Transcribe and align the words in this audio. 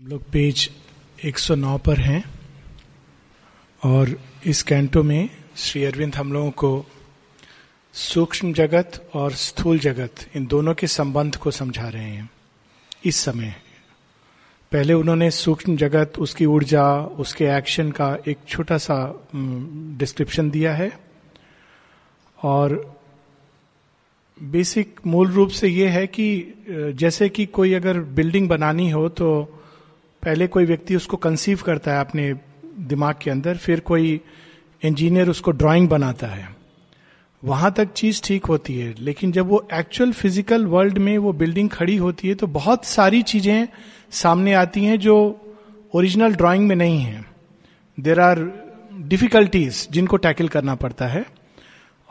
हम 0.00 0.06
लोग 0.06 0.22
पेज 0.22 0.70
109 1.24 1.78
पर 1.78 2.00
हैं 2.00 2.24
और 3.84 4.20
इस 4.46 4.62
कैंटो 4.62 5.02
में 5.02 5.30
श्री 5.56 5.84
अरविंद 5.84 6.14
हम 6.14 6.32
लोगों 6.32 6.50
को 6.50 6.86
सूक्ष्म 7.92 8.52
जगत 8.52 9.10
और 9.14 9.32
स्थूल 9.32 9.78
जगत, 9.78 10.14
इन 10.36 10.46
दोनों 10.46 10.74
के 10.74 10.86
संबंध 10.86 11.36
को 11.36 11.50
समझा 11.50 11.88
रहे 11.88 12.04
हैं। 12.04 12.30
इस 13.04 13.16
समय 13.16 13.54
पहले 14.72 14.92
उन्होंने 14.92 15.30
सूक्ष्म 15.30 15.76
जगत, 15.76 16.12
उसकी 16.18 16.44
ऊर्जा, 16.44 16.96
उसके 17.02 17.44
एक्शन 17.44 17.90
का 17.90 18.18
एक 18.28 18.38
छोटा 18.48 18.78
सा 18.78 19.28
डिस्क्रिप्शन 19.98 20.50
दिया 20.50 20.74
है 20.74 21.00
और 22.42 22.96
बेसिक 24.42 25.00
मूल 25.06 25.30
रूप 25.30 25.48
से 25.48 25.68
ये 25.68 25.88
है 25.88 26.06
कि 26.06 26.54
जैसे 26.70 27.28
कि 27.28 27.46
कोई 27.46 27.74
अगर 27.74 27.98
बिल्डिंग 27.98 28.48
बनानी 28.48 28.90
हो 28.90 29.08
तो 29.08 29.56
पहले 30.22 30.46
कोई 30.46 30.64
व्यक्ति 30.64 30.96
उसको 30.96 31.16
कंसीव 31.18 31.60
करता 31.66 31.92
है 31.92 32.00
अपने 32.00 32.32
दिमाग 32.80 33.14
के 33.22 33.30
अंदर, 33.30 33.56
फिर 33.56 33.80
कोई 33.80 34.20
इंजीनियर 34.82 35.28
उसको 35.28 35.50
ड्राइंग 35.52 35.88
बनाता 35.88 36.26
है। 36.26 36.48
वहाँ 37.42 37.72
तक 37.72 37.92
चीज़ 37.92 38.20
ठीक 38.24 38.46
होती 38.46 38.78
है, 38.78 38.94
लेकिन 38.98 39.32
जब 39.32 39.48
वो 39.48 39.66
एक्चुअल 39.74 40.12
फ़िज़िकल 40.12 40.66
वर्ल्ड 40.66 40.98
में 40.98 41.16
वो 41.18 41.32
बिल्डिंग 41.34 41.68
खड़ी 41.70 41.96
होती 41.96 42.28
है 42.28 42.34
तो 42.34 42.46
बहुत 42.48 42.84
सारी 42.84 43.22
चीज़ें 43.24 43.68
सामने 44.12 44.52
आती 44.54 44.84
हैं 44.84 44.98
जो 44.98 45.16
ओरिजिनल 45.94 46.34
ड्राइंग 46.34 46.66
में 46.68 46.74
नहीं 46.76 47.00
है। 47.00 47.24
देर 47.98 48.20
आर 48.20 48.38
डिफिकल्टीज 49.04 49.86
जिनको 49.90 50.16
टैकल 50.16 50.48
करना 50.48 50.74
पड़ता 50.74 51.06
है, 51.06 51.24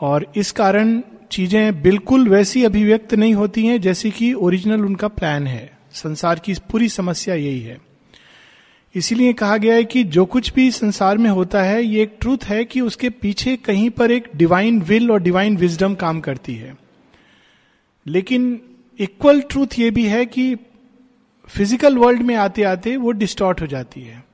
और 0.00 0.26
इस 0.36 0.50
कारण 0.52 1.00
चीज़ें 1.32 1.82
बिल्कुल 1.82 2.28
वैसी 2.28 2.64
अभिव्यक्त 2.64 3.14
नहीं 3.14 3.34
होती 3.34 3.66
हैं, 3.66 3.80
जैसी 3.80 4.10
कि 4.10 4.32
ओरिजिनल 4.34 4.84
उनका 4.84 5.08
प्लान 5.10 5.46
है। 5.46 5.70
संसार 5.94 6.38
की 6.38 6.54
पूरी 6.70 6.88
समस्या 6.88 7.34
यही 7.34 7.60
है। 7.60 7.78
इसीलिए 8.94 9.32
कहा 9.32 9.56
गया 9.56 9.74
है 9.74 9.84
कि 9.84 10.04
जो 10.04 10.24
कुछ 10.24 10.52
भी 10.54 10.70
संसार 10.70 11.18
में 11.18 11.30
होता 11.30 11.62
है, 11.62 11.82
ये 11.82 12.02
एक 12.02 12.16
ट्रूथ 12.20 12.38
है 12.44 12.64
कि 12.64 12.80
उसके 12.80 13.10
पीछे 13.10 13.56
कहीं 13.56 13.90
पर 13.90 14.10
एक 14.10 14.28
डिवाइन 14.36 14.80
विल 14.82 15.10
और 15.10 15.22
डिवाइन 15.22 15.56
विजडम 15.56 15.94
काम 15.94 16.20
करती 16.20 16.54
है। 16.54 16.76
लेकिन 18.06 18.60
इक्वल 18.98 19.40
ट्रूथ 19.40 19.78
ये 19.78 19.90
भी 19.90 20.06
है 20.06 20.26
कि 20.26 20.54
फ़िज़िकल 21.48 21.98
वर्ल्ड 21.98 22.22
में 22.22 22.34
आते 22.34 22.62
आते 22.62 22.96
वो 22.96 23.12
डिस्टॉर्ट 23.12 23.60
हो 23.60 23.66
जाती 23.66 24.00
है। 24.00 24.24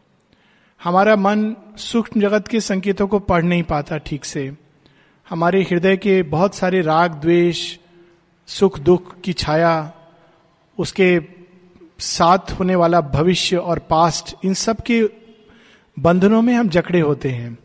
हमारा 0.84 1.16
मन 1.16 1.56
सूक्ष्म 1.78 2.20
जगत 2.20 2.48
के 2.48 2.60
संकेतों 2.60 3.06
को 3.06 3.18
पढ़ 3.18 3.42
नहीं 3.42 3.62
पाता 3.62 3.98
ठीक 3.98 4.24
से। 4.24 4.52
हमारे 5.28 5.62
हृदय 5.62 5.96
के 5.96 6.22
बहुत 6.22 6.54
सारे 6.54 6.80
राग, 6.80 7.14
द्वेष, 7.14 7.78
सुख, 8.46 8.78
दुख 8.80 9.20
की 9.20 9.32
छाया, 9.32 9.92
उसके 10.78 11.35
साथ 11.98 12.52
होने 12.52 12.74
वाला 12.76 13.00
भविष्य 13.00 13.56
और 13.56 13.78
पास्ट 13.90 14.34
इन 14.44 14.54
सब 14.54 14.80
के 14.80 15.02
बंधनों 15.96 16.40
में 16.42 16.52
हम 16.54 16.68
जकड़े 16.68 17.00
होते 17.00 17.28
हैं। 17.28 17.56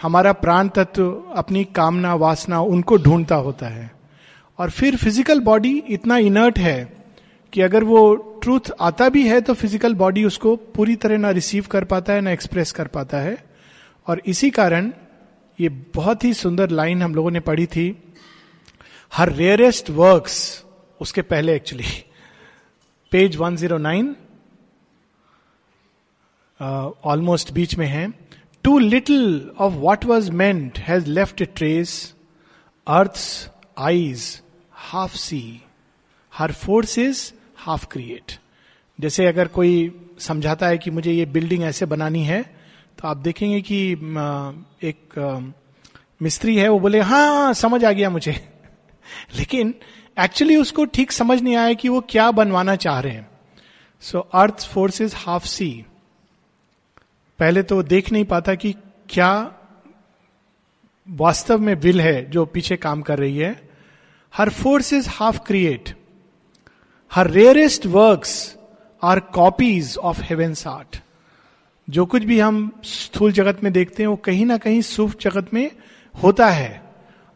हमारा 0.00 0.32
प्राण 0.34 0.68
तत्व, 0.68 1.10
अपनी 1.36 1.64
कामना, 1.66 2.14
वासना, 2.14 2.60
उनको 2.60 2.96
ढूंढता 2.96 3.34
होता 3.36 3.66
है। 3.66 3.90
और 4.58 4.70
फिर 4.70 4.96
फ़िज़िकल 4.96 5.40
बॉडी 5.40 5.76
इतना 5.88 6.16
इनर्ट 6.18 6.58
है 6.58 6.92
कि 7.52 7.60
अगर 7.60 7.84
वो 7.84 8.14
ट्रूथ 8.42 8.70
आता 8.80 9.08
भी 9.08 9.26
है 9.28 9.40
तो 9.40 9.54
फ़िज़िकल 9.54 9.94
बॉडी 9.94 10.24
उसको 10.24 10.54
पूरी 10.74 10.96
तरह 10.96 11.18
ना 11.18 11.30
रिसीव 11.30 11.66
कर 11.70 11.84
पाता 11.84 12.12
है, 12.12 12.20
ना 12.20 12.30
एक्सप्रेस 12.30 12.72
कर 12.72 12.86
पाता 12.86 13.20
है। 13.20 13.36
और 14.06 14.22
इसी 14.26 14.50
कारण 14.50 14.92
ये 15.58 15.68
बहुत 15.94 16.24
ही 16.24 16.32
सुंदर 16.34 16.70
लाइन 16.70 17.02
हम 17.02 17.14
लोगों 17.14 17.30
ने 17.30 17.40
पढ़ी 17.40 17.66
थी, 17.66 17.96
हर 19.12 19.32
रेयरेस्ट 19.32 19.90
वर्क्स 19.90 20.64
उसके 21.00 21.22
पहले 21.22 21.54
एक्चुअली 21.56 21.84
पेज 23.10 23.36
109 23.36 24.14
ऑलमोस्ट 27.04 27.48
uh, 27.48 27.54
बीच 27.54 27.76
में 27.76 27.86
है। 27.86 28.12
Too 28.64 28.78
little 28.78 29.50
of 29.58 29.74
what 29.74 30.04
was 30.04 30.30
meant 30.30 30.78
has 30.78 31.06
left 31.06 31.42
trace 31.42 32.14
earth 32.86 33.18
eyes 33.78 34.42
half 34.72 35.16
see 35.16 35.62
her 36.34 36.52
force 36.52 36.98
is 36.98 37.32
half 37.56 37.86
create 37.86 38.32
जैसे 39.00 39.26
अगर 39.26 39.48
कोई 39.48 40.00
समझाता 40.18 40.66
है 40.66 40.78
कि 40.78 40.90
मुझे 40.90 41.12
ये 41.12 41.26
बिल्डिंग 41.26 41.62
ऐसे 41.62 41.86
बनानी 41.86 42.24
है 42.24 42.42
तो 42.98 43.08
आप 43.08 43.16
देखेंगे 43.16 43.60
कि 43.60 43.92
एक 44.88 45.18
मिस्त्री 46.22 46.56
है 46.56 46.68
वो 46.68 46.80
बोले 46.80 47.00
हाँ 47.00 47.52
समझ 47.54 47.84
आ 47.84 47.92
गया 47.92 48.10
मुझे। 48.10 48.32
लेकिन 49.36 49.74
एक्चुअली 50.20 50.56
उसको 50.56 50.84
ठीक 50.84 51.12
समझ 51.12 51.40
नहीं 51.42 51.56
आया 51.56 51.72
कि 51.72 51.88
वो 51.88 52.00
क्या 52.00 52.30
बनवाना 52.30 52.76
चाह 52.76 53.00
रहे 53.00 53.12
हैं। 53.12 53.28
So 54.00 54.18
earth 54.18 54.66
force 54.68 55.00
is 55.00 55.14
half 55.16 55.46
see 55.46 55.84
पहले 57.38 57.62
तो 57.62 57.82
देख 57.82 58.12
नहीं 58.12 58.24
पाता 58.24 58.54
कि 58.54 58.72
क्या 59.08 59.54
वास्तव 61.08 61.58
में 61.58 61.74
विल 61.74 62.00
है 62.00 62.30
जो 62.30 62.44
पीछे 62.46 62.76
काम 62.76 63.02
कर 63.02 63.18
रही 63.18 63.38
है। 63.38 63.68
Her 64.34 64.50
force 64.50 64.92
is 64.92 65.08
half 65.08 65.38
create 65.38 65.94
her 67.12 67.30
rarest 67.30 67.86
works 67.86 68.56
are 69.02 69.20
copies 69.20 69.96
of 69.96 70.20
heaven's 70.22 70.66
art 70.66 70.96
जो 71.88 72.06
कुछ 72.06 72.22
भी 72.22 72.40
हम 72.40 72.70
स्थूल 72.84 73.32
जगत 73.32 73.64
में 73.64 73.72
देखते 73.72 74.02
हैं, 74.02 74.08
वो 74.08 74.16
कहीं 74.16 74.46
ना 74.46 74.56
कहीं 74.56 74.82
सूक्ष्म 74.82 75.30
जगत 75.30 75.54
में 75.54 75.70
होता 76.22 76.48
है। 76.50 76.89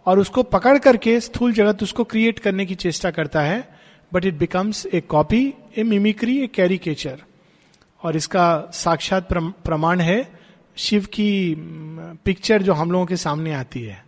और 0.06 0.19
उसको 0.19 0.42
पकड़ 0.42 0.78
करके 0.78 1.19
स्थूल 1.20 1.53
जगत 1.53 1.82
उसको 1.82 2.04
क्रिएट 2.04 2.38
करने 2.38 2.66
की 2.66 2.75
चेष्टा 2.75 3.10
करता 3.10 3.41
है 3.41 3.69
but 4.12 4.25
it 4.25 4.34
becomes 4.34 4.87
a 4.87 5.00
copy 5.00 5.54
a 5.78 5.82
mimicry 5.82 6.38
a 6.38 6.47
caricature 6.47 7.22
और 8.03 8.16
इसका 8.16 8.70
साक्षात 8.75 9.28
प्रमाण 9.32 10.00
है 10.00 10.26
शिव 10.76 11.04
की 11.04 11.54
पिक्चर 12.25 12.62
जो 12.62 12.72
हम 12.72 12.91
लोगों 12.93 13.06
के 13.06 13.16
सामने 13.16 13.53
आती 13.54 13.82
है। 13.82 14.04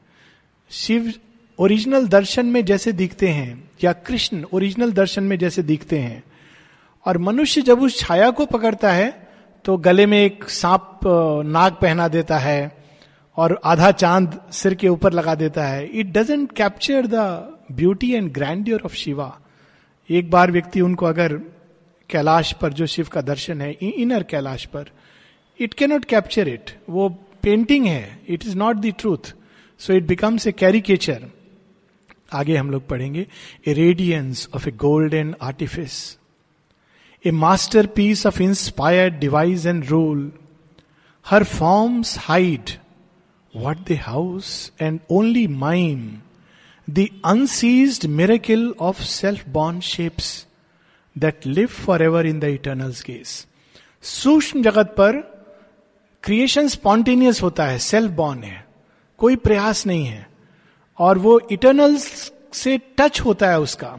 शिव 0.70 1.12
ओरिजिनल 1.58 2.06
दर्शन 2.08 2.46
में 2.46 2.64
जैसे 2.64 2.92
दिखते 2.92 3.28
हैं, 3.28 3.70
या 3.84 3.92
कृष्ण 3.92 4.44
ओरिजिनल 4.52 4.92
दर्शन 4.92 5.24
में 5.24 5.38
जैसे 5.38 5.62
दिखते 5.62 5.98
हैं, 5.98 6.22
और 7.06 7.18
मनुष्य 7.18 7.62
जब 7.62 7.82
उस 7.82 7.98
छाया 7.98 8.30
को 8.30 8.46
पकड़ता 8.46 8.92
है 8.92 9.10
तो 9.64 9.76
गले 9.76 10.06
में 10.06 10.18
एक 10.18 10.48
सांप 10.50 11.00
नाग 11.46 11.72
पहना 11.72 12.08
देता 12.08 12.38
है 12.38 12.75
और 13.36 13.60
आधा 13.64 13.90
चाँद 13.92 14.40
सिर 14.52 14.74
के 14.74 14.88
ऊपर 14.88 15.12
लगा 15.12 15.34
देता 15.34 15.66
है। 15.66 15.86
It 15.88 16.12
doesn't 16.12 16.52
capture 16.52 17.06
the 17.06 17.14
beauty 17.72 18.12
and 18.12 18.32
grandeur 18.32 18.82
of 18.84 18.94
Shiva 18.94 19.38
एक 20.08 20.30
बार 20.30 20.50
व्यक्ति 20.50 20.80
उनको 20.80 21.06
अगर 21.06 21.32
कैलाश 22.10 22.52
पर, 22.52 22.72
जो 22.72 22.86
शिव 22.86 23.08
का 23.12 23.20
दर्शन 23.20 23.60
है 23.60 23.72
इनर 23.72 24.22
कैलाश 24.22 24.64
पर 24.66 24.90
इट 25.60 25.74
कैनॉट 25.74 26.04
कैप्चर 26.04 26.48
इट 26.48 26.70
वो 26.90 27.08
पेंटिंग 27.42 27.86
है। 27.86 28.20
It 28.28 28.44
is 28.46 28.56
not 28.56 28.76
the 28.76 28.92
truth 28.98 29.32
so 29.80 29.92
it 29.92 30.06
becomes 30.06 30.46
a 30.46 30.52
caricature 30.52 31.26
आगे 32.32 32.56
हम 32.56 32.70
लोग 32.70 32.86
पढ़ेंगे। 32.88 33.26
A 33.66 33.72
radiance 33.72 34.48
of 34.54 34.68
a 34.68 34.72
golden 34.72 35.34
artifice 35.42 35.96
a 37.24 37.30
masterpiece 37.96 38.26
of 38.26 38.42
inspired 38.42 39.18
device 39.18 39.66
and 39.66 39.84
rule 39.84 40.30
her 41.26 41.44
forms 41.44 42.16
hide 42.18 42.70
what 43.56 43.84
they 43.86 43.96
house 43.96 44.70
and 44.78 45.00
only 45.10 45.46
mime 45.46 46.22
the 46.88 47.06
unseized 47.24 48.08
miracle 48.10 48.64
of 48.78 49.02
self-born 49.02 49.80
shapes 49.82 50.46
that 51.16 51.46
live 51.46 51.70
forever 51.72 52.20
in 52.22 52.40
the 52.40 52.50
eternal's 52.50 53.02
gaze. 53.02 53.34
सूक्ष्म 54.04 54.62
जगत 54.62 54.94
पर 54.98 55.16
creation 56.24 56.68
spontaneous 56.68 57.42
होता 57.42 57.64
है 57.66 57.78
self 57.78 58.10
born 58.12 58.42
है 58.44 58.64
कोई 59.20 59.36
प्रयास 59.36 59.86
नहीं 59.86 60.04
है 60.06 60.26
और 60.98 61.18
वो 61.18 61.38
इटर्नल 61.52 61.96
से 61.96 62.76
टच 62.98 63.20
होता 63.20 63.50
है 63.50 63.60
उसका 63.60 63.98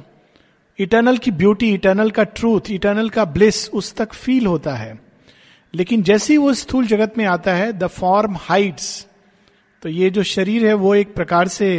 इटर्नल 0.80 1.18
की 1.18 1.32
ब्यूटी 1.32 1.74
इटर्नल 1.74 2.12
का 2.12 2.24
ट्रूथ 2.40 2.72
इटर्नल 2.72 3.10
का 3.10 3.26
ब्लिस 3.38 3.70
उस 3.70 3.94
तक 3.96 4.14
फील 4.14 4.46
होता 4.46 4.76
है 4.76 5.00
लेकिन 5.74 6.04
जैसे 6.04 6.34
ही 6.34 6.38
वो 6.38 6.54
स्थूल 6.54 6.88
जगत 6.88 7.18
में 7.18 7.26
आता 7.26 7.54
है 7.56 7.72
द 7.74 7.88
फॉर्म 7.98 8.38
हाइट्स 8.42 8.90
तो 9.84 9.90
ये 9.90 10.10
जो 10.10 10.24
शरीर 10.24 10.66
है, 10.68 10.74
वो 10.74 10.96
एक 10.96 11.14
प्रकार 11.16 11.48
से 11.48 11.70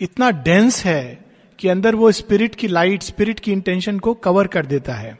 इतना 0.00 0.30
डेंस 0.30 0.84
है 0.84 1.24
कि 1.58 1.68
अंदर 1.68 1.94
वो 1.94 2.10
स्पिरिट 2.12 2.54
की 2.54 2.68
लाइट 2.68 3.02
स्पिरिट 3.02 3.40
की 3.40 3.52
इंटेंशन 3.52 3.98
को 3.98 4.14
कवर 4.14 4.46
कर 4.46 4.66
देता 4.66 4.94
है। 4.94 5.18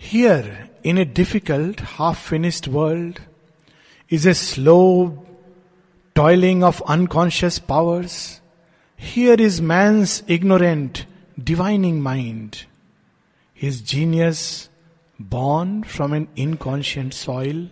Here 0.00 0.68
in 0.84 0.98
a 0.98 1.04
difficult 1.04 1.80
half 1.84 2.28
finished 2.28 2.68
world 2.68 3.18
is 4.10 4.28
a 4.28 4.32
slow 4.34 4.78
toiling 6.16 6.62
of 6.64 6.82
unconscious 6.88 7.58
powers 7.58 8.18
here 8.98 9.40
is 9.40 9.62
man's 9.62 10.22
ignorant 10.28 10.98
divining 11.40 12.00
mind 12.02 12.56
his 13.62 13.84
genius 13.84 14.70
born 15.22 15.82
from 15.82 16.14
an 16.14 16.26
inconscient 16.38 17.12
soil 17.12 17.68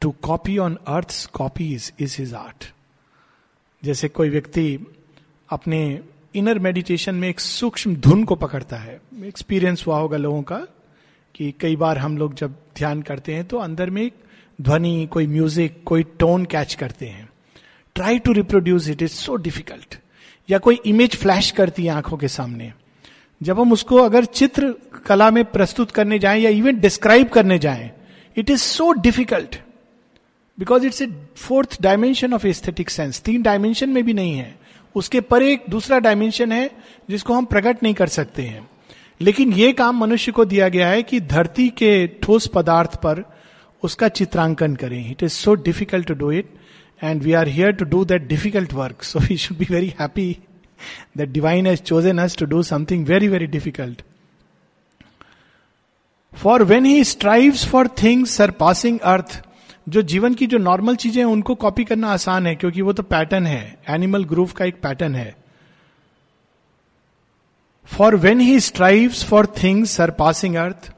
to 0.00 0.10
copy 0.22 0.56
on 0.58 0.78
earth 0.88 1.14
copies 1.32 1.92
is 2.00 2.14
his 2.18 2.34
art 2.34 2.64
जैसे 3.82 4.08
कोई 4.08 4.28
व्यक्ति 4.30 4.86
अपने 5.48 6.00
inner 6.34 6.58
meditation 6.58 7.14
में 7.14 7.28
एक 7.28 7.40
सूक्ष्म 7.40 7.94
धुन 7.96 8.24
को 8.24 8.34
पकड़ता 8.34 8.76
है। 8.76 9.00
एक्सपीरियंस 9.24 9.84
हुआ 9.86 9.98
होगा 9.98 10.16
लोगों 10.16 10.42
का 10.42 10.58
कि 11.34 11.52
कई 11.60 11.76
बार 11.76 11.98
हम 11.98 12.18
लोग 12.18 12.34
जब 12.34 12.54
ध्यान 12.76 13.02
करते 13.02 13.34
हैं 13.34 13.44
तो 13.44 13.58
अंदर 13.58 13.90
में 13.90 14.02
एक 14.02 14.14
ध्वनि, 14.58 15.08
कोई 15.12 15.26
म्यूज़िक 15.26 15.82
कोई 15.86 16.02
टोन 16.18 16.44
कैच 16.44 16.74
करते 16.74 17.06
हैं। 17.06 17.28
Try 17.96 18.18
to 18.18 18.32
reproduce 18.32 18.88
it 18.88 19.02
is 19.02 19.12
so 19.12 19.36
difficult 19.36 19.98
या 20.48 20.58
कोई 20.58 20.80
इमेज 20.86 21.16
फ्लैश 21.16 21.50
करती 21.50 21.84
है 21.84 21.92
आँखों 21.92 22.16
के 22.16 22.28
सामने। 22.28 22.72
जब 23.40 23.60
हम 23.60 23.72
उसको 23.72 23.96
अगर 23.98 24.24
चित्र, 24.24 24.74
कला 25.06 25.30
में 25.30 25.44
प्रस्तुत 25.46 25.90
करने 25.90 26.18
जाएँ 26.18 26.40
या 26.42 26.50
इवन 26.50 26.80
डिस्क्राइब 26.80 27.28
करने 27.28 27.58
जाएँ 27.58 27.90
it 28.36 28.50
is 28.50 28.60
so 28.62 28.92
difficult 28.92 29.58
because 30.58 30.86
it's 30.86 31.02
a 31.02 31.06
fourth 31.36 31.76
dimension 31.82 32.34
of 32.34 32.46
aesthetic 32.46 32.90
sense 32.90 33.20
तीन 33.20 33.42
डायमेंशन 33.42 33.88
में 33.88 34.02
भी 34.04 34.12
नहीं 34.12 34.34
है। 34.34 34.54
उसके 34.94 35.20
पर 35.20 35.42
एक 35.42 35.64
दूसरा 35.70 35.98
डायमेंशन 35.98 36.52
है, 36.52 36.70
जिसको 37.10 37.34
हम 37.34 37.44
प्रकट 37.44 37.82
नहीं 37.82 37.94
कर 37.94 38.08
सकते 38.08 38.42
हैं। 38.42 38.68
लेकिन 39.20 39.52
यह 39.52 39.72
काम 39.72 39.98
मनुष्य 39.98 40.32
को 40.32 40.44
दिया 40.44 40.68
गया 40.68 40.88
है 40.88 41.02
कि 41.02 41.20
धरती 41.20 41.68
के 41.68 42.06
ठोस 42.22 42.46
पदार्थ 42.46 42.96
पर 42.96 43.22
उसका 43.82 44.08
चित्रांकन 44.08 44.74
करें। 44.76 45.10
It 45.10 45.22
is 45.22 45.32
so 45.32 45.54
difficult 45.54 46.06
to 46.06 46.14
do 46.14 46.30
it 46.32 46.52
and 47.02 47.22
we 47.22 47.32
are 47.32 47.48
here 47.48 47.72
to 47.72 47.84
do 47.84 48.04
that 48.04 48.26
difficult 48.28 48.72
work 48.72 49.02
so 49.02 49.18
we 49.18 49.36
should 49.36 49.58
be 49.58 49.66
very 49.70 49.92
happy 50.00 50.30
that 51.16 51.28
divine 51.28 51.66
has 51.66 51.80
chosen 51.80 52.18
us 52.18 52.36
to 52.36 52.46
do 52.46 52.62
something 52.62 53.06
very 53.06 53.28
very 53.28 53.46
difficult 53.46 54.02
for 56.32 56.62
when 56.62 56.84
he 56.84 57.04
strive 57.04 57.56
for 57.70 57.88
things 58.02 58.36
sir 58.36 58.50
passing 58.50 58.98
earth 59.00 59.42
जो 59.88 60.02
जीवन 60.02 60.34
की 60.34 60.46
जो 60.46 60.58
normal 60.58 60.96
चीज़ें 60.96 61.22
हैं, 61.22 61.30
उनको 61.30 61.54
copy 61.54 61.84
करना 61.84 62.08
आसान 62.08 62.46
है, 62.46 62.54
क्योंकि 62.54 62.82
वो 62.82 62.92
तो 62.92 63.02
पैटर्न 63.02 63.46
है। 63.46 63.78
एनिमल 63.88 64.24
ग्रूव 64.24 64.50
का 64.56 64.64
एक 64.64 64.80
पैटर्न 64.82 65.14
है। 65.14 65.36
For 67.88 68.16
when 68.16 68.40
he 68.40 68.58
strive 68.60 69.12
for 69.28 69.46
things 69.62 69.90
sir 69.90 70.10
passing 70.10 70.54
earth 70.56 70.92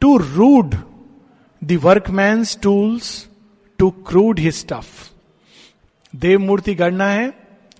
too 0.00 0.16
rude 0.16 0.74
the 1.62 1.78
workman's 1.82 2.58
tools 2.62 3.28
too 3.78 3.90
crude 4.08 4.38
he 4.38 4.50
stuff 4.50 5.10
देव 6.14 6.40
मूर्ति 6.40 6.74
गढ़ना 6.74 7.08
है, 7.08 7.32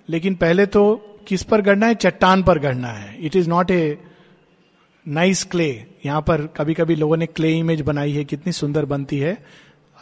लेकिन 0.09 0.35
पहले 0.35 0.65
तो 0.65 0.95
किस 1.27 1.43
पर 1.43 1.61
गढ़ना 1.61 1.85
है? 1.85 1.95
चट्टान 1.95 2.43
पर 2.43 2.59
गढ़ना 2.59 2.87
है। 2.87 3.17
It 3.19 3.35
is 3.35 3.49
not 3.49 3.71
a 3.71 3.97
nice 5.05 5.43
clay 5.43 5.69
यहाँ 6.05 6.21
पर 6.21 6.45
कभी 6.47 6.73
कभी 6.73 6.95
लोगों 6.95 7.17
ने 7.17 7.25
क्ले 7.25 7.51
इमेज 7.53 7.81
बनाई 7.81 8.11
है, 8.11 8.23
कितनी 8.25 8.53
सुंदर 8.53 8.85
बनती 8.85 9.19
है। 9.19 9.37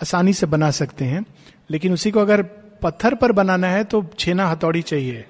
आसानी 0.01 0.33
से 0.33 0.45
बना 0.45 0.69
सकते 0.71 1.05
हैं, 1.05 1.25
लेकिन 1.69 1.93
उसी 1.93 2.11
को 2.11 2.19
अगर 2.19 2.41
पत्थर 2.81 3.15
पर 3.15 3.31
बनाना 3.31 3.67
है 3.67 3.83
तो 3.83 4.03
छेना 4.19 4.47
हथौड़ी 4.47 4.81
चाहिए। 4.81 5.25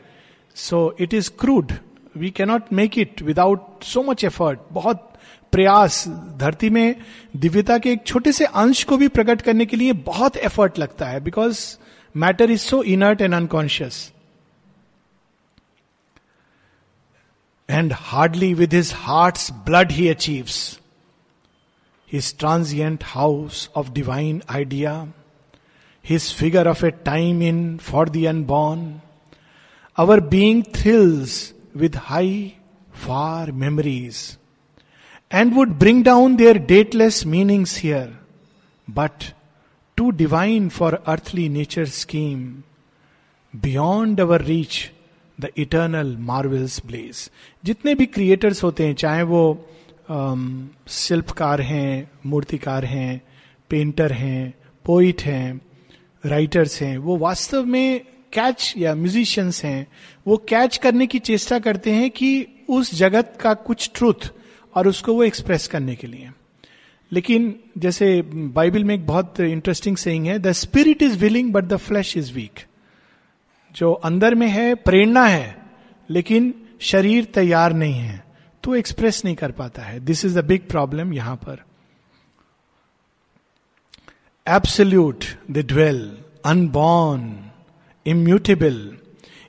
So 0.55 0.95
it 0.99 1.13
is 1.13 1.29
crude 1.39 1.73
we 2.17 2.29
cannot 2.29 2.73
make 2.73 2.97
it 2.99 3.21
without 3.21 3.83
so 3.83 4.03
much 4.03 4.23
effort 4.23 4.59
बहुत 4.71 5.09
प्रयास, 5.53 6.07
धरती 6.37 6.69
में 6.69 6.95
दिव्यता 7.35 7.77
के 7.77 7.91
एक 7.91 8.05
छोटे 8.07 8.31
से 8.31 8.45
अंश 8.45 8.83
को 8.83 8.97
भी 8.97 9.07
प्रकट 9.07 9.41
करने 9.41 9.65
के 9.65 9.77
लिए 9.77 9.93
बहुत 10.05 10.37
एफर्ट 10.37 10.79
लगता 10.79 11.05
है 11.05 11.19
because 11.19 11.59
matter 12.15 12.51
is 12.51 12.61
so 12.61 12.81
inert 12.83 13.21
and 13.21 13.33
unconscious 13.33 14.11
and 17.69 17.93
hardly 17.93 18.53
with 18.53 18.73
his 18.73 18.91
heart 18.95 19.51
blood 19.65 19.91
he 19.91 20.07
achieves 20.07 20.57
his 22.13 22.31
transient 22.31 23.01
house 23.17 23.69
of 23.73 23.91
divine 23.91 24.43
idea, 24.47 25.07
his 26.03 26.31
figure 26.31 26.67
of 26.73 26.83
a 26.83 26.91
time 26.91 27.41
in 27.41 27.79
for 27.79 28.05
the 28.05 28.27
unborn. 28.27 29.01
Our 29.97 30.21
being 30.21 30.61
thrills 30.61 31.53
with 31.73 31.95
high, 31.95 32.57
far 32.91 33.47
memories 33.51 34.37
and 35.31 35.55
would 35.55 35.79
bring 35.79 36.03
down 36.03 36.37
their 36.37 36.53
dateless 36.53 37.25
meanings 37.25 37.77
here, 37.77 38.11
but 38.87 39.33
too 39.97 40.11
divine 40.11 40.69
for 40.69 41.01
earthly 41.07 41.49
nature's 41.49 41.95
scheme, 41.95 42.63
beyond 43.53 44.19
our 44.19 44.37
reach 44.37 44.91
the 45.41 45.49
eternal 45.57 46.15
marvels 46.21 46.81
blaze 46.85 47.29
जितने 47.65 47.93
भी 47.95 48.05
creators 48.05 48.63
होते 48.63 48.87
हैं 48.87 48.95
चाहे 48.95 49.23
वो 49.23 49.41
शिल्पकार 50.87 51.61
हैं, 51.61 52.11
मूर्तिकार 52.25 52.85
हैं 52.85 53.21
पेंटर 53.69 54.11
हैं 54.11 54.53
पोइट 54.85 55.21
हैं 55.21 55.61
राइटर्स 56.25 56.81
हैं, 56.81 56.97
वो 56.97 57.17
वास्तव 57.17 57.65
में 57.65 58.01
कैच 58.33 58.73
या 58.77 58.95
म्यूजिशियंस 58.95 59.63
हैं, 59.65 59.87
वो 60.27 60.37
कैच 60.37 60.77
करने 60.77 61.07
की 61.07 61.19
चेष्टा 61.19 61.59
करते 61.59 61.91
हैं 61.91 62.09
कि 62.09 62.47
उस 62.69 62.95
जगत 62.95 63.37
का 63.41 63.53
कुछ 63.53 63.91
ट्रूथ 63.95 64.31
और 64.75 64.87
उसको 64.87 65.13
वो 65.13 65.23
एक्सप्रेस 65.23 65.67
करने 65.67 65.95
के 65.95 66.07
लिए। 66.07 66.29
लेकिन 67.11 67.55
जैसे 67.77 68.21
बाइबल 68.33 68.83
में 68.83 68.95
एक 68.95 69.07
बहुत 69.07 69.39
इंटरेस्टिंग 69.39 69.97
सेइंग 69.97 70.25
है 70.25 70.39
the 70.39 70.51
spirit 70.51 71.01
is 71.01 71.17
willing 71.17 71.53
but 71.53 71.63
the 71.63 71.77
flesh 71.77 72.17
is 72.17 72.33
weak 72.33 72.59
जो 73.75 73.93
अंदर 73.93 74.35
में 74.35 74.47
है, 74.47 74.75
प्रेरणा 74.75 75.25
है, 75.25 75.57
लेकिन 76.09 76.53
शरीर 76.79 77.25
तैयार 77.25 77.73
नहीं 77.73 77.93
है। 77.93 78.22
तो 78.63 78.75
एक्सप्रेस 78.75 79.21
नहीं 79.25 79.35
कर 79.35 79.51
पाता 79.51 79.81
है। 79.81 79.99
This 79.99 80.25
is 80.25 80.39
the 80.39 80.43
big 80.45 80.67
problem 80.69 81.13
यहाँ 81.13 81.35
पर। 81.35 81.63
Absolute 84.47 85.25
the 85.51 85.65
dwell 85.67 86.17
unborn 86.45 87.51
immutable 88.05 88.97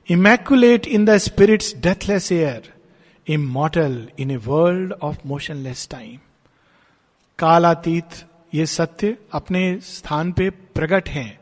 immaculate 0.09 0.87
in 0.87 1.05
the 1.05 1.17
spirit's 1.17 1.75
deathless 1.77 2.31
air 2.31 2.73
immortal 3.27 4.07
in 4.19 4.31
a 4.31 4.37
world 4.37 4.93
of 4.93 5.17
motionless 5.27 5.87
time 5.91 6.17
कालातीत, 7.39 8.09
ये 8.53 8.65
सत्य 8.65 9.17
अपने 9.33 9.79
स्थान 9.83 10.31
पे 10.31 10.49
प्रकट 10.49 11.09
हैं 11.09 11.39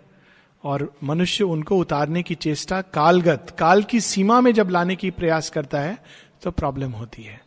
और 0.64 0.92
मनुष्य 1.04 1.44
उनको 1.44 1.78
उतारने 1.78 2.24
की 2.24 2.36
चेष्टा 2.36 2.81
कालगत, 2.81 3.56
काल 3.60 3.84
की 3.84 4.02
सीमा 4.02 4.42
में 4.42 4.54
जब 4.54 4.70
लाने 4.70 4.96
की 4.96 5.12
प्रयास 5.12 5.50
करता 5.50 5.80
है 5.80 5.98
तो 6.44 6.52
प्रॉब्लम 6.52 6.92
होती 6.92 7.24
है। 7.24 7.42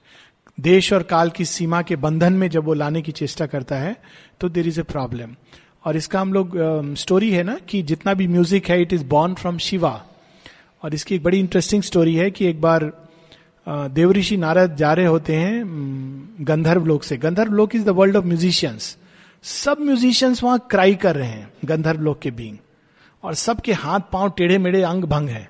देश 0.58 0.92
और 0.92 1.02
काल 1.02 1.30
की 1.30 1.44
सीमा 1.44 1.80
के 1.82 1.96
बंधन 1.96 2.32
में 2.32 2.48
जब 2.50 2.64
वो 2.64 2.74
लाने 2.74 3.02
की 3.02 3.12
चेष्टा 3.12 3.46
करता 3.46 3.76
है 3.76 3.96
तो 4.40 4.48
देर 4.48 4.68
इज़ 4.68 4.80
ए 4.80 4.82
प्रॉब्लम 4.82 5.34
और 5.84 5.96
इसका 5.96 6.20
हम 6.20 6.32
लोग 6.32 6.52
स्टोरी 6.96 7.30
है 7.30 7.42
ना 7.42 7.56
कि 7.68 7.82
जितना 7.82 8.14
भी 8.14 8.26
म्यूज़िक 8.28 8.68
है 8.68 8.80
it 8.82 8.92
is 8.92 9.04
born 9.04 9.34
from 9.34 9.58
Shiva 9.58 9.90
और 10.82 10.94
इसकी 10.94 11.14
एक 11.14 11.22
बड़ी 11.22 11.40
इंटरेस्टिंग 11.40 11.82
स्टोरी 11.82 12.14
है 12.14 12.30
कि 12.30 12.46
एक 12.46 12.60
बार 12.60 12.92
देवऋषि 13.66 14.36
नारद 14.36 14.76
जा 14.76 14.92
रहे 14.92 15.06
होते 15.06 15.36
हैं 15.36 15.64
गंधर्व 16.40 16.84
लोक 16.86 17.02
से। 17.02 17.16
Gandharva 17.16 17.52
Lok 17.52 17.74
is 17.74 17.84
the 17.84 17.88
world 17.88 18.16
of 18.16 18.24
musicians 18.24 18.96
सब 19.44 19.80
म्यूजिशियंस 19.80 20.42
वहाँ 20.42 20.66
क्राई 20.70 20.94
कर 20.94 21.16
रहे 21.16 21.28
हैं, 21.28 21.50
गंधर्व 21.64 22.00
लोक 22.00 22.18
के 22.20 22.30
बींग 22.30 22.56
और 23.24 23.34
सबके 23.34 23.72
हाथ 23.72 24.00
पाँव 24.12 24.30
टेढ़े 24.30 24.58
मेढ़े 24.58 24.82
अंग 24.82 25.04
भंग 25.04 25.28
है। 25.28 25.48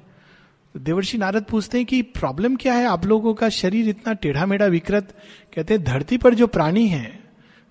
देवर्षि 0.79 1.19
नारद 1.19 1.45
पूछते 1.45 1.79
हैं 1.79 1.87
कि 1.87 2.01
प्रॉब्लम 2.03 2.57
क्या 2.57 2.75
है? 2.75 2.87
आप 2.87 3.07
लोगों 3.07 3.35
का 3.35 3.49
शरीर 3.49 3.89
इतना 3.89 4.13
टेढ़ा 4.13 4.47
मेढ़ा 4.47 4.67
विकृत? 4.67 5.15
कहते 5.57 5.75
हैं, 5.75 5.85
धरती 5.85 6.17
पर 6.19 6.35
जो 6.35 6.47
प्राणी 6.47 6.87
हैं, 6.89 7.25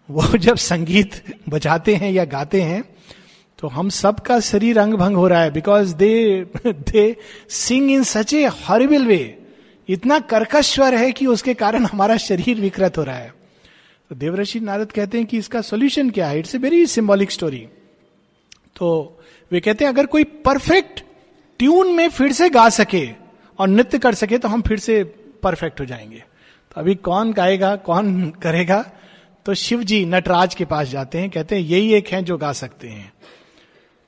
वो 0.10 0.38
जब 0.38 0.56
संगीत 0.56 1.22
बजाते 1.50 1.96
हैं 1.96 2.12
या 2.12 2.26
गाते 2.26 2.62
हैं 2.62 2.84
तो 3.60 3.68
हम 3.68 3.90
सब 3.90 4.20
का 4.20 4.40
शरीर 4.40 4.80
अंग 4.80 4.94
भंग 4.94 5.16
हो 5.16 5.28
रहा 5.28 5.42
है 5.42 5.52
because 5.52 5.96
they 5.96 6.42
they 6.68 7.16
sing 7.50 7.92
in 7.92 8.04
such 8.04 8.34
a 8.34 8.46
horrible 8.46 9.06
way 9.06 9.38
इतना 9.90 10.20
कर्कश्वर 10.20 10.96
है 10.96 11.12
कि 11.12 11.26
उसके 11.26 11.54
कारण 11.54 11.86
हमारा 11.86 12.18
शरीर 12.18 12.62
विकृत 12.62 12.98
हो 12.98 13.04
रहा 13.04 13.16
है। 13.16 13.34
तो 14.10 14.16
देवऋषि 14.16 14.60
नारद 14.60 14.92
कहते 14.92 15.18
हैं 15.18 15.28
कि 15.28 15.38
इसका 15.38 15.62
सोल्यूशन 15.62 16.10
क्या 16.10 16.28
है? 16.28 16.40
It's 16.40 16.56
a 16.56 16.58
very 16.58 16.86
symbolic 16.86 17.32
story 17.32 17.68
तो 18.76 19.20
वे 19.52 19.60
कहते 19.60 19.86
हैं, 19.86 19.92
अगर 19.92 20.06
कोई 20.06 20.24
परफेक्ट 20.24 21.04
ट्यून 21.60 21.92
में 21.92 22.10
फिर 22.10 22.32
से 22.32 22.50
गा 22.50 22.70
सके 22.70 23.10
और 23.60 23.68
नृत्य 23.68 24.00
कर 24.00 24.14
सके 24.14 24.38
तो 24.38 24.48
हम 24.48 24.62
फिर 24.62 24.80
से 24.80 25.04
परफेक्ट 25.44 25.82
हो 25.82 25.86
जाएँगे। 25.86 26.24
तो 26.72 26.82
अभी 26.82 26.96
कौन 26.96 27.34
गाएगा, 27.34 27.76
कौन 27.76 28.30
करेगा? 28.42 28.92
तो 29.46 29.54
शिव 29.54 29.84
जी 29.84 30.06
नटराज 30.06 30.56
के 30.56 30.66
पास 30.66 30.88
जाते 30.88 31.18
हैं, 31.18 31.30
कहते 31.30 31.56
हैं, 31.56 31.62
यही 31.62 31.94
एक 31.94 32.08
हैं 32.08 32.26
जो 32.26 32.38
गा 32.38 32.54
सकते 32.54 32.88
हैं। 32.88 33.14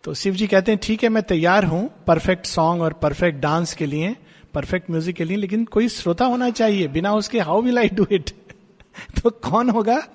तो 0.04 0.14
शिव 0.14 0.34
जी 0.34 0.48
कहते 0.48 0.72
हैं, 0.72 0.80
ठीक 0.84 1.04
है, 1.04 1.10
मैं 1.10 1.24
तैयार 1.24 1.64
हूँ, 1.64 2.04
परफेक्ट 2.08 2.46
सॉन्ग 2.46 2.82
और 2.82 2.94
परफेक्ट 2.94 3.40
डांस 3.40 3.74
के 3.74 3.86
लिए, 3.86 4.16
परफेक्ट 4.54 4.90
म्यूज़िक 4.90 5.16
के 5.16 5.24
लिए, 5.24 5.38
लेकिन 5.38 5.66
कोई 5.66 5.90
श्रोता 5.90 6.26
होना 6.26 6.50
चाहिए, 6.50 6.88
बिना 6.88 7.14
उसके 7.14 7.40
how 7.40 7.62
will 7.62 7.80
I 7.80 7.90
do 7.90 8.08
it? 8.12 8.30
तो 9.24 9.30
कौन 9.30 9.70
होगा? 9.70 10.08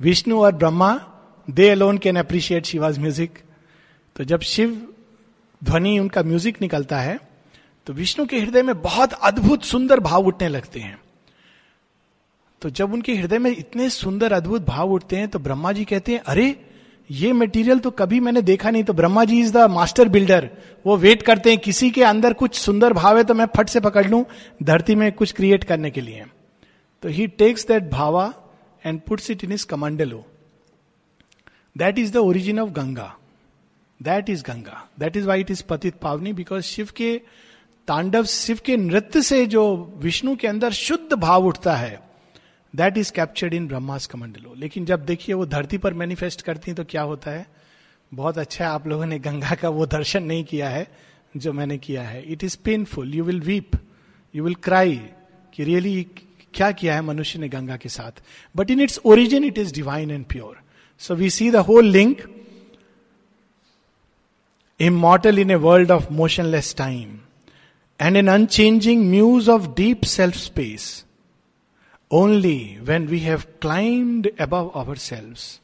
विष्णु 0.00 0.42
और 0.42 0.52
Brahma, 0.52 1.00
they 1.50 1.68
alone 1.68 1.98
can 1.98 2.16
appreciate 2.16 2.64
Shiva's 2.64 2.98
music. 2.98 3.38
तो 4.16 4.24
जब 4.24 4.40
शिव 4.40 4.94
ध्वनि 5.62 5.98
उनका 5.98 6.22
म्यूज़िक 6.22 6.60
निकलता 6.60 6.98
है 6.98 7.18
तो 7.86 7.92
विष्णु 7.92 8.26
के 8.26 8.40
हृदय 8.40 8.62
में 8.62 8.80
बहुत 8.82 9.12
अद्भुत 9.12 9.62
सुंदर 9.64 10.00
भाव 10.00 10.26
उठने 10.26 10.48
लगते 10.48 10.80
हैं। 10.80 10.98
तो 12.62 12.70
जब 12.70 12.92
उनके 12.92 13.14
हृदय 13.14 13.38
में 13.38 13.50
इतने 13.50 13.88
सुंदर 13.90 14.32
अद्भुत 14.32 14.64
भाव 14.64 14.92
उठते 14.92 15.16
हैं 15.16 15.28
तो 15.28 15.38
ब्रह्मा 15.38 15.72
जी 15.72 15.84
कहते 15.84 16.12
हैं, 16.12 16.20
अरे, 16.20 16.64
ये 17.10 17.32
मटेरियल 17.32 17.78
तो 17.78 17.90
कभी 17.90 18.20
मैंने 18.20 18.42
देखा 18.42 18.70
नहीं। 18.70 18.84
तो 18.84 18.92
Brahma 18.92 19.24
ji 19.24 19.40
is 19.40 19.52
the 19.52 19.70
master 19.70 20.08
builder 20.08 20.48
वो 20.84 20.96
वेट 20.96 21.22
करते 21.22 21.50
हैं, 21.50 21.58
किसी 21.58 21.90
के 21.90 22.02
अंदर 22.04 22.32
कुछ 22.32 22.54
सुंदर 22.54 22.92
भाव 22.92 23.16
है 23.18 23.24
तो 23.24 23.34
मैं 23.34 23.46
फट 23.56 23.68
से 23.68 23.80
पकड़ 23.80 24.06
लू 24.06 24.24
धरती 24.62 24.94
में 24.94 25.10
कुछ 25.12 25.32
क्रिएट 25.32 25.64
करने 25.64 25.90
के 25.90 26.00
लिए। 26.00 26.24
तो 27.02 27.08
he 27.08 27.26
takes 27.28 27.66
that 27.68 27.90
bhava 27.90 28.32
and 28.84 29.00
puts 29.00 29.30
it 29.30 29.44
in 29.44 29.52
is 29.52 29.66
kamandalu 29.66 30.24
that 31.76 31.98
is 31.98 32.12
the 32.12 32.16
origin 32.18 32.60
of 32.60 32.70
Ganga 32.70 33.14
that 34.02 34.30
is 34.30 34.42
Ganga 34.42 34.86
that 34.98 35.16
is 35.16 35.26
why 35.26 35.40
it 35.40 35.50
is 35.50 35.62
Patit 35.68 35.94
Pavani 36.02 36.32
because 36.32 36.62
Shiv 36.64 36.88
के 36.96 37.16
तांडव 37.88 38.24
शिव 38.26 38.60
के 38.64 38.76
नृत्य 38.76 39.22
से 39.22 39.44
जो 39.46 39.64
विष्णु 39.98 40.34
के 40.36 40.46
अंदर 40.46 40.72
शुद्ध 40.72 41.12
भाव 41.14 41.46
उठता 41.46 41.76
है 41.76 42.00
that 42.74 42.98
is 42.98 43.12
captured 43.12 43.54
in 43.54 43.66
Brahma's 43.68 44.06
kamandalu 44.06 44.54
लेकिन 44.58 44.84
जब 44.84 45.04
देखिए 45.04 45.34
वो 45.34 45.46
धरती 45.46 45.78
पर 45.78 45.94
मैनिफेस्ट 45.94 46.42
करती 46.42 46.70
हैं 46.70 46.76
तो 46.76 46.84
क्या 46.84 47.02
होता 47.02 47.30
है 47.30 47.46
बहुत 48.12 48.38
अच्छा 48.38 48.64
है 48.64 48.70
आप 48.70 48.86
लोगों 48.86 49.06
ने 49.06 49.18
गंगा 49.18 49.54
का 49.54 49.68
वो 49.70 49.86
दर्शन 49.88 50.22
नहीं 50.22 50.44
किया 50.44 50.68
है 50.68 50.86
जो 51.36 51.52
मैंने 51.52 51.78
किया 51.78 52.02
है 52.02 52.22
it 52.32 52.44
is 52.44 52.56
painful 52.64 53.14
you 53.14 53.24
will 53.24 53.40
weep 53.40 53.78
you 54.34 54.44
will 54.44 54.54
cry 54.64 55.00
कि 55.54 55.64
रियली 55.64 56.02
क्या 56.54 56.70
किया 56.72 56.94
है 56.94 57.02
मनुष्य 57.02 57.38
ने 57.38 57.48
गंगा 57.48 57.76
के 57.76 57.88
साथ 57.88 58.22
but 58.54 58.70
in 58.70 58.80
its 58.80 59.00
origin 59.04 59.44
it 59.44 59.58
is 59.58 59.74
divine 59.74 60.10
and 60.10 60.24
pure 60.26 60.56
so 61.00 61.14
we 61.14 61.30
see 61.30 61.50
the 61.50 61.56
whole 61.68 61.86
link 61.88 62.22
immortal 64.82 65.38
in 65.38 65.50
a 65.50 65.58
world 65.58 65.90
of 65.90 66.10
motionless 66.10 66.74
time, 66.74 67.22
and 68.00 68.16
an 68.16 68.28
unchanging 68.28 69.10
muse 69.10 69.48
of 69.48 69.74
deep 69.76 70.04
self 70.04 70.34
space, 70.34 71.04
only 72.10 72.78
when 72.84 73.06
we 73.06 73.20
have 73.20 73.60
climbed 73.60 74.30
above 74.38 74.74
ourselves. 74.76 75.60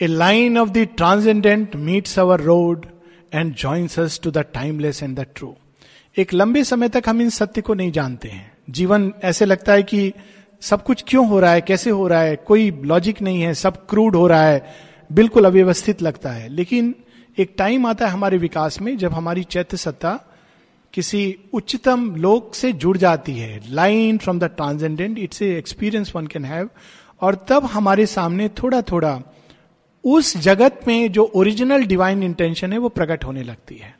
A 0.00 0.08
line 0.08 0.56
of 0.56 0.72
the 0.72 0.86
transcendent 0.86 1.74
meets 1.74 2.16
our 2.16 2.38
road 2.38 2.88
and 3.30 3.54
joins 3.54 3.98
us 3.98 4.16
to 4.18 4.30
the 4.30 4.44
timeless 4.44 5.02
and 5.02 5.16
the 5.16 5.26
true. 5.26 5.56
एक 6.18 6.32
लंबे 6.34 6.62
समय 6.64 6.88
तक 6.88 7.08
हम 7.08 7.20
इन 7.22 7.28
सत्य 7.30 7.60
को 7.62 7.74
नहीं 7.74 7.90
जानते 7.92 8.28
हैं 8.28 8.50
जीवन 8.70 9.12
ऐसे 9.24 9.44
लगता 9.44 9.72
है 9.72 9.82
कि 9.82 10.12
सब 10.62 10.82
कुछ 10.84 11.04
क्यों 11.08 11.26
हो 11.28 11.40
रहा 11.40 11.52
है 11.52 11.60
कैसे 11.60 11.90
हो 11.90 12.06
रहा 12.08 12.20
है 12.20 12.36
कोई 12.46 12.70
लॉजिक 12.84 13.20
नहीं 13.22 13.42
है 13.42 13.52
सब 13.54 13.76
क्रूड 13.90 14.16
हो 14.16 14.26
रहा 14.26 14.42
है 14.42 14.74
बिल्कुल 15.12 15.44
अव्यवस्थित 15.44 16.02
लगता 16.02 16.30
है 16.30 16.48
लेकिन 16.48 16.94
एक 17.40 17.54
टाइम 17.58 17.86
आता 17.86 18.06
है 18.06 18.12
हमारे 18.12 18.36
विकास 18.38 18.80
में, 18.80 18.96
जब 18.98 19.12
हमारी 19.12 19.42
चैत्य 19.44 19.76
सत्ता 19.76 20.18
किसी 20.94 21.22
उच्चतम 21.52 22.14
लोक 22.16 22.54
से 22.54 22.72
जुड़ 22.72 22.96
जाती 22.96 23.32
है। 23.32 23.60
Line 23.70 24.18
from 24.18 24.38
the 24.38 24.44
transcendent 24.44 25.18
it's 25.18 25.42
a 25.42 25.48
experience 25.58 26.12
one 26.16 26.26
can 26.26 26.44
have 26.44 26.68
और 27.20 27.34
तब 27.48 27.64
हमारे 27.64 28.06
सामने 28.06 28.48
थोड़ा 28.48 28.82
थोड़ा 28.82 29.20
उस 30.04 30.36
जगत 30.36 30.80
में 30.88 31.12
जो 31.12 31.24
ओरिजिनल 31.34 31.84
डिवाइन 31.84 32.22
इंटेंशन 32.22 32.72
है, 32.72 32.78
वो 32.78 32.88
प्रकट 32.88 33.24
होने 33.24 33.42
लगती 33.42 33.76
है। 33.76 33.94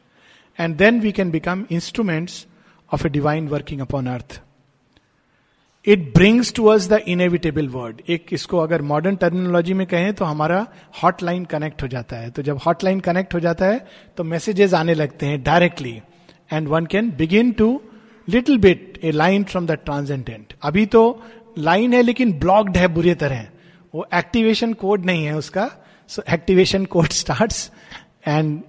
And 0.59 0.77
then 0.77 1.01
we 1.01 1.13
can 1.13 1.31
become 1.31 1.65
instruments 1.71 2.47
of 2.93 3.07
a 3.07 3.11
divine 3.11 3.49
working 3.49 3.81
upon 3.81 4.07
earth 4.07 4.41
it 5.91 6.13
brings 6.15 6.53
to 6.55 6.67
us 6.67 6.89
the 6.89 7.01
inevitable 7.09 7.69
word 7.69 8.01
एक 8.09 8.27
इसको 8.33 8.59
अगर 8.59 8.83
मॉडर्न 8.83 9.17
टर्मिनोलॉजी 9.17 9.75
में 9.75 9.87
कहें 9.87 10.13
तो 10.15 10.25
हमारा 10.25 10.67
हॉटलाइन 11.03 11.45
कनेक्ट 11.45 11.83
हो 11.83 11.89
जाता 11.89 12.17
है। 12.17 12.31
तो 12.31 12.43
जब 12.43 12.59
हॉटलाइन 12.67 13.01
कनेक्ट 13.01 13.35
हो 13.35 13.41
जाता 13.41 13.67
है 13.67 13.87
तो 14.17 14.25
मैसेजेस 14.25 14.75
आने 14.75 14.95
लगते 14.95 15.27
हैं 15.27 15.43
directly 15.43 16.01
and 16.53 16.69
one 16.69 16.87
can 16.87 17.11
begin 17.11 17.53
to 17.53 17.69
little 18.29 18.59
bit 18.59 18.99
a 19.05 19.11
line 19.11 19.45
from 19.45 19.67
the 19.67 19.79
transcendent 19.85 20.53
अभी 20.63 20.87
तो 20.87 21.03
लाइन 21.59 21.95
है 21.95 22.03
लेकिन 22.03 22.33
ब्लॉक्ड 22.39 22.77
है 22.77 22.89
बुरी 22.89 23.15
तरह। 23.15 23.47
वो 23.95 24.07
एक्टिवेशन 24.15 24.73
कोड 24.73 25.07
नहीं 25.07 25.25
है 25.25 25.37
उसका। 25.37 25.71
So 26.11 26.23
activation 26.33 26.85
code 26.85 27.09
start 27.13 27.53
and 28.29 28.61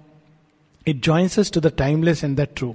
it 0.86 1.02
joins 1.04 1.52
to 1.54 1.60
the 1.60 1.72
timeless 1.78 2.24
and 2.24 2.36
the 2.40 2.46
true 2.56 2.74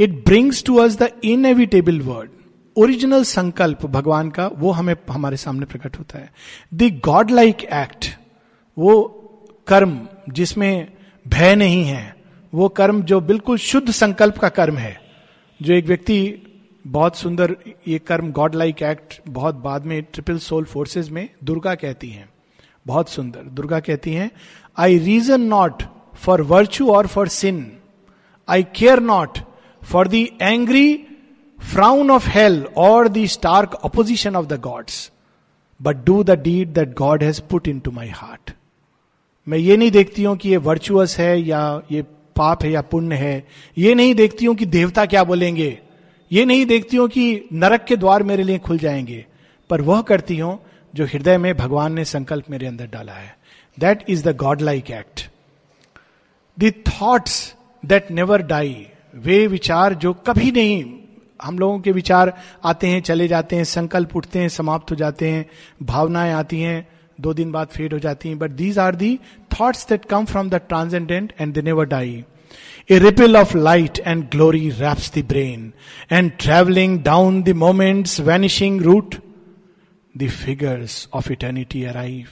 it 0.00 0.24
brings 0.24 0.64
to 0.64 0.76
us 0.76 0.98
the 0.98 1.10
inevitable 1.24 2.00
word 2.02 2.30
original 2.76 3.22
संकल्प 3.22 3.86
भगवान 3.86 4.30
का, 4.30 4.46
वो 4.46 4.70
हमें, 4.70 4.94
हमारे 5.10 5.36
सामने 5.36 5.66
प्रकट 5.66 5.98
होता 5.98 6.18
है। 6.18 6.32
द 6.74 7.00
गॉड 7.04 7.30
लाइक 7.30 7.64
एक्ट 7.64 8.06
वो 8.78 9.02
कर्म 9.66 10.00
जिसमें 10.28 10.92
भय 11.28 11.54
नहीं 11.54 11.84
है, 11.84 12.16
वो 12.54 12.68
कर्म 12.68 13.02
जो 13.02 13.20
बिल्कुल 13.20 13.58
शुद्ध 13.58 13.90
संकल्प 13.90 14.38
का 14.38 14.48
कर्म 14.48 14.76
है। 14.76 15.00
जो 15.62 15.74
एक 15.74 15.86
व्यक्ति 15.86 16.42
बहुत 16.86 17.16
सुंदर, 17.16 17.56
ये 17.88 17.98
कर्म 17.98 18.30
गॉड 18.32 18.54
लाइक 18.54 18.82
एक्ट 18.82 19.20
बहुत 19.28 19.54
बाद 19.54 19.84
में 19.84 20.02
ट्रिपल 20.02 20.38
सोल 20.38 20.64
फोर्सेस 20.64 21.10
में 21.10 21.28
दुर्गा 21.44 21.74
कहती 21.74 22.10
हैं। 22.10 22.28
बहुत 22.86 23.08
सुंदर, 23.08 23.40
दुर्गा 23.40 23.80
कहती 23.80 24.14
हैं 24.14 24.30
I 24.78 24.98
reason 24.98 25.40
not 25.40 25.82
for 26.14 26.42
virtue 26.42 26.90
or 26.90 27.06
for 27.06 27.28
sin 27.28 27.72
I 28.48 28.62
care 28.62 29.00
not 29.00 29.38
for 29.84 30.08
the 30.08 30.30
angry 30.42 31.06
frown 31.62 32.10
of 32.10 32.28
hell 32.28 32.66
or 32.76 33.08
the 33.08 33.26
stark 33.26 33.74
opposition 33.74 34.36
of 34.36 34.46
the 34.46 34.60
gods 34.60 35.12
but 35.82 35.96
do 35.96 36.24
the 36.24 36.30
deed 36.30 36.68
that 36.68 36.94
God 36.94 37.22
has 37.22 37.40
put 37.40 37.68
into 37.80 37.90
my 37.90 38.08
heart 38.08 38.52
मैं 39.48 39.58
ये 39.58 39.76
नहीं 39.76 39.90
देखती 39.90 40.22
हूँ 40.22 40.36
कि 40.36 40.48
ये 40.48 40.56
virtuous 40.56 41.18
है 41.18 41.40
या 41.40 41.82
ये 41.92 42.02
पाप 42.36 42.62
है 42.64 42.70
या 42.70 42.80
पुण्य 42.80 43.14
है। 43.14 43.46
ये 43.78 43.94
नहीं 43.94 44.14
देखती 44.14 44.44
हूँ 44.44 44.54
कि 44.56 44.66
देवता 44.66 45.06
क्या 45.06 45.24
बोलेंगे। 45.24 45.78
ये 46.32 46.44
नहीं 46.44 46.66
देखती 46.66 46.96
हूँ 46.96 47.08
कि 47.08 47.48
नरक 47.52 47.84
के 47.84 47.96
द्वार 47.96 48.22
मेरे 48.22 48.42
लिए 48.42 48.58
खुल 48.58 48.78
जाएँगे। 48.78 49.26
पर 49.70 49.80
वह 49.80 50.02
करती 50.02 50.36
हूँ 50.36 50.58
जो 50.94 51.04
हृदय 51.04 51.38
में 51.38 51.56
भगवान 51.56 51.92
ने 51.92 52.04
संकल्प 52.04 52.50
मेरे 52.50 52.66
अंदर 52.66 52.86
डाला 52.86 53.12
है। 53.12 53.36
That 53.78 54.04
is 54.08 54.28
the 54.28 54.36
godlike 54.60 54.90
act 54.90 55.28
the 56.60 56.72
thoughts 56.88 57.54
that 57.86 58.10
never 58.10 58.42
die 58.42 58.86
वे 59.14 59.46
विचार 59.46 59.94
जो 59.94 60.12
कभी 60.12 60.50
नहीं 60.52 60.84
हम 61.42 61.58
लोगों 61.58 61.78
के 61.80 61.92
विचार 61.92 62.32
आते 62.64 62.86
हैं, 62.86 63.00
चले 63.02 63.28
जाते 63.28 63.56
हैं, 63.56 63.64
संकल्प 63.64 64.16
उठते 64.16 64.38
हैं, 64.38 64.48
समाप्त 64.48 64.90
हो 64.90 64.96
जाते 64.96 65.30
हैं, 65.30 65.44
भावनाएँ 65.82 66.32
आती 66.32 66.60
हैं, 66.60 66.86
दो 67.20 67.34
दिन 67.34 67.52
बाद 67.52 67.68
फेड 67.68 67.92
हो 67.92 67.98
जाती 67.98 68.28
हैं। 68.28 68.38
But 68.38 68.50
these 68.50 68.78
are 68.78 68.94
the 68.94 69.18
thoughts 69.60 69.86
that 69.88 70.04
come 70.04 70.24
from 70.24 70.50
the 70.50 70.60
transcendent 70.68 71.32
and 71.40 71.54
they 71.54 71.62
never 71.62 71.86
die 71.86 72.24
a 72.90 72.98
ripple 72.98 73.36
of 73.36 73.56
light 73.56 73.98
and 73.98 74.24
glory 74.30 74.70
wraps 74.70 75.12
the 75.18 75.24
brain 75.28 75.72
and 76.12 76.30
travelling 76.38 76.98
down 77.02 77.42
the 77.42 77.48
moment's 77.56 78.20
vanishing 78.20 78.80
route 78.82 79.14
the 80.14 80.28
figures 80.28 81.08
of 81.14 81.32
eternity 81.32 81.84
arrive 81.84 82.28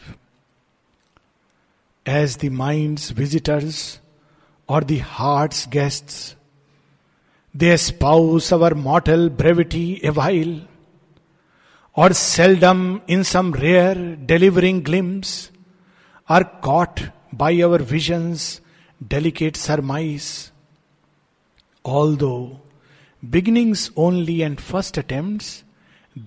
as 2.07 2.39
the 2.45 2.49
mind's 2.53 3.13
visitors 3.13 4.01
or 4.69 4.85
the 4.85 5.01
heart's 5.03 5.69
guests 5.69 6.35
They 7.61 7.71
espouse 7.71 8.53
our 8.53 8.75
mortal 8.75 9.29
brevity 9.31 10.01
a 10.05 10.13
while, 10.13 10.55
or 11.95 12.09
seldom 12.13 13.03
in 13.15 13.25
some 13.25 13.53
rare 13.53 14.17
delivering 14.33 14.83
glimpse 14.89 15.51
are 16.29 16.45
caught 16.45 17.01
by 17.33 17.53
our 17.63 17.79
vision's 17.79 18.61
delicate 19.15 19.57
surmise. 19.57 20.53
Although 21.85 22.61
beginnings 23.29 23.91
only 23.97 24.43
and 24.43 24.61
first 24.61 24.97
attempts, 24.97 25.65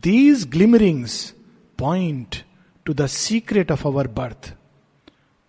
these 0.07 0.43
glimmerings 0.45 1.33
point 1.77 2.43
to 2.85 2.93
the 2.93 3.07
secret 3.07 3.71
of 3.71 3.85
our 3.85 4.07
birth 4.19 4.53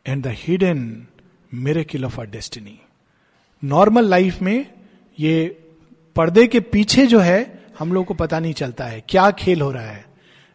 and 0.04 0.22
the 0.22 0.36
hidden 0.44 1.08
miracle 1.50 2.04
of 2.04 2.18
our 2.18 2.26
destiny. 2.26 2.78
Normal 3.64 4.08
life 4.08 4.40
में 4.42 4.70
ये 5.20 5.34
पर्दे 6.16 6.46
के 6.46 6.60
पीछे 6.60 7.06
जो 7.06 7.18
है, 7.18 7.64
हम 7.78 7.92
लोग 7.92 8.06
को 8.06 8.14
पता 8.14 8.40
नहीं 8.40 8.52
चलता 8.52 8.84
है, 8.84 9.04
क्या 9.08 9.30
खेल 9.30 9.60
हो 9.60 9.70
रहा 9.70 9.86
है। 9.86 10.04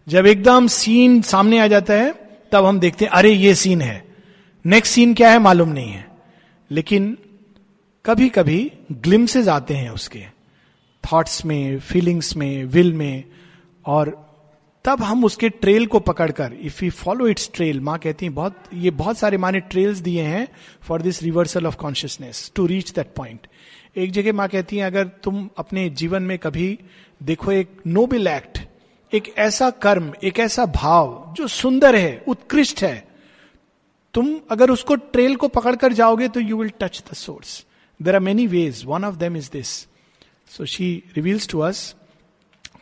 जब 0.08 0.26
एकदम 0.26 0.68
सीन 0.68 1.22
सामने 1.22 1.60
आ 1.60 1.68
जाता 1.68 1.94
है, 1.94 2.14
तब 2.52 2.66
हम 2.66 2.80
देखते 2.80 3.06
हैं, 3.06 3.12
अरे 3.12 3.32
ये 3.32 3.56
सीन 3.56 3.82
है। 3.82 4.08
नेक्स्ट 4.66 4.94
सीन 4.94 5.14
क्या 5.14 5.32
है, 5.32 5.40
मालूम 5.40 5.70
नहीं 5.70 5.92
है। 5.92 6.08
लेकिन 6.72 7.18
कभी 8.06 8.30
कभी 8.30 8.72
ग्लिम्सेज 8.92 9.50
आते 9.50 9.74
हैं 9.74 9.90
उसके। 9.90 10.26
थॉट्स 11.04 11.46
में 11.46 11.80
फीलिंग्स 11.80 12.36
में 12.36 12.66
विल 12.66 12.94
में, 12.94 13.24
और 13.86 14.28
तब 14.86 15.04
हम 15.04 15.26
उसके 15.26 15.50
ट्रेल 15.50 15.86
को 15.86 16.00
पकड़कर 16.00 16.54
if 16.62 16.86
you 16.86 16.92
follow 16.92 17.28
its 17.28 17.50
trail 17.54 17.80
माँ 17.80 18.00
कहती 18.00 18.26
हैं, 18.26 18.36
बहुत, 18.36 18.64
ये 18.74 18.92
बहुत 18.92 19.18
सारे 19.18 19.38
माने 19.38 19.60
ट्रेल्स 19.60 19.98
दिए 19.98 20.22
हैं 20.22 20.48
for 20.82 21.02
this 21.02 21.24
reversal 21.24 21.68
of 21.68 21.76
consciousness 21.76 22.52
to 22.56 22.66
reach 22.66 22.92
that 22.92 23.08
point 23.16 23.48
एक 23.98 24.12
जगह 24.12 24.34
माँ 24.34 24.48
कहती 24.48 24.78
है, 24.78 24.84
अगर 24.84 25.08
तुम 25.24 25.50
अपने 25.58 25.90
जीवन 25.90 26.24
में 26.24 26.38
कभी 26.40 26.80
देखो 27.24 27.52
एक 27.52 27.70
नोबल 27.88 28.28
एक्ट 28.28 28.60
एक 29.12 29.34
ऐसा 29.38 29.70
कर्म, 29.70 30.14
एक 30.24 30.40
ऐसा 30.40 30.66
भाव 30.66 31.34
जो 31.38 31.48
सुंदर 31.48 31.96
है, 31.96 32.24
उत्कृष्ट 32.28 32.84
है, 32.84 33.08
तुम 34.14 34.40
अगर 34.52 34.70
उसको 34.70 34.96
ट्रेल 34.96 35.36
को 35.36 35.48
पकड़कर 35.48 35.94
जाओगे 35.94 36.28
तो 36.28 36.40
you 36.40 36.58
will 36.58 36.72
touch 36.80 37.04
the 37.12 37.16
source 37.16 37.66
there 38.02 38.16
are 38.16 38.22
many 38.22 38.48
ways 38.48 38.84
one 38.86 39.04
of 39.04 39.16
them 39.16 39.38
is 39.38 39.50
this 39.54 39.68
so 40.50 40.66
she 40.66 41.04
reveals 41.16 41.48
to 41.48 41.60
us 41.60 41.96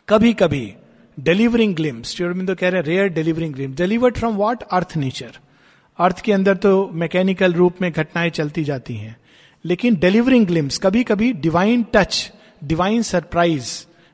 कभी 0.08 0.32
कभी 0.32 0.74
डिलीवरिंग 1.20 1.74
ग्लिम्स 1.74 2.20
तो 2.20 2.54
कह 2.54 2.68
रहे 2.68 2.82
rare 2.82 3.08
delivering 3.08 3.54
glimpse 3.54 3.76
delivered 3.76 4.18
from 4.18 4.34
what 4.34 4.62
earth 4.62 4.96
nature 4.96 5.38
earth 5.98 6.20
के 6.20 6.32
अंदर 6.32 6.56
तो 6.56 6.90
मैकेनिकल 6.92 7.52
रूप 7.52 7.82
में 7.82 7.92
घटनाएँ 7.92 8.30
चलती 8.30 8.64
जाती 8.64 8.94
हैं। 8.94 9.16
लेकिन 9.64 9.96
डिलीवरिंग 9.96 10.46
ग्लिम्स 10.46 10.78
कभी 10.78 11.02
कभी 11.04 11.32
divine 11.32 11.82
touch 11.94 12.32
divine 12.64 13.02
surprise 13.02 13.70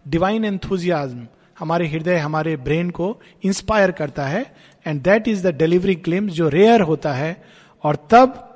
divine 0.07 0.45
enthusiasm 0.45 1.27
हमारे 1.59 1.87
हृदय, 1.89 2.17
हमारे 2.17 2.57
ब्रेन 2.57 2.91
को 2.91 3.21
इंस्पायर 3.45 3.91
करता 3.91 4.27
है 4.27 4.45
and 4.87 5.03
that 5.03 5.29
is 5.29 5.47
the 5.47 5.55
delivery 5.57 5.95
claim 5.97 6.29
जो 6.29 6.49
रेयर 6.49 6.81
होता 6.81 7.13
है, 7.13 7.43
और 7.85 7.97
तब 8.11 8.49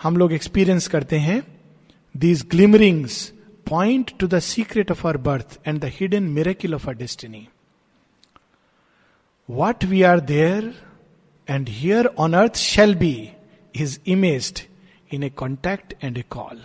हम 0.00 0.16
लोग 0.16 0.32
एक्सपीरियंस 0.32 0.88
करते 0.88 1.18
हैं 1.18 1.42
these 2.14 2.46
glimmerings 2.50 3.32
point 3.70 4.10
to 4.20 4.26
the 4.28 4.38
secret 4.42 4.90
of 4.90 5.06
our 5.06 5.16
birth 5.26 5.58
and 5.66 5.80
the 5.80 5.90
hidden 6.00 6.22
miracle 6.38 6.74
of 6.74 6.88
our 6.88 6.94
destiny 6.96 7.46
what 9.48 9.84
we 9.84 10.02
are 10.02 10.20
there 10.32 10.72
and 11.48 11.68
here 11.68 12.06
on 12.18 12.34
earth 12.34 12.56
shall 12.56 12.94
be 12.94 13.14
is 13.74 13.98
imaged 14.06 14.60
in 15.12 15.22
a 15.22 15.28
contact 15.28 15.94
and 16.04 16.18
a 16.18 16.24
call 16.30 16.60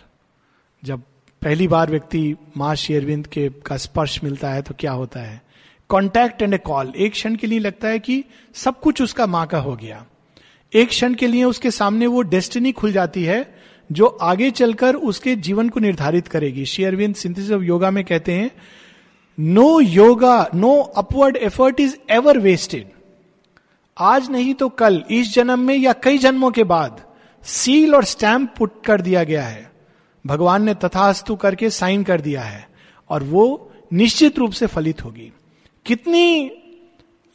जब 0.83 1.01
पहली 1.41 1.67
बार 1.67 1.89
व्यक्ति 1.91 2.35
माँ 2.57 2.75
शेरविंद 2.75 3.27
के 3.27 3.49
का 3.65 3.77
स्पर्श 3.77 4.19
मिलता 4.23 4.49
है 4.49 4.61
तो 4.61 4.73
क्या 4.79 4.91
होता 4.91 5.19
है? 5.19 5.41
कॉन्टैक्ट 5.89 6.41
एंड 6.41 6.53
ए 6.53 6.57
कॉल 6.57 6.93
एक 6.97 7.11
क्षण 7.11 7.35
के 7.35 7.47
लिए 7.47 7.59
लगता 7.59 7.87
है 7.87 7.99
कि 7.99 8.23
सब 8.55 8.79
कुछ 8.79 9.01
उसका 9.01 9.25
माँ 9.27 9.45
का 9.47 9.59
हो 9.59 9.75
गया। 9.75 10.05
एक 10.73 10.87
क्षण 10.89 11.13
के 11.13 11.27
लिए 11.27 11.43
उसके 11.43 11.71
सामने 11.71 12.07
वो 12.07 12.21
डेस्टिनी 12.21 12.71
खुल 12.71 12.91
जाती 12.91 13.23
है, 13.23 13.55
जो 13.91 14.05
आगे 14.05 14.51
चलकर 14.51 14.95
उसके 14.95 15.35
जीवन 15.35 15.69
को 15.69 15.79
निर्धारित 15.79 16.27
करेगी। 16.27 16.65
शेयरविंद 16.65 17.15
सिंथिस 17.15 17.51
ऑफ़ 17.51 17.63
योगा 17.63 17.91
में 17.91 18.03
कहते 18.05 18.33
हैं 18.33 18.51
no 19.37 19.79
yoga 19.79 20.49
no 20.55 20.75
upward 20.97 21.37
effort 21.37 21.79
is 21.79 21.95
ever 22.09 22.37
wasted 22.37 22.89
आज 23.97 24.29
नहीं 24.29 24.53
तो 24.53 24.69
कल, 24.69 25.03
इस 25.11 25.33
जन्म 25.33 25.59
में 25.59 25.75
या 25.75 25.93
कई 25.93 26.17
जन्मों 26.17 26.51
के 26.51 26.63
बाद 26.63 27.01
सील 27.47 27.95
और 27.95 28.03
स्टैंप 28.03 28.55
पुट 28.57 28.85
कर 28.85 29.01
दिया 29.01 29.23
गया 29.23 29.43
है। 29.43 29.71
भगवान 30.25 30.63
ने 30.63 30.73
तथास्तु 30.73 31.35
करके 31.35 31.69
साइन 31.69 32.03
कर 32.03 32.21
दिया 32.21 32.41
है 32.41 32.67
और 33.09 33.23
वो 33.23 33.73
निश्चित 33.93 34.39
रूप 34.39 34.51
से 34.51 34.67
फलित 34.67 35.03
होगी। 35.05 35.31
कितनी 35.85 36.51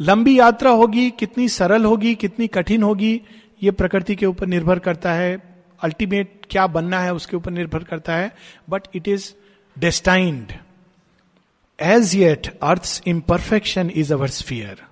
लंबी 0.00 0.38
यात्रा 0.38 0.70
होगी, 0.70 1.10
कितनी 1.10 1.48
सरल 1.48 1.84
होगी, 1.84 2.14
कितनी 2.14 2.46
कठिन 2.46 2.82
होगी, 2.82 3.22
ये 3.62 3.70
प्रकृति 3.70 4.16
के 4.16 4.26
ऊपर 4.26 4.46
निर्भर 4.46 4.78
करता 4.78 5.12
है। 5.12 5.42
अल्टीमेट 5.82 6.46
क्या 6.50 6.66
बनना 6.66 7.00
है 7.00 7.14
उसके 7.14 7.36
ऊपर 7.36 7.50
निर्भर 7.50 7.84
करता 7.84 8.16
है। 8.16 8.36
But 8.70 8.82
it 8.94 9.08
is 9.08 9.32
destined 9.78 10.52
as 11.80 12.16
yet 12.16 12.58
earth 12.62 13.02
imperfection 13.06 13.90
is 13.94 14.12
our 14.14 14.28
sphere 14.28 14.82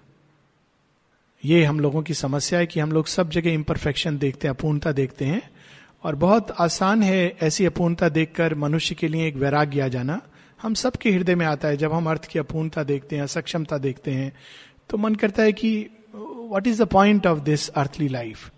ये 1.45 1.63
हम 1.65 1.81
लोगों 1.81 2.03
की 2.03 2.15
समस्या 2.15 2.59
है 2.59 2.67
कि 2.67 2.81
हम 2.81 2.93
लोग 2.93 3.07
सब 3.07 3.31
जगह 3.31 3.51
इम्परफेक्शन 3.51 4.19
देखते 4.19 4.49
हैं, 4.49 4.55
अपूर्णता 4.55 4.93
देखते 4.93 5.25
हैं। 5.25 5.43
और 6.05 6.15
बहुत 6.15 6.51
आसान 6.59 7.03
है 7.03 7.37
ऐसी 7.43 7.65
अपूर्णता 7.67 8.09
देखकर 8.09 8.55
मनुष्य 8.55 8.95
के 8.95 9.09
लिए 9.09 9.27
एक 9.29 9.37
वैराग्य 9.37 9.81
आ 9.81 9.89
जाना। 9.89 10.21
हम 10.63 10.75
सबके 10.75 11.11
हृदय 11.11 11.35
में 11.35 11.47
आता 11.47 11.69
है, 11.69 11.77
जब 11.77 11.93
हम 11.93 12.11
अर्थ 12.11 12.25
की 12.25 12.39
अपूर्णता 12.39 12.83
देखते 12.83 13.17
हैं, 13.17 13.23
असक्षमता 13.23 13.79
देखते 13.79 14.11
हैं 14.11 14.33
तो 14.91 14.99
मन 14.99 15.15
करता 15.15 15.43
है 15.43 15.53
कि 15.53 15.87
what 16.53 16.67
is 16.67 16.83
the 16.83 16.87
point 16.87 17.27
of 17.27 17.39
this 17.39 17.69
earthly 17.69 18.09
life 18.09 18.51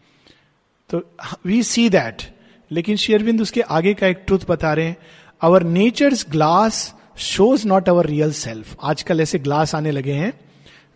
तो 0.91 1.03
वी 1.47 1.63
सी 1.63 1.89
दैट 1.91 2.23
लेकिन 2.71 2.97
शेयरविंद 2.97 3.41
उसके 3.41 3.61
आगे 3.61 3.95
का 3.95 4.07
एक 4.07 4.23
ट्रूथ 4.27 4.47
बता 4.49 4.73
रहे 4.73 4.87
हैं। 4.87 4.97
Our 5.41 5.63
nature's 5.63 6.27
glass 6.31 6.95
shows 7.19 7.67
not 7.69 7.89
our 7.89 8.07
real 8.07 8.33
self 8.33 8.77
आजकल 8.83 9.21
ऐसे 9.21 9.39
ग्लास 9.39 9.75
आने 9.75 9.91
लगे 9.91 10.13
हैं। 10.13 10.33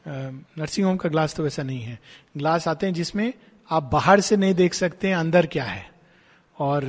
नर्सिंग 0.07 0.87
होम 0.87 0.97
का 0.97 1.09
ग्लास 1.09 1.35
तो 1.35 1.43
वैसा 1.43 1.63
नहीं 1.63 1.83
है। 1.83 1.99
ग्लास 2.37 2.69
आते 2.69 2.87
हैं 2.87 2.95
जिसमें 2.95 3.33
आप 3.71 3.91
बाहर 3.93 4.21
से 4.21 4.37
नहीं 4.37 4.55
देख 4.55 4.75
सकते 4.75 5.13
अंदर 5.13 5.47
क्या 5.47 5.65
है। 5.65 5.87
और 6.59 6.83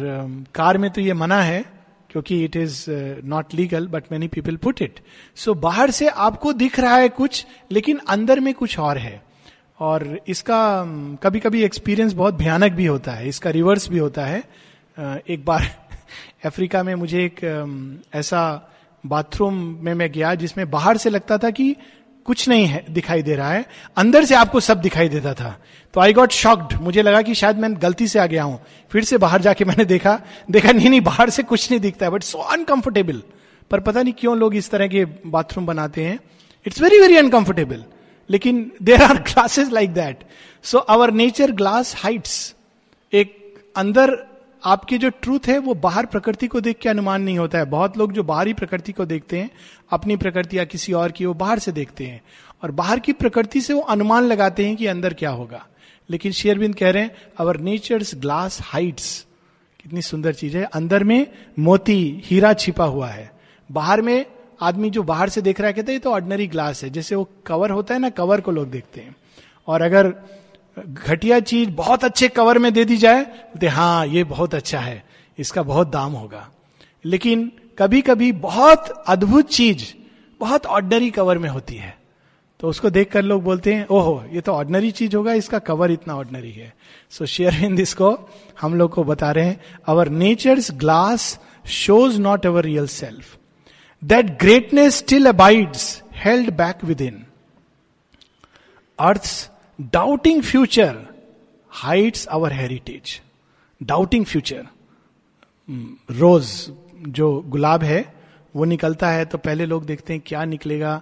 कार 0.56 0.78
में 0.78 0.90
तो 0.92 1.02
ये 1.02 1.14
मना 1.14 1.42
है, 1.42 1.64
क्योंकि 2.10 2.44
it 2.46 2.56
is 2.56 2.86
not 3.26 3.54
legal 3.54 3.88
but 3.88 4.04
many 4.12 4.28
people 4.28 4.56
put 4.56 4.82
it 4.82 5.00
so 5.36 5.54
बाहर 5.54 5.92
से 5.92 6.08
आपको 6.08 6.54
दिख 6.54 6.80
रहा 6.80 6.96
है 6.96 7.10
कुछ, 7.10 7.46
लेकिन 7.72 8.00
अंदर 8.10 8.40
में 8.40 8.54
कुछ 8.54 8.78
और 8.80 8.98
है। 8.98 9.22
और 9.80 10.20
इसका 10.28 10.84
कभी 11.24 11.40
कभी 11.40 11.64
एक्सपीरियंस 11.64 12.14
बहुत 12.14 12.34
भयानक 12.34 12.72
भी 12.72 12.86
होता 12.86 13.12
है। 13.12 13.28
इसका 13.30 13.50
रिवर्स 13.50 13.90
भी 13.90 13.98
होता 13.98 14.26
है। 14.26 14.40
एक 15.30 15.44
बार 15.46 15.66
अफ्रीका 16.46 16.84
में 16.84 16.94
मुझे 16.96 17.24
एक 17.26 17.44
ऐसा 18.14 18.74
बाथरूम 19.06 19.54
में 19.82 19.94
मैं 19.94 20.12
गया, 20.12 20.34
जिसमें 20.36 20.70
बाहर 20.72 20.98
से 20.98 21.10
लगता 21.10 21.38
था 21.38 21.50
कि 21.50 21.76
कुछ 22.28 22.48
नहीं 22.50 22.66
है, 22.66 22.86
दिखाई 22.90 23.22
दे 23.22 23.36
रहा 23.36 23.52
है। 23.52 23.66
अंदर 23.98 24.26
से 24.26 24.36
आपको 24.36 24.60
सब 24.60 24.82
दिखाई 24.82 25.10
देता 25.10 25.34
था। 25.34 25.56
तो 25.94 26.02
आई 26.02 26.14
गॉट 26.14 26.32
शॉक्ड 26.32 26.74
मुझे 26.82 27.02
लगा 27.02 27.22
कि 27.22 27.34
शायद 27.36 27.58
मैं 27.58 27.74
गलती 27.82 28.08
से 28.08 28.20
आ 28.20 28.26
गया 28.26 28.44
हूँ 28.44 28.60
फिर 28.92 29.04
से 29.04 29.18
बाहर 29.18 29.42
जाके 29.42 29.66
मैंने 29.66 29.86
देखा। 29.86 30.20
देखा, 30.52 30.72
नहीं 30.72 30.90
नहीं, 30.90 31.02
बाहर 31.02 31.30
से 31.30 31.44
कुछ 31.44 31.70
नहीं 31.72 31.80
दिखता 31.82 32.06
है 32.06 32.12
बट 32.12 32.24
सो 32.24 32.38
अनकंफर्टेबल 32.38 33.22
पर 33.72 33.80
पता 33.80 34.02
नहीं 34.02 34.14
क्यों 34.14 34.38
लोग 34.38 34.56
इस 34.56 34.70
तरह 34.70 34.88
के 34.88 35.06
बाथरूम 35.06 35.66
बनाते 35.66 36.06
हैं। 36.06 36.20
इट्स 36.66 36.82
वेरी 36.82 37.00
वेरी 37.00 37.18
अनकंफर्टेबल 37.18 37.84
लेकिन 38.30 38.72
there 38.84 39.04
are 39.04 39.18
glasses 39.24 39.72
like 39.72 39.94
that 39.94 40.24
so 40.64 40.78
our 40.78 41.12
nature 41.14 41.52
glass 41.52 41.96
heights 41.98 42.56
एक 43.14 43.36
अंदर 43.78 44.16
आपकी 44.66 44.98
जो 44.98 45.10
ट्रूथ 45.10 45.40
है, 45.48 45.58
वो 45.58 45.74
बाहर 45.74 46.06
प्रकृति 46.06 46.48
को 46.48 46.62
देख 46.62 46.78
के 46.78 46.90
अनुमान 46.90 47.22
नहीं 47.22 47.38
होता 47.38 47.58
है। 47.58 47.66
बहुत 47.66 47.98
लोग 47.98 48.12
जो 48.12 48.24
बाहरी 48.24 48.54
प्रकृति 48.54 48.92
को 48.92 49.06
देखते 49.06 49.40
हैं, 49.40 49.52
अपनी 49.92 50.16
प्रकृति 50.16 50.58
या 50.58 50.66
किसी 50.66 50.94
और 50.94 51.12
की, 51.12 51.26
वो 51.26 51.34
बाहर 51.34 51.60
से 51.60 51.72
देखते 51.72 52.06
हैं। 52.06 52.22
और 52.64 52.72
बाहर 52.72 53.00
की 53.00 53.14
प्रकृति 53.14 53.62
से 53.62 53.74
वो 53.74 53.82
अनुमान 53.82 54.24
लगाते 54.24 54.66
हैं 54.66 54.76
कि 54.76 54.86
अंदर 54.86 55.14
क्या 55.14 55.30
होगा। 55.30 55.68
लेकिन 56.10 56.32
शेयरबिंद 56.32 56.76
कह 56.76 56.92
रहे 56.92 57.04
हैं 57.04 57.16
अवर 57.38 57.58
नेचर्स 57.58 58.16
ग्लास 58.16 58.60
हाइट्स 58.62 59.26
कितनी 59.84 60.02
सुंदर 60.02 60.34
चीज़ 60.34 60.58
है। 60.58 60.64
अंदर 60.64 61.04
में 61.04 61.28
मोती, 61.60 62.22
हीरा 62.26 62.54
छिपा 62.54 62.86
हुआ 62.86 63.08
है। 63.08 63.32
बाहर 63.72 64.02
में 64.02 64.26
आदमी 64.62 64.90
जो 64.90 65.04
बाहर 65.04 65.30
से 65.30 65.42
देख 65.42 65.60
रहा 65.60 65.68
है, 65.68 65.74
कहते 65.74 65.92
हैं 65.92 66.02
तो 66.02 66.12
ऑर्डनरी 66.12 66.48
ग्लास 66.48 66.84
है। 66.84 66.90
जैसे 66.90 67.16
वो 67.16 67.30
कवर 67.46 67.70
होता 67.70 67.94
है 67.94 68.00
ना 68.00 68.10
कवर 68.10 68.42
को 68.42 68.52
लोग 68.52 68.72
देखते 68.72 69.02
हैं। 69.02 69.16
और 69.68 69.82
अगर 69.82 70.16
घटिया 70.78 71.40
चीज़ 71.42 71.70
बहुत 71.70 72.04
अच्छे 72.04 72.28
कवर 72.30 72.58
में 72.60 72.72
दे 72.74 72.86
दी 72.86 72.98
जाए 72.98 73.24
तो 73.62 73.70
हाँ 73.70 74.06
ये 74.08 74.24
बहुत 74.26 74.56
अच्छा 74.56 74.80
है, 74.80 75.04
इसका 75.38 75.64
बहुत 75.64 75.92
दाम 75.92 76.12
होगा। 76.14 76.48
लेकिन 77.06 77.52
कभी 77.80 78.02
कभी 78.02 78.32
बहुत 78.42 78.90
अद्भुत 79.08 79.50
चीज़ 79.50 79.86
बहुत 80.40 80.66
ऑर्डनरी 80.66 81.10
कवर 81.12 81.38
में 81.38 81.50
होती 81.50 81.76
है। 81.76 81.96
तो 82.60 82.68
उसको 82.68 82.90
देखकर 82.90 83.22
लोग 83.22 83.44
बोलते 83.44 83.74
हैं, 83.74 83.86
ओहो, 83.88 84.24
ये 84.34 84.42
तो 84.42 84.52
ऑर्डनरी 84.52 84.92
चीज़ 84.92 85.16
होगा, 85.16 85.34
इसका 85.34 85.60
कवर 85.60 85.92
इतना 85.92 86.16
ऑर्डनरी 86.16 86.52
है। 86.52 86.74
सो 87.12 87.26
शेयर 87.26 87.64
इन 87.66 87.76
दिस 87.76 87.94
को 87.94 88.10
हम 88.62 88.76
लोग 88.76 88.92
को 88.92 89.04
बता 89.04 89.32
रहे 89.32 89.46
हैं 89.46 89.60
our 89.88 90.10
nature's 90.12 90.72
glass 90.76 91.40
shows 91.66 92.20
not 92.22 92.46
our 92.46 92.64
real 92.64 92.88
self 92.88 93.38
that 94.02 94.38
greatness 94.40 94.98
still 94.98 95.26
abides 95.26 96.02
held 96.16 96.50
back 96.58 96.84
within 97.02 97.24
earth 99.00 99.50
doubting 99.80 100.42
future 100.42 100.98
heights 101.72 102.28
our 102.28 102.54
heritage 102.54 103.20
doubting 103.82 104.26
future 104.26 104.66
rose 106.12 106.72
जो 107.10 107.28
गुलाब 107.42 107.84
है, 107.84 108.14
वो 108.56 108.66
निकलता 108.66 109.10
है 109.10 109.26
तो 109.26 109.38
पहले 109.38 109.66
लोग 109.66 109.86
देखते 109.86 110.14
हैं 110.14 110.22
क्या 110.26 110.44
निकलेगा, 110.46 111.02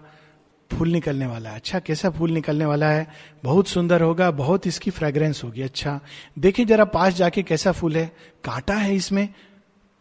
फूल 0.72 0.90
निकलने 0.90 1.28
वाला 1.28 1.50
है। 1.50 1.56
अच्छा 1.56 1.80
कैसा 1.80 2.10
फूल 2.10 2.32
निकलने 2.32 2.66
वाला 2.66 2.90
है? 2.90 3.08
बहुत 3.44 3.68
सुंदर 3.68 4.02
होगा, 4.02 4.30
बहुत 4.32 4.68
इसकी 4.68 4.92
फ्रेग्रेंस 4.92 5.44
होगी। 5.44 5.62
अच्छा 5.62 6.00
देखिए 6.40 6.66
जरा 6.66 6.86
पास 6.86 7.14
जाके 7.14 7.44
कैसा 7.44 7.72
फूल 7.72 7.96
है। 7.98 8.06
कांटा 8.44 8.76
है 8.76 8.96
इसमें। 8.96 9.28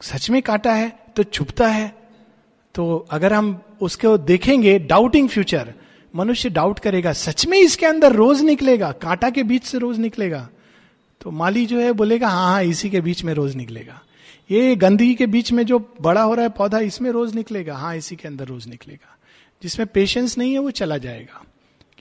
सच 0.01 0.29
में 0.31 0.41
कांटा 0.43 0.73
है 0.73 0.89
तो 1.17 1.23
छुपता 1.23 1.69
है। 1.69 1.89
तो 2.75 3.07
अगर 3.11 3.33
हम 3.33 3.61
उसको 3.81 4.17
देखेंगे 4.19 4.79
डाउटिंग 4.79 5.29
फ्यूचर 5.29 5.73
मनुष्य 6.17 6.51
डाउट 6.51 6.79
करेगा, 6.79 7.13
सच 7.13 7.47
में 7.47 7.59
इसके 7.59 7.87
अंदर 7.87 8.13
रोज 8.13 8.43
निकलेगा? 8.43 8.93
कांटा 8.93 9.31
के 9.31 9.43
बीच 9.43 9.65
से 9.65 9.79
रोज 9.79 9.99
निकलेगा? 9.99 10.49
तो 11.21 11.31
माली 11.31 11.67
जो 11.67 11.81
है, 11.81 11.93
बोलेगा 11.93 12.29
हाँ 12.29 12.53
हाँ 12.53 12.65
इसी 12.65 12.91
के 12.91 13.01
बीच 13.01 13.25
में 13.25 13.35
रोज 13.35 13.55
निकलेगा। 13.55 14.01
ये 14.51 14.77
गंदगी 14.77 15.15
के 15.15 15.27
बीच 15.27 15.53
में 15.53 15.67
जो 15.67 15.95
बड़ा 16.01 16.23
हो 16.23 16.35
रहा 16.35 16.43
है 16.43 16.49
पौधा, 16.49 16.79
इसमें 16.79 17.11
रोज 17.11 17.35
निकलेगा। 17.35 17.77
हाँ 17.77 17.97
इसी 17.97 18.17
के 18.17 18.29
अंदर 18.29 18.45
रोज 18.45 18.67
निकलेगा। 18.67 19.17
जिसमें 19.63 19.87
पेशेंस 19.87 20.39
नहीं 20.39 20.53
है, 20.53 20.59
वो 20.59 20.71
चला 20.71 20.99
जाएगा। 20.99 21.45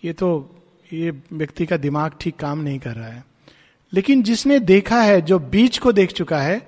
ये 0.06 0.14
तो 0.14 0.56
ये 0.94 1.12
व्यक्ति 1.34 1.66
का 1.66 1.78
दिमाग 1.78 2.12
ठीक 2.22 2.36
काम 2.36 2.60
नहीं 2.60 2.80
कर 2.80 2.92
रहा 2.92 3.08
है। 3.08 3.26
लेकिन 3.94 4.24
जिसने 4.24 4.60
देखा 4.60 5.02
है, 5.02 5.22
जो 5.22 5.40
बीज 5.40 5.78
को 5.78 5.92
देख 5.92 6.12
चुका 6.12 6.42
है, 6.42 6.68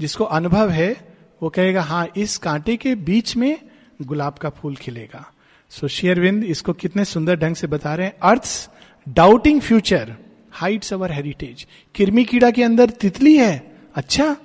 जिसको 0.00 0.24
अनुभव 0.24 0.70
है, 0.70 1.14
वो 1.42 1.48
कहेगा 1.48 1.82
हाँ 1.82 2.08
इस 2.16 2.36
कांटे 2.38 2.76
के 2.76 2.94
बीच 2.94 3.36
में 3.36 3.58
गुलाब 4.02 4.34
का 4.34 4.50
फूल 4.50 4.76
खिलेगा। 4.76 5.32
सो 5.70 5.88
शेयरविंद 5.88 6.44
इसको 6.44 6.72
कितने 6.72 7.04
सुंदर 7.04 7.36
ढंग 7.36 7.54
से 7.54 7.66
बता 7.66 7.94
रहे 7.94 8.06
हैं। 8.06 8.14
Earth 8.22 8.70
doubting 9.08 9.60
future 9.60 10.16
heights 10.52 10.92
our 10.92 11.12
heritage 11.12 11.66
किरमी 11.94 12.24
कीड़ा 12.24 12.50
के 12.50 12.62
अंदर 12.62 12.90
तितली 12.90 13.36
है। 13.36 13.76
अच्छा 13.94 14.36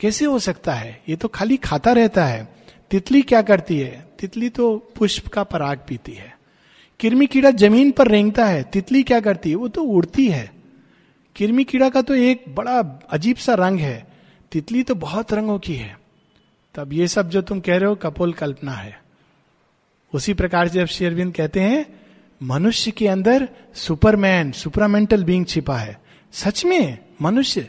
कैसे 0.00 0.24
हो 0.24 0.38
सकता 0.38 0.74
है? 0.74 1.02
ये 1.08 1.16
तो 1.16 1.28
खाली 1.28 1.56
खाता 1.56 1.92
रहता 1.92 2.24
है। 2.26 2.54
तितली 2.90 3.22
क्या 3.22 3.42
करती 3.42 3.78
है? 3.78 4.06
तितली 4.20 4.48
तो 4.48 4.76
पुष्प 4.76 5.28
का 5.28 5.42
पराग 5.42 5.80
पीती 5.88 6.12
है। 6.12 6.38
किरमी 7.00 7.26
कीड़ा 7.26 7.50
ज़मीन 7.50 7.90
पर 7.90 8.08
रेंगता 8.08 8.46
है। 8.46 8.62
तितली 8.62 9.02
क्या 9.02 9.20
करती 9.20 9.50
है? 9.50 9.56
वो 9.56 9.68
तो 9.68 9.82
उड़ती 9.82 10.28
है। 10.28 10.50
किरमी 11.36 11.64
कीड़ा 11.64 11.88
का 11.88 12.02
तो 12.02 12.14
एक 12.14 12.44
बड़ा 12.48 13.00
अजीब 13.10 13.36
सा 13.36 13.54
रंग 13.54 13.80
है। 13.80 14.06
तितली 14.52 14.82
तो 14.82 14.94
बहुत 14.94 15.32
रंगों 15.32 15.58
की 15.58 15.74
है। 15.74 15.98
तब 16.74 16.92
ये 16.92 17.08
सब 17.08 17.28
जो 17.30 17.42
तुम 17.42 17.60
कह 17.60 17.76
रहे 17.76 17.88
हो 17.88 17.94
कपोल 17.94 18.32
कल्पना 18.32 18.72
है। 18.72 19.01
उसी 20.14 20.34
प्रकार 20.34 20.68
से 20.68 20.74
जब 20.74 20.86
शेरविंद 20.86 21.34
कहते 21.34 21.60
हैं, 21.60 21.86
मनुष्य 22.42 22.90
के 22.90 23.08
अंदर 23.08 23.48
सुपरमैन, 23.74 24.52
सुपरामेंटल 24.52 25.24
बींग 25.24 25.46
छिपा 25.46 25.76
है। 25.78 26.00
सच 26.32 26.64
में, 26.64 26.98
मनुष्य? 27.22 27.68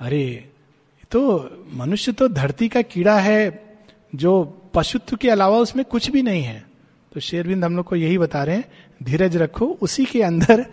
अरे 0.00 0.48
तो 1.10 1.20
मनुष्य 1.74 2.12
तो 2.12 2.28
धरती 2.28 2.68
का 2.68 2.82
कीड़ा 2.82 3.18
है, 3.18 3.66
जो 4.14 4.44
पशुत्व 4.74 5.16
के 5.16 5.30
अलावा 5.30 5.58
उसमें 5.58 5.84
कुछ 5.84 6.10
भी 6.10 6.22
नहीं 6.22 6.42
है। 6.42 6.64
तो 7.12 7.20
शेरविंद 7.20 7.64
हम 7.64 7.76
लोग 7.76 7.86
को 7.86 7.96
यही 7.96 8.18
बता 8.18 8.44
रहे 8.44 8.56
हैं, 8.56 8.64
धीरज 9.02 9.36
रखो, 9.36 9.66
उसी 9.66 10.04
के 10.04 10.22
अंदर 10.22 10.64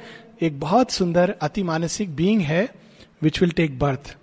एक 0.41 0.59
बहुत 0.59 0.91
सुंदर, 0.91 1.35
अति 1.41 1.63
मानसिक 1.63 2.15
बींग 2.15 2.41
है 2.41 2.69
which 3.21 3.41
will 3.41 3.51
take 3.51 3.79
birth 3.79 4.15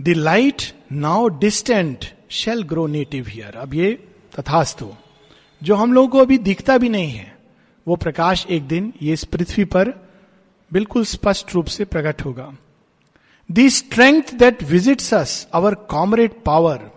the 0.00 0.08
light 0.08 0.62
now 0.92 1.28
distant 1.28 2.04
shall 2.30 2.62
grow 2.62 2.86
native 2.86 3.26
here 3.28 3.56
अब 3.56 3.74
ये 3.74 3.92
तथास्तु। 4.38 4.92
जो 5.62 5.74
हम 5.74 5.92
लोगों 5.92 6.08
को 6.08 6.18
अभी 6.18 6.38
दिखता 6.38 6.78
भी 6.78 6.88
नहीं 6.88 7.10
है, 7.10 7.38
वो 7.86 7.96
प्रकाश 7.96 8.46
एक 8.46 8.66
दिन 8.68 8.92
ये 9.02 9.12
इस 9.12 9.24
पृथ्वी 9.24 9.64
पर 9.64 9.92
बिल्कुल 10.72 11.04
स्पष्ट 11.04 11.54
रूप 11.54 11.66
से 11.66 11.84
प्रकट 11.84 12.24
होगा। 12.24 12.56
The 13.50 13.68
strength 13.68 14.34
that 14.34 14.62
visits 14.62 15.14
us 15.14 15.46
our 15.52 15.74
comrade 15.74 16.30
power 16.44 16.90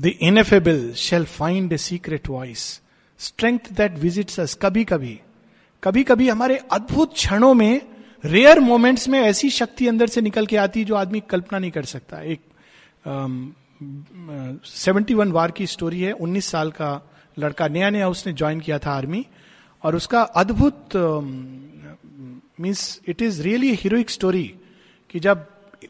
the 0.00 0.06
ineffable 0.06 0.92
shall 0.92 1.24
find 1.24 1.72
a 1.72 1.76
secret 1.76 2.28
voice 2.28 2.80
strength 3.18 3.58
that 3.72 3.98
visits 3.98 4.40
us 4.40 4.54
कभी 4.62 4.84
कभी 4.84 5.20
कभी 5.82 6.02
कभी 6.04 6.28
हमारे 6.28 6.56
अद्भुत 6.72 7.14
क्षणों 7.14 7.54
में 7.54 7.80
रेयर 8.24 8.60
मोमेंट्स 8.60 9.08
में 9.08 9.18
ऐसी 9.20 9.50
शक्ति 9.50 9.86
अंदर 9.88 10.06
से 10.06 10.20
निकल 10.20 10.46
के 10.46 10.56
आती 10.56 10.80
है 10.80 10.86
जो 10.86 10.94
आदमी 10.94 11.20
कल्पना 11.20 11.58
नहीं 11.58 11.70
कर 11.70 11.84
सकता। 11.84 12.20
एक 12.22 12.40
सेवेंटी 13.80 15.14
वन 15.14 15.32
वार 15.32 15.50
की 15.50 15.66
स्टोरी 15.66 16.00
है। 16.00 16.12
उन्नीस 16.12 16.46
साल 16.46 16.70
का 16.70 16.90
लड़का 17.36 17.68
नया 17.68 17.90
नया 17.90 18.08
उसने 18.08 18.32
ज्वाइन 18.32 18.60
किया 18.60 18.78
था 18.78 18.90
आर्मी 18.90 19.24
और 19.84 19.96
उसका 19.96 20.22
अद्भुत 20.22 20.96
means 22.60 23.00
it 23.08 23.22
is 23.22 23.42
really 23.42 23.74
heroic 23.74 24.10
story 24.10 24.44
कि 25.10 25.20
जब 25.20 25.46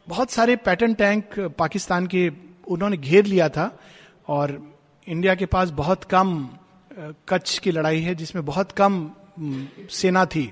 बहुत 0.07 0.31
सारे 0.31 0.55
पैटर्न 0.55 0.93
टैंक 0.93 1.39
पाकिस्तान 1.57 2.07
के 2.07 2.29
उन्होंने 2.67 2.97
घेर 2.97 3.25
लिया 3.25 3.49
था 3.49 3.71
और 4.27 4.59
इंडिया 5.07 5.35
के 5.35 5.45
पास 5.45 5.69
बहुत 5.69 6.03
कम 6.03 6.49
कच्छ 7.29 7.57
की 7.59 7.71
लड़ाई 7.71 8.01
है 8.01 8.15
जिसमें 8.15 8.45
बहुत 8.45 8.71
कम 8.71 9.09
सेना 9.89 10.25
थी। 10.25 10.51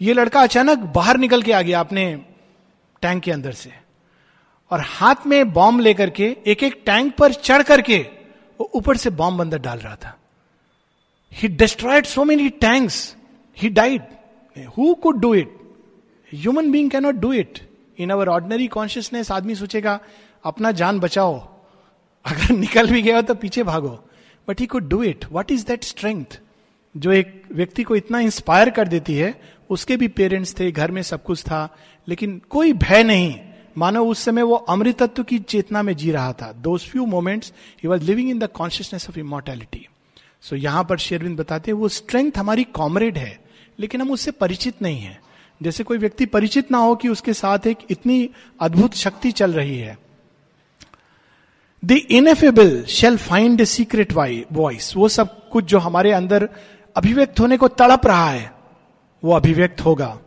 ये 0.00 0.12
लड़का 0.12 0.42
अचानक 0.42 0.78
बाहर 0.94 1.16
निकल 1.16 1.42
के 1.42 1.52
आ 1.52 1.62
गया 1.62 1.80
अपने 1.80 2.04
टैंक 3.02 3.22
के 3.22 3.32
अंदर 3.32 3.52
से। 3.52 3.72
और 4.70 4.80
हाथ 4.80 5.26
में 5.26 5.52
बॉम्ब 5.52 5.80
लेकर 5.80 6.10
के 6.10 6.36
एक 6.46 6.62
एक 6.62 6.82
टैंक 6.86 7.14
पर 7.16 7.32
चढ़ 7.32 7.62
करके, 7.62 7.98
वो 8.60 8.70
ऊपर 8.74 8.96
से 8.96 9.10
बॉम्ब 9.10 9.40
अंदर 9.40 9.58
डाल 9.58 9.78
रहा 9.78 9.96
था। 9.96 10.18
He 11.32 11.48
destroyed 11.48 12.06
so 12.06 12.24
many 12.24 12.48
tanks 12.48 13.16
he 13.58 13.68
died 13.68 14.02
who 14.78 14.94
could 14.94 15.20
do 15.20 15.34
it 15.34 15.54
human 16.34 16.70
being 16.70 16.90
cannot 16.90 17.14
do 17.14 17.32
it 17.32 17.58
in 17.98 18.10
our 18.10 18.28
ordinary 18.28 18.66
consciousness 18.66 19.30
आदमी 19.30 19.54
सोचेगा, 19.54 20.00
अपना 20.44 20.70
जान 20.70 21.00
बचाओ। 21.00 21.38
अगर 22.24 22.54
निकल 22.56 22.90
भी 22.90 23.02
गया 23.02 23.22
तो 23.22 23.34
पीछे 23.34 23.62
भागो. 23.62 24.04
But 24.48 24.60
he 24.60 24.66
could 24.66 24.88
do 24.88 25.02
it 25.02 25.24
what 25.32 25.50
is 25.50 25.66
that 25.66 25.84
strength 25.84 26.40
जो 26.96 27.12
एक 27.12 27.42
व्यक्ति 27.52 27.82
को 27.82 27.96
इतना 27.96 28.20
इंस्पायर 28.20 28.70
कर 28.70 28.88
देती 28.88 29.14
है, 29.14 29.40
उसके 29.70 29.96
भी 29.96 30.08
पेरेंट्स 30.08 30.54
थे, 30.60 30.72
घर 30.72 30.90
में 30.90 31.02
सब 31.02 31.22
कुछ 31.22 31.42
था, 31.42 31.76
लेकिन 32.08 32.42
कोई 32.50 32.72
भय 32.72 33.02
नहीं। 33.02 33.40
मानो 33.78 34.04
उस 34.04 34.18
समय 34.18 34.42
वो 34.42 34.54
अमृतत्व 34.54 35.22
की 35.22 35.38
चेतना 35.38 35.82
में 35.82 35.96
जी 35.96 36.10
रहा 36.10 36.32
था। 36.32 36.52
दो 36.52 36.76
few 36.78 37.06
moments 37.06 37.52
he 37.82 37.88
was 37.88 38.02
living 38.02 38.30
in 38.30 38.38
the 38.38 38.46
consciousness 38.46 39.08
of 39.10 39.18
immortality 39.18 39.86
so 40.42 40.56
यहाँ 40.56 40.84
पर 40.84 40.98
शेरविंद 40.98 41.38
बताते 41.38 41.70
हैं, 41.70 41.78
वो 41.78 41.88
स्ट्रेंथ 41.88 42.32
हमारी 42.36 42.64
कॉमरेड 42.64 43.18
है, 43.18 43.38
लेकिन 43.78 44.00
हम 44.00 44.10
उससे 44.10 44.30
परिचित 44.30 44.82
नहीं 44.82 45.00
है। 45.00 45.20
जैसे 45.60 45.84
कोई 45.84 45.98
व्यक्ति 45.98 46.26
परिचित 46.26 46.70
ना 46.70 46.78
हो 46.78 46.94
कि 46.96 47.08
उसके 47.08 47.32
साथ 47.32 47.66
एक 47.66 47.78
इतनी 47.90 48.28
अद्भुत 48.60 48.94
शक्ति 48.94 49.32
चल 49.32 49.52
रही 49.52 49.78
है। 49.78 49.98
The 51.84 51.92
ineffable 51.92 52.82
shall 52.84 53.16
find 53.16 53.60
a 53.60 53.64
secret 53.64 54.12
voice 54.52 54.92
वो 54.96 55.08
सब 55.08 55.48
कुछ 55.50 55.64
जो 55.64 55.78
हमारे 55.78 56.12
अंदर 56.12 56.48
अभिव्यक्त 56.96 57.40
होने 57.40 57.56
को 57.56 57.68
तड़प 57.68 58.06
रहा 58.06 58.30
है, 58.30 58.52
वो 59.22 59.32
अभिव्यक्त 59.32 59.80
होगा। 59.80 60.18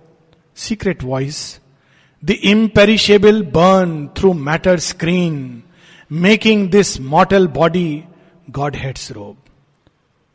Secret 0.56 1.04
voice 1.04 1.59
the 2.24 2.32
imperishable 2.32 3.42
burn 3.52 4.08
through 4.18 4.34
matter 4.34 4.80
screen 4.80 5.36
making 6.12 6.70
this 6.72 7.00
mortal 7.02 7.48
body 7.48 8.04
godhead's 8.76 9.12
robe 9.12 9.38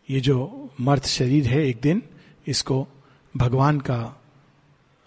ये 0.08 0.20
जो 0.20 0.36
मर्द 0.80 1.04
शरीर 1.06 1.46
है 1.46 1.66
एक 1.66 1.80
दिन, 1.80 2.02
इसको 2.46 2.86
भगवान 3.34 3.80
का 3.80 3.98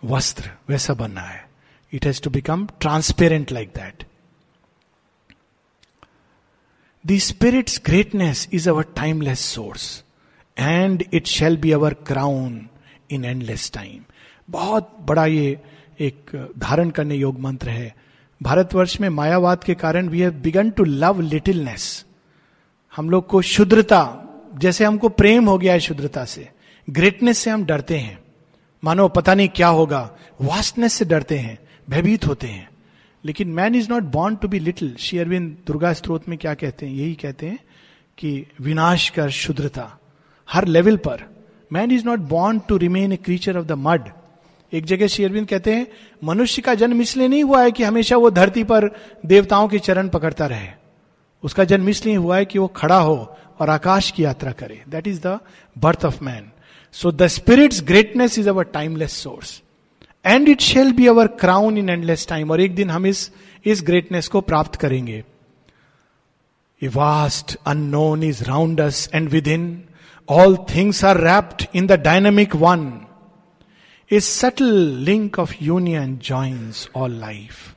वस्त्र 0.04 0.52
वैसा 0.70 0.94
बनना 0.94 1.22
है। 1.22 1.46
It 1.94 2.06
has 2.06 2.22
to 2.22 2.30
become 2.30 2.68
transparent 2.82 3.52
like 3.52 3.70
that 3.70 4.04
the 7.06 7.18
spirit's 7.22 7.82
greatness 7.86 8.48
is 8.54 8.70
our 8.70 8.84
timeless 8.96 9.40
source 9.54 10.04
and 10.58 11.04
it 11.14 11.28
shall 11.28 11.58
be 11.58 11.72
our 11.72 11.94
crown 12.08 12.68
in 13.12 13.26
endless 13.26 13.72
time 13.74 14.04
बहुत 14.50 14.96
बड़ा 15.08 15.26
ये 15.26 15.60
एक 16.00 16.50
धारण 16.58 16.90
करने 16.90 17.16
योग 17.16 17.40
मंत्र 17.40 17.70
है। 17.70 17.96
भारतवर्ष 18.44 19.00
में 19.02 19.10
मायावाद 19.10 19.64
के 19.64 19.74
कारण 19.76 20.08
we 20.08 20.20
have 20.20 20.32
begun 20.32 20.70
to 20.70 20.84
love 20.84 21.22
littleness 21.22 22.06
हम 22.96 23.10
लोग 23.10 23.28
को 23.28 23.42
शुद्रता, 23.42 24.24
जैसे 24.58 24.86
हमको 24.86 25.10
प्रेम 25.10 25.50
हो 25.50 25.58
गया 25.58 25.74
है 25.74 25.80
शुद्रता 25.80 26.26
से 26.26 26.50
ग्रेटनेस 26.90 27.38
से 27.38 27.50
हम 27.50 27.66
डरते 27.66 27.98
हैं। 27.98 28.20
मानो 28.84 29.08
पता 29.08 29.34
नहीं 29.34 29.50
क्या 29.50 29.68
होगा 29.68 30.18
वास्टनेस 30.42 30.94
से 30.94 31.06
डरते 31.06 31.38
हैं, 31.38 31.60
भयभीत 31.90 32.28
होते 32.28 32.48
हैं। 32.48 32.70
लेकिन 33.26 33.48
man 33.48 33.76
is 33.76 33.90
not 33.90 34.04
bound 34.04 34.40
to 34.40 34.48
be 34.48 34.60
little 34.60 34.96
Shri 35.00 35.20
Aurobindo 35.20 35.58
Durga 35.68 35.94
Stotra 35.94 36.30
में 36.30 36.38
क्या 36.38 36.54
कहते 36.54 36.86
हैं? 36.86 36.94
यही 36.94 37.14
कहते 37.14 37.48
हैं 37.48 37.60
कि 38.18 38.46
विनाश 38.62 39.10
कर 39.10 39.30
शुद्रता। 39.30 40.00
हर 40.52 40.66
लेवल 40.66 40.98
पर। 40.98 41.46
Man 41.74 41.92
is 41.92 42.06
not 42.06 42.20
born 42.20 42.60
to 42.60 42.78
remain 42.78 43.14
a 43.14 43.16
creature 43.16 43.58
of 43.58 43.66
the 43.66 43.72
mud 43.72 44.10
एक 44.74 44.86
जगह 44.86 45.08
शेरविंद 45.08 45.48
कहते 45.48 45.74
हैं, 45.74 45.88
मनुष्य 46.24 46.62
का 46.62 46.74
जन्म 46.76 47.02
इसलिए 47.02 47.28
नहीं 47.28 47.44
हुआ 47.44 47.62
है 47.64 47.72
कि 47.72 47.84
हमेशा 47.84 48.18
वो 48.18 48.30
धरती 48.30 48.64
पर 48.64 48.90
देवताओं 49.26 49.68
के 49.68 49.80
चरण 49.80 50.10
पकड़ता 50.10 50.46
रहे। 50.46 50.68
उसका 51.44 51.64
जन्म 51.64 51.90
इसलिए 51.90 52.16
हुआ 52.16 52.38
है 52.38 52.46
कि 52.46 52.60
वो 52.60 52.68
खड़ा 52.68 52.98
हो 52.98 53.38
और 53.60 53.70
आकाश 53.70 54.12
की 54.12 54.24
यात्रा 54.24 54.52
करे। 54.52 54.82
That 54.90 55.08
is 55.08 55.22
the 55.22 55.40
birth 55.78 56.06
of 56.06 56.24
man 56.24 56.52
so 56.92 57.12
the 57.12 57.28
spirit's 57.28 57.82
greatness 57.84 58.40
is 58.40 58.50
our 58.50 58.64
timeless 58.64 59.14
source 59.14 59.62
and 60.26 60.50
it 60.50 60.62
shall 60.62 60.92
be 60.92 61.08
our 61.08 61.28
crown 61.28 61.78
in 61.78 61.90
endless 61.90 62.28
time 62.28 62.52
और 62.52 62.62
एक 62.62 62.76
दिन 62.76 62.90
हम 62.90 63.06
इस 63.06 63.32
इस 63.66 63.82
ग्रेटनेस 63.82 64.28
को 64.28 64.42
प्राप्त 64.42 64.76
करेंगे। 64.76 65.24
Vast 66.82 67.58
unknown 67.68 68.24
is 68.24 68.44
round 68.44 68.82
us 68.82 69.10
and 69.14 69.30
within 69.48 69.84
all 70.30 70.58
things 70.76 71.06
are 71.06 71.18
wrapped 71.18 71.66
in 71.76 71.88
the 71.88 71.92
dynamic 71.92 72.56
one. 72.56 73.07
A 74.12 74.22
subtle 74.22 74.68
link 75.08 75.38
of 75.38 75.60
union 75.60 76.20
joins 76.20 76.88
all 76.94 77.10
life. 77.10 77.76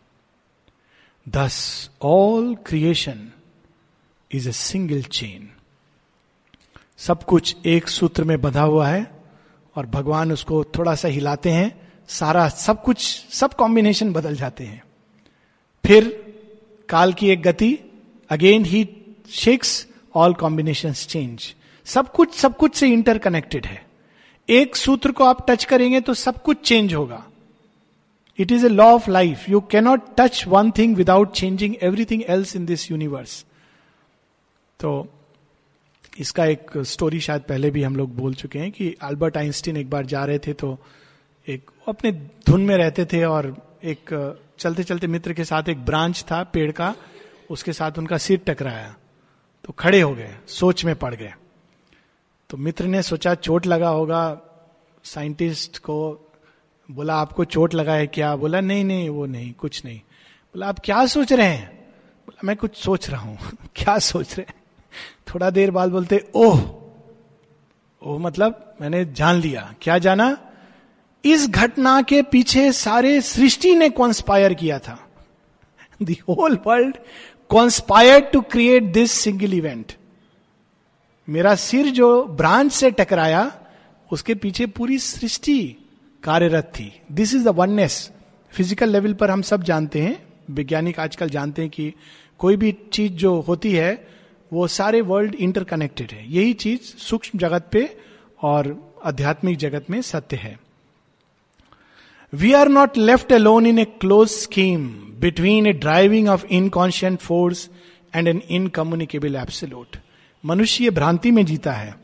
Thus, 1.27 1.91
all 1.99 2.55
creation 2.55 3.33
is 4.31 4.47
a 4.47 4.53
single 4.53 5.03
chain. 5.03 5.49
सब 6.99 7.23
कुछ 7.25 7.57
एक 7.67 7.89
सूत्र 7.89 8.25
में 8.25 8.41
बंधा 8.41 8.63
हुआ 8.63 8.89
है 8.89 9.03
और 9.77 9.87
भगवान 9.87 10.33
उसको 10.33 10.63
थोड़ा 10.79 10.95
सा 10.95 11.09
हिलाते 11.09 11.51
हैं 11.51 11.73
सारा 12.09 12.49
सब 12.49 12.83
कुछ 12.83 13.05
सब 13.33 13.55
कॉम्बिनेशन 13.55 14.13
बदल 14.13 14.37
जाते 14.37 14.65
हैं 14.65 14.83
फिर 15.85 16.09
काल 16.89 17.13
की 17.13 17.31
एक 17.31 17.43
गति 17.43 17.79
again 18.31 18.65
he 18.65 18.89
shakes 19.31 19.87
all 20.15 20.35
combination 20.35 20.93
change 20.93 21.55
सब 21.87 22.13
कुछ 22.13 22.35
सब 22.35 22.57
कुछ 22.57 22.77
से 22.77 22.89
इंटरकनेक्टेड 22.89 23.67
है 23.67 23.90
एक 24.51 24.77
सूत्र 24.77 25.13
को 25.13 25.25
आप 25.25 25.45
टच 25.51 25.65
करेंगे 25.65 26.01
तो 26.01 26.15
सब 26.15 26.43
कुछ 26.43 26.61
चेंज 26.61 26.95
होगा। 26.95 27.25
It 28.39 28.53
is 28.53 28.67
a 28.67 28.69
law 28.69 28.85
of 28.85 29.11
life 29.11 29.49
you 29.49 29.61
cannot 29.61 30.03
touch 30.19 30.45
one 30.47 30.71
thing 30.71 30.97
without 30.97 31.33
changing 31.33 31.75
everything 31.83 32.23
else 32.29 32.57
in 32.57 32.67
this 32.67 32.91
universe 32.91 33.45
तो 34.81 34.93
इसका 36.19 36.45
एक 36.45 36.71
स्टोरी 36.79 37.21
शायद 37.21 37.43
पहले 37.43 37.71
भी 37.71 37.83
हम 37.83 37.97
लोग 37.97 38.15
बोल 38.17 38.35
चुके 38.35 38.59
हैं 38.59 38.71
कि 38.73 38.95
अल्बर्ट 39.03 39.37
आइंस्टीन 39.37 39.77
एक 39.77 39.91
बार 39.91 40.07
जा 40.07 40.25
रहे 40.25 40.39
थे 40.39 40.53
तो 40.53 40.79
एक 41.49 41.71
अपने 41.89 42.13
धुन 42.47 42.65
में 42.67 42.77
रहते 42.77 43.05
थे 43.05 43.25
और 43.25 43.55
एक, 43.85 44.11
चलते 44.59 44.83
चलते 44.83 45.07
मित्र 45.07 45.33
के 45.33 45.45
साथ 45.45 45.69
एक 45.69 45.85
ब्रांच 45.85 46.23
था, 46.23 46.43
पेड़ 46.43 46.71
का, 46.73 46.95
उसके 47.51 47.73
साथ 47.73 47.99
उनका 47.99 48.19
सिर 48.19 48.41
टकराया। 48.47 48.95
तो 49.65 49.73
खड़े 49.73 50.01
हो 50.01 50.15
गए, 50.15 50.35
सोच 50.47 50.85
में 50.85 50.95
पड़ 50.97 51.15
गए। 51.15 51.33
तो 52.51 52.57
मित्र 52.57 52.85
ने 52.85 53.03
सोचा 53.03 53.35
चोट 53.35 53.67
लगा 53.67 53.89
होगा, 53.89 54.41
साइंटिस्ट 55.05 55.79
को 55.79 56.27
बोला, 56.91 57.15
आपको 57.15 57.45
चोट 57.45 57.75
लगा 57.75 57.93
है 57.93 58.07
क्या? 58.07 58.37
बोला, 58.37 58.61
नहीं 58.61 58.85
नहीं, 58.85 59.09
वो 59.09 59.27
नहीं, 59.27 59.53
कुछ 59.53 59.85
नहीं। 59.85 59.99
बोला, 60.55 60.67
आप 60.67 60.79
क्या 60.85 61.07
सोच 61.07 61.33
रहे 61.33 61.47
हैं? 61.47 61.71
बोला, 62.27 62.41
मैं 62.45 62.57
कुछ 62.57 62.77
सोच 62.77 63.11
रहा 63.11 63.21
हूँ। 63.21 63.39
क्या 63.77 63.99
सोच 63.99 64.39
रहे 64.39 64.47
हैं? 64.49 64.63
थोड़ा 65.29 65.51
देर 65.51 65.71
बाद 65.71 65.91
बोलते, 65.91 66.31
ओह 66.35 66.61
ओह 68.03 68.19
मतलब 68.19 68.75
मैंने 68.81 69.05
जान 69.05 69.37
लिया। 69.37 69.75
क्या 69.83 69.99
जाना? 69.99 70.39
इस 71.25 71.49
घटना 71.49 72.03
के 72.03 72.23
पीछे 72.23 72.73
सारे 72.73 73.21
सृष्टि 73.21 73.75
ने 73.75 73.91
कॉन्स्पायर 73.91 74.55
किया 74.55 74.79
था। 74.79 75.09
The 76.03 76.11
whole 76.11 76.59
world 76.67 76.97
conspire 77.49 78.21
to 78.21 78.41
create 78.41 78.83
this 78.83 79.13
single 79.13 79.55
event 79.55 79.93
मेरा 81.31 81.55
सिर 81.55 81.87
जो 81.87 82.23
ब्रांच 82.25 82.73
से 82.73 82.91
टकराया, 82.91 83.51
उसके 84.11 84.35
पीछे 84.35 84.67
पूरी 84.69 84.99
सृष्टि 84.99 85.59
कार्यरत 86.23 86.73
थी। 86.79 86.91
This 87.13 87.35
is 87.35 87.45
the 87.45 87.49
oneness 87.49 88.11
physical 88.53 88.89
level 88.89 89.13
पर 89.15 89.31
हम 89.31 89.43
सब 89.43 89.63
जानते 89.63 90.01
हैं। 90.01 90.17
वैज्ञानिक 90.51 90.99
आजकल 91.01 91.29
जानते 91.29 91.63
हैं 91.63 91.71
कि 91.71 91.93
कोई 92.41 92.57
भी 92.57 92.73
चीज़ 92.93 93.13
जो 93.13 93.35
होती 93.41 93.73
है, 93.73 93.93
वो 94.53 94.67
सारे 94.69 95.01
वर्ल्ड 95.03 95.35
इंटरकनेक्टेड 95.37 96.13
है। 96.13 96.25
यही 96.33 96.53
चीज़ 96.55 96.81
सूक्ष्म 96.81 97.39
जगत 97.39 97.69
पे 97.73 97.89
और 98.43 98.77
आध्यात्मिक 99.05 99.59
जगत 99.59 99.91
में 99.91 100.01
सत्य 100.03 100.37
है। 100.37 100.59
We 102.33 102.53
are 102.53 102.69
not 102.69 102.99
left 102.99 103.33
alone 103.33 103.67
in 103.67 103.79
a 103.79 103.85
close 104.01 104.29
scheme 104.31 104.89
between 105.21 105.67
a 105.67 105.73
driving 105.73 106.29
of 106.29 106.47
inconscient 106.47 107.19
force 107.21 107.69
and 108.15 108.29
an 108.29 108.43
incommunicable 108.51 109.37
absolute 109.37 109.97
मनुष्य 110.45 110.91
भ्रांति 110.91 111.31
में 111.31 111.47
जीता 111.47 111.73
है 111.73 111.97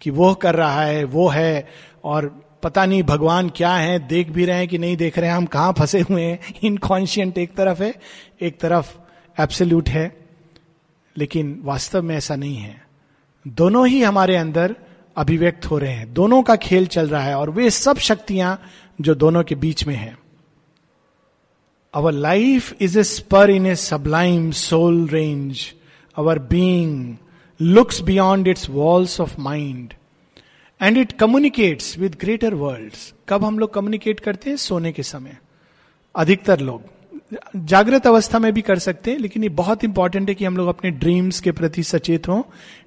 कि 0.00 0.10
वो 0.10 0.34
कर 0.34 0.54
रहा 0.54 0.82
है, 0.82 1.04
वो 1.04 1.28
है, 1.28 1.68
और 2.04 2.44
पता 2.62 2.86
नहीं 2.86 3.02
भगवान 3.02 3.48
क्या 3.48 3.74
है, 3.74 3.98
देख 3.98 4.30
भी 4.30 4.44
रहे 4.44 4.56
हैं 4.56 4.68
कि 4.68 4.78
नहीं 4.78 4.96
देख 4.96 5.18
रहे 5.18 5.30
हैं, 5.30 5.36
हम 5.36 5.46
कहाँ 5.46 5.72
फंसे 5.78 6.00
हुए 6.00 6.22
हैं? 6.22 6.38
इनकॉन्शियंट 6.62 7.38
एक 7.38 7.54
तरफ़ 7.54 7.82
है, 7.82 7.94
एक 8.40 8.60
तरफ़ 8.60 8.96
एब्सोल्यूट 9.40 9.88
है, 9.88 10.16
लेकिन 11.16 11.60
वास्तव 11.64 12.02
में 12.02 12.16
ऐसा 12.16 12.36
नहीं 12.36 12.56
है। 12.56 12.84
दोनों 13.48 13.88
ही 13.88 14.02
हमारे 14.02 14.36
अंदर 14.36 14.76
अभिव्यक्त 15.16 15.66
हो 15.66 15.78
रहे 15.78 15.92
हैं, 15.92 16.12
दोनों 16.12 16.42
का 16.42 16.56
खेल 16.56 16.86
चल 16.86 17.08
रहा 17.08 17.22
है, 17.22 17.34
और 17.34 17.50
वे 17.50 17.70
सब 17.70 17.98
शक्तियाँ 17.98 18.62
जो 19.00 19.14
दोनों 19.14 19.42
के 19.42 19.54
बीच 19.54 19.86
में 19.86 19.96
है। 19.96 20.18
Our 21.94 22.12
life 22.12 22.74
is 22.80 22.98
a 22.98 23.02
spur 23.02 23.50
in 23.50 23.66
a 23.66 23.74
sublime 23.74 24.50
soul 24.50 25.08
range 25.08 25.74
our 26.16 26.38
being 26.38 27.16
looks 27.62 28.00
beyond 28.00 28.48
its 28.48 28.70
walls 28.70 29.20
of 29.20 29.34
mind 29.40 29.92
and 30.82 30.96
it 30.98 31.12
communicates 31.12 31.98
with 31.98 32.16
greater 32.20 32.54
world 32.54 32.92
कब 33.28 33.44
हम 33.44 33.58
लोग 33.58 33.74
कम्युनिकेट 33.74 34.20
करते 34.20 34.50
हैं? 34.50 34.56
सोने 34.56 34.92
के 34.92 35.02
समय। 35.02 35.36
अधिकतर 36.16 36.60
लोग। 36.60 36.82
जागृत 37.56 38.06
अवस्था 38.06 38.38
में 38.38 38.52
भी 38.52 38.62
कर 38.62 38.78
सकते 38.78 39.10
हैं, 39.10 39.18
लेकिन 39.18 39.42
ये 39.42 39.48
बहुत 39.48 39.84
इंपॉर्टेंट 39.84 40.28
है 40.28 40.34
कि 40.34 40.44
हम 40.44 40.56
लोग 40.56 40.68
अपने 40.68 40.90
ड्रीम्स 40.90 41.40
के 41.40 41.52
प्रति 41.52 41.82
सचेत 41.82 42.28
हों। 42.28 42.42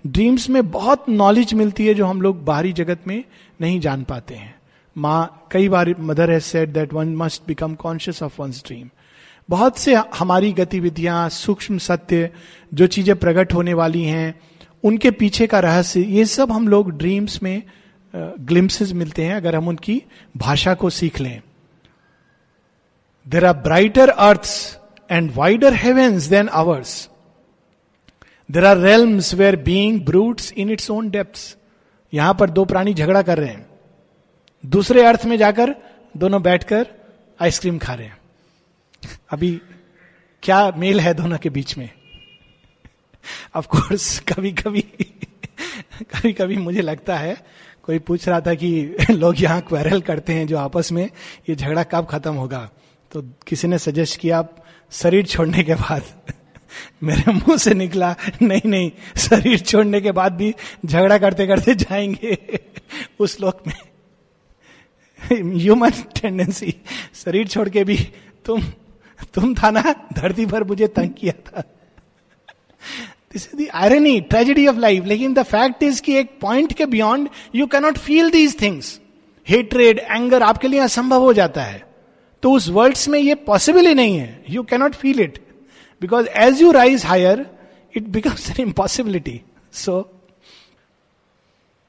ड्रीम्स 0.07 0.49
में 0.49 0.71
बहुत 0.71 1.09
नॉलेज 1.09 1.53
मिलती 1.53 1.87
है 1.87 1.93
जो 1.93 2.05
हम 2.05 2.21
लोग 2.21 2.43
बाहरी 2.45 2.73
जगत 2.73 3.07
में 3.07 3.23
नहीं 3.61 3.79
जान 3.79 4.03
पाते 4.03 4.35
हैं। 4.35 4.55
माँ, 4.97 5.47
कई 5.51 5.69
बार 5.69 5.95
mother 5.99 6.31
has 6.31 6.43
said 6.43 6.73
that 6.73 6.93
one 6.93 7.15
must 7.15 7.41
become 7.47 7.75
conscious 7.75 8.23
of 8.23 8.41
one 8.41 8.51
dream 8.51 8.89
बहुत 9.49 9.77
से 9.77 9.95
हमारी 9.95 10.51
गतिविधियाँ, 10.53 11.29
सूक्ष्म 11.29 11.77
सत्य, 11.77 12.29
जो 12.73 12.87
चीज़ें 12.87 13.15
प्रकट 13.15 13.53
होने 13.53 13.73
वाली 13.73 14.03
हैं 14.03 14.39
उनके 14.83 15.11
पीछे 15.11 15.47
का 15.47 15.59
रहस्य, 15.59 16.01
ये 16.01 16.25
सब 16.25 16.51
हम 16.51 16.67
लोग 16.67 16.91
ड्रीम्स 16.91 17.43
में 17.43 17.63
ग्लिम्सेस 18.15 18.91
मिलते 18.91 19.25
हैं 19.25 19.35
अगर 19.35 19.55
हम 19.55 19.67
उनकी 19.67 20.01
भाषा 20.37 20.73
को 20.73 20.89
सीख 20.89 21.19
लें। 21.19 21.41
There 23.27 23.45
are 23.45 23.53
brighter 23.53 24.09
earth 24.09 24.47
and 25.11 25.31
wider 25.35 25.73
heavens 25.73 26.23
than 26.23 26.49
ours 26.49 27.09
there 28.51 28.65
are 28.65 28.77
realms 28.77 29.33
where 29.33 29.55
being 29.55 30.01
broods 30.05 30.51
in 30.51 30.69
its 30.69 30.91
own 30.91 31.09
depth 31.09 31.57
यहाँ 32.13 32.33
पर 32.33 32.49
दो 32.49 32.65
प्राणी 32.65 32.93
झगड़ा 32.93 33.21
कर 33.21 33.37
रहे 33.37 33.49
हैं। 33.49 33.65
दूसरे 34.65 35.05
अर्थ 35.05 35.25
में 35.25 35.37
जाकर 35.37 35.75
दोनों 36.17 36.41
बैठकर 36.41 36.87
आइसक्रीम 37.41 37.77
खा 37.77 37.93
रहे 37.93 38.07
हैं। 38.07 38.17
अभी 39.29 39.61
क्या 40.43 40.71
मेल 40.77 40.99
है 40.99 41.13
दोनों 41.13 41.37
के 41.37 41.49
बीच 41.49 41.77
में? 41.77 41.89
ऑफ़ 43.55 43.67
कोर्स 43.67 44.19
कभी 44.33 44.51
कभी 44.51 44.81
कभी 46.01 46.33
कभी 46.33 46.57
मुझे 46.57 46.81
लगता 46.81 47.17
है, 47.17 47.45
कोई 47.83 47.99
पूछ 47.99 48.27
रहा 48.29 48.41
था 48.41 48.53
कि 48.53 48.95
लोग 49.11 49.41
यहाँ 49.41 49.61
क्वेरल 49.61 50.01
करते 50.01 50.33
हैं 50.33 50.47
जो 50.47 50.57
आपस 50.57 50.91
में, 50.91 51.09
ये 51.49 51.55
झगड़ा 51.55 51.83
कब 51.83 52.05
खत्म 52.05 52.33
होगा? 52.33 52.69
तो 53.11 53.21
किसी 53.47 53.67
ने 53.67 53.77
सजेस्ट 53.79 54.19
किया, 54.19 54.39
आप 54.39 54.65
शरीर 54.91 55.25
छोड़ने 55.25 55.63
के 55.63 55.75
बाद 55.75 56.03
मेरे 57.03 57.33
मुँह 57.33 57.57
से 57.57 57.73
निकला। 57.73 58.15
नहीं 58.41 58.61
नहीं, 58.65 58.91
शरीर 59.17 59.59
छोड़ने 59.59 60.01
के 60.01 60.11
बाद 60.11 60.33
भी 60.33 60.53
झगड़ा 60.85 61.17
करते 61.17 61.47
करते 61.47 61.75
जाएँगे। 61.75 62.59
उस 63.19 63.41
लोक 63.41 63.63
में 63.67 63.75
ह्यूमन 65.31 65.89
टेंडेंसी 65.89 66.75
शरीर 67.13 67.47
छोड़ 67.47 67.69
के 67.69 67.83
भी, 67.83 67.97
तुम 68.45 68.63
तुम 69.33 69.55
था 69.55 69.69
ना, 69.71 69.81
धरती 70.13 70.45
पर 70.45 70.63
मुझे 70.63 70.87
तंग 70.87 71.09
किया 71.09 71.33
था। 71.41 71.63
This 73.35 73.47
is 73.55 73.69
irony 73.73 74.21
tragedy 74.21 74.67
of 74.67 74.77
life 74.77 75.05
लेकिन 75.05 75.33
द 75.33 75.43
फैक्ट 75.43 75.83
इज़ 75.83 76.01
कि 76.01 76.15
एक 76.15 76.29
पॉइंट 76.41 76.73
के 76.73 76.85
beyond 76.85 77.29
you 77.55 77.67
cannot 77.67 77.97
feel 77.97 78.31
these 78.31 78.61
things 78.61 78.99
hatred 79.47 79.99
anger 79.99 80.43
आपके 80.43 80.67
लिए 80.67 80.79
असंभव 80.79 81.21
हो 81.21 81.33
जाता 81.33 81.63
है। 81.63 81.83
तो 82.43 82.51
उस 82.51 82.69
वर्ड्स 82.69 83.07
में 83.09 83.19
ये 83.19 83.35
पॉसिबल 83.35 83.87
ही 83.87 83.93
नहीं 83.93 84.17
है। 84.17 84.43
You 84.49 84.63
cannot 84.63 84.95
feel 84.95 85.19
it 85.19 85.39
because 86.01 86.27
as 86.27 86.61
you 86.61 86.71
rise 86.71 87.05
higher 87.05 87.45
it 87.97 88.03
becomes 88.03 88.49
an 88.49 88.61
impossibility 88.61 89.41
so 89.73 89.99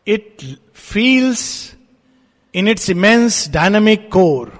it 0.06 0.36
feels 0.74 1.72
in 2.54 2.68
its 2.68 2.90
immense 2.90 3.48
dynamic 3.48 4.08
core 4.10 4.52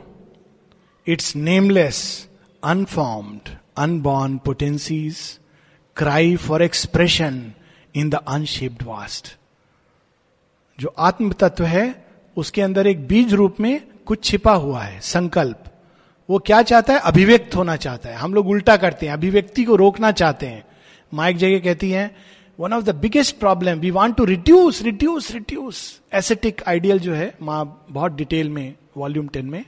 its 1.06 1.36
nameless 1.36 2.26
unformed, 2.62 3.48
unborn 3.76 4.40
potencies. 4.48 5.16
Cry 6.02 6.36
for 6.36 6.60
expression 6.60 7.34
in 7.94 8.10
the 8.10 8.20
unshaped 8.28 8.86
vast. 8.86 9.36
जो 10.80 10.94
आत्म 10.98 11.32
तत्व 11.32 11.64
है, 11.64 12.06
उसके 12.36 12.62
अंदर 12.62 12.86
एक 12.86 13.06
बीज 13.08 13.34
रूप 13.34 13.56
में 13.60 13.80
कुछ 14.06 14.24
छिपा 14.24 14.52
हुआ 14.52 14.82
है, 14.82 15.00
संकल्प। 15.00 15.64
वो 16.30 16.38
क्या 16.38 16.62
चाहता 16.62 16.92
है? 16.92 16.98
अभिव्यक्त 16.98 17.56
होना 17.56 17.76
चाहता 17.76 18.08
है। 18.08 18.14
हम 18.14 18.34
लोग 18.34 18.48
उल्टा 18.48 18.76
करते 18.76 19.06
हैं, 19.06 19.12
अभिव्यक्ति 19.12 19.64
को 19.64 19.76
रोकना 19.76 20.10
चाहते 20.12 20.46
हैं। 20.46 20.64
माँ 21.14 21.30
एक 21.30 21.36
जगह 21.36 21.58
कहती 21.58 21.90
है 21.90 22.16
one 22.60 22.72
of 22.72 22.84
the 22.84 22.94
biggest 22.94 23.38
problem 23.38 23.78
we 23.78 23.90
want 23.90 24.16
to 24.16 24.24
reduce 24.24 24.82
reduce 24.82 25.30
reduce 25.30 26.00
ascetic 26.12 26.62
ideal 26.68 26.98
जो 26.98 27.14
है, 27.14 27.34
माँ 27.42 27.86
बहुत 27.90 28.12
डिटेल 28.12 28.50
में 28.50 28.74
वॉल्यूम 28.96 29.28
टेन 29.28 29.46
में 29.46 29.64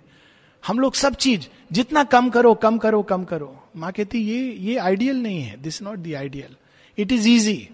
हम 0.64 0.78
लोग 0.78 0.94
सब 0.94 1.14
चीज़, 1.14 1.46
जितना 1.72 2.04
कम 2.04 2.28
करो 2.30 2.54
कम 2.54 2.78
करो 2.78 3.02
कम 3.02 3.24
करो। 3.24 3.54
माँ 3.76 3.92
कहती, 3.92 4.18
ये 4.18 4.52
ये 4.62 4.76
आइडियल 4.76 5.22
नहीं 5.22 5.42
है। 5.42 5.56
This 5.62 5.82
not 5.82 5.98
the 5.98 6.14
ideal 6.14 6.56
it 6.98 7.12
is 7.12 7.28
easy 7.28 7.68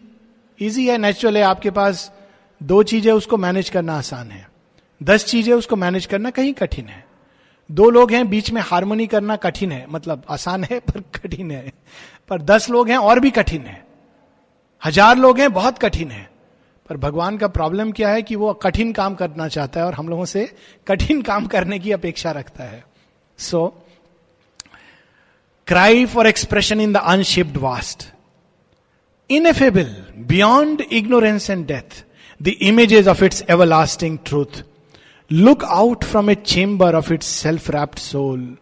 easy 0.60 0.86
है 0.88 0.98
नेचुरल 0.98 1.36
है। 1.36 1.42
आपके 1.42 1.70
पास 1.70 2.10
दो 2.62 2.82
चीज़ें, 2.82 3.12
उसको 3.12 3.36
मैनेज 3.36 3.70
करना 3.70 3.98
आसान 3.98 4.30
है। 4.30 4.48
दस 5.02 5.24
चीज़ें, 5.24 5.54
उसको 5.54 5.76
मैनेज 5.76 6.06
करना 6.06 6.30
कहीं 6.30 6.52
कठिन 6.52 6.86
है। 6.86 7.04
दो 7.70 7.90
लोग 7.90 8.12
हैं, 8.12 8.28
बीच 8.28 8.50
में 8.50 8.62
हारमोनी 8.62 9.06
करना 9.06 9.36
कठिन 9.36 9.72
है। 9.72 9.86
मतलब 9.90 10.22
आसान 10.30 10.64
है, 10.64 10.80
पर 10.80 11.00
कठिन 11.00 11.50
है। 11.50 11.72
पर 12.28 12.42
दस 12.42 12.70
लोग 12.70 12.88
हैं, 12.88 12.96
और 12.96 13.20
भी 13.20 13.30
कठिन 13.30 13.62
है। 13.62 13.86
हज़ार 14.84 15.18
लोग 15.18 15.40
हैं, 15.40 15.52
बहुत 15.52 15.78
कठिन 15.78 16.10
है। 16.10 16.33
पर 16.88 16.96
भगवान 16.96 17.36
का 17.36 17.48
प्रॉब्लम 17.48 17.92
क्या 17.92 18.08
है 18.08 18.22
कि 18.22 18.36
वो 18.36 18.52
कठिन 18.54 18.92
काम 18.92 19.14
करना 19.14 19.48
चाहता 19.48 19.80
है 19.80 19.86
और 19.86 19.94
हम 19.94 20.08
लोगों 20.08 20.24
से 20.24 20.52
कठिन 20.88 21.22
काम 21.22 21.46
करने 21.46 21.78
की 21.78 21.92
अपेक्षा 21.92 22.30
रखता 22.30 22.64
है। 22.64 22.84
So 23.38 23.82
cry 25.66 26.06
for 26.06 26.26
expression 26.26 26.80
in 26.80 26.92
the 26.92 26.96
unshaped 26.96 27.56
vast 27.56 28.08
ineffable 29.30 29.96
beyond 30.18 30.80
ignorance 30.80 31.50
and 31.50 31.66
death 31.66 32.04
the 32.42 32.48
images 32.48 33.06
of 33.06 33.24
its 33.24 33.44
everlasting 33.66 34.18
truth 34.26 34.64
look 35.32 35.64
out 35.64 36.04
from 36.04 36.30
a 36.30 36.34
chamber 36.34 36.94
of 36.94 37.12
its 37.12 37.26
self 37.26 37.70
wrapped 37.70 37.98
soul 37.98 38.56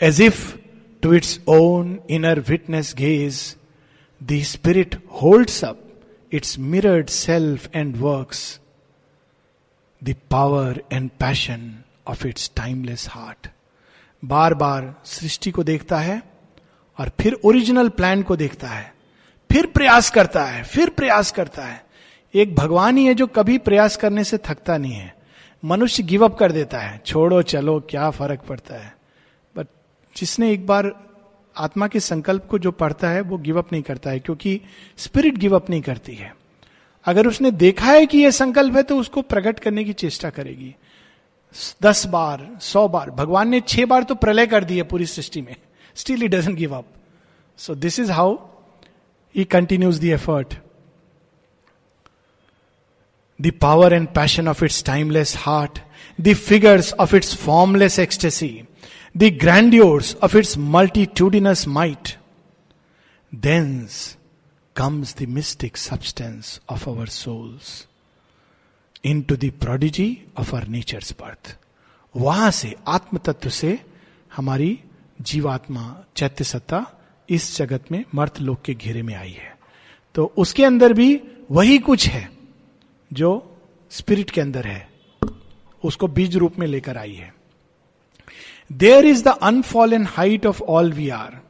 as 0.00 0.22
if 0.22 0.56
to 1.02 1.12
its 1.14 1.40
own 1.48 2.00
inner 2.10 2.40
witness 2.40 2.94
gaze 2.98 3.56
the 4.22 4.42
spirit 4.42 4.94
holds 5.22 5.62
up 5.62 5.87
its 6.34 6.58
mirrored 6.58 7.08
self 7.08 7.68
and 7.76 7.96
works 7.96 8.58
the 10.02 10.14
power 10.32 10.74
and 10.92 11.10
passion 11.22 11.60
of 12.06 12.26
its 12.26 12.48
timeless 12.58 13.08
heart. 13.08 13.48
बार 14.24 14.54
बार 14.54 14.94
सृष्टि 15.04 15.50
को 15.50 15.64
देखता 15.64 15.98
है 15.98 16.22
और 16.98 17.10
फिर 17.20 17.40
original 17.44 17.88
plan 17.88 18.22
को 18.22 18.36
देखता 18.36 18.68
है, 18.68 18.94
फिर 19.52 19.66
प्रयास 19.66 20.10
करता 20.10 20.44
है, 20.44 20.64
फिर 20.64 20.90
प्रयास 20.90 21.30
करता 21.30 21.64
है। 21.64 21.86
एक 22.34 22.54
भगवान 22.54 22.96
ही 22.96 23.06
है 23.06 23.14
जो 23.14 23.26
कभी 23.26 23.58
प्रयास 23.58 23.96
करने 23.96 24.24
से 24.24 24.38
थकता 24.38 24.76
नहीं 24.76 24.92
है। 24.92 25.16
मनुष्य 25.64 26.02
गिव 26.02 26.24
अप 26.24 26.38
कर 26.38 26.52
देता 26.52 26.78
है, 26.78 27.02
छोड़ो, 27.06 27.42
चलो, 27.42 27.80
क्या 27.80 28.10
फ़र्क 28.10 28.40
पड़ता 28.40 28.74
है? 28.74 28.96
बट 29.56 29.66
जिसने 30.16 30.52
एक 30.52 30.66
बार 30.66 31.07
आत्मा 31.58 31.86
के 31.88 32.00
संकल्प 32.00 32.46
को 32.46 32.58
जो 32.58 32.70
पढ़ता 32.72 33.08
है, 33.08 33.20
वो 33.20 33.38
गिव 33.38 33.58
अप 33.58 33.72
नहीं 33.72 33.82
करता 33.82 34.10
है, 34.10 34.18
क्योंकि 34.18 34.60
स्पिरिट 34.96 35.38
गिव 35.38 35.56
अप 35.56 35.70
नहीं 35.70 35.82
करती 35.82 36.14
है। 36.14 36.32
अगर 37.06 37.26
उसने 37.26 37.50
देखा 37.50 37.86
है 37.86 38.06
कि 38.06 38.18
यह 38.18 38.30
संकल्प 38.30 38.76
है 38.76 38.82
तो 38.82 38.98
उसको 38.98 39.22
प्रकट 39.22 39.58
करने 39.58 39.84
की 39.84 39.92
चेष्टा 39.92 40.30
करेगी। 40.30 40.74
दस 41.82 42.06
बार, 42.06 42.48
सौ 42.60 42.86
बार, 42.88 43.10
भगवान 43.10 43.48
ने 43.48 43.60
छह 43.60 43.86
बार 43.86 44.02
तो 44.02 44.14
प्रलय 44.14 44.46
कर 44.46 44.64
दी 44.64 44.76
है 44.76 44.82
पूरी 44.82 45.06
सृष्टि 45.06 45.40
में। 45.42 45.54
Still 45.96 46.20
he 46.20 46.28
doesn't 46.28 46.56
give 46.56 46.76
up 46.76 46.86
so 47.58 47.74
this 47.74 47.98
is 48.00 48.10
how 48.12 48.36
he 49.34 49.44
continues 49.44 50.00
the 50.00 50.04
effort 50.04 50.54
the 53.40 53.52
power 53.60 53.92
and 53.92 54.08
passion 54.08 54.48
of 54.48 54.64
its 54.64 54.82
timeless 54.84 55.36
heart 55.38 55.78
the 56.20 56.34
figures 56.34 56.92
of 56.92 57.14
its 57.16 57.34
formless 57.36 57.98
ecstasy 57.98 58.50
the 59.16 59.24
grandeurs 59.24 60.16
of 60.16 60.36
its 60.36 60.58
multitudinous 60.58 61.66
might 61.66 62.18
thence 63.34 64.18
comes 64.80 65.14
the 65.14 65.26
mystic 65.26 65.72
substance 65.72 66.60
of 66.72 66.88
our 66.88 67.06
souls 67.06 67.86
into 69.06 69.36
the 69.36 69.50
prodigy 69.64 70.10
of 70.38 70.54
our 70.54 70.68
nature's 70.68 71.12
birth. 71.12 71.52
वहाँ 72.16 72.50
से 72.50 72.74
आत्म 72.88 73.18
तत्व 73.18 73.48
से 73.48 73.84
हमारी 74.36 74.80
जीवात्मा 75.20 76.04
चैत्य 76.16 76.44
सत्ता 76.44 76.86
इस 77.30 77.56
जगत 77.56 77.84
में 77.92 78.04
मर्त 78.14 78.40
लोक 78.40 78.62
के 78.62 78.74
घेरे 78.74 79.02
में 79.02 79.14
आई 79.14 79.30
है। 79.30 79.58
तो 80.14 80.32
उसके 80.36 80.64
अंदर 80.64 80.92
भी 80.92 81.20
वही 81.50 81.78
कुछ 81.78 82.08
है 82.08 82.30
जो 83.12 83.56
स्पिरिट 83.90 84.30
के 84.30 84.40
अंदर 84.40 84.66
है। 84.66 84.90
उसको 85.84 86.06
बीज 86.06 86.36
रूप 86.36 86.58
में 86.58 86.66
लेकर 86.66 86.96
आई 86.96 87.14
है। 87.14 87.34
There 88.72 89.04
is 89.04 89.24
the 89.24 89.28
unfallen 89.28 90.06
height 90.06 90.46
of 90.46 90.62
all 90.62 90.92
we 90.92 91.08
are 91.08 91.40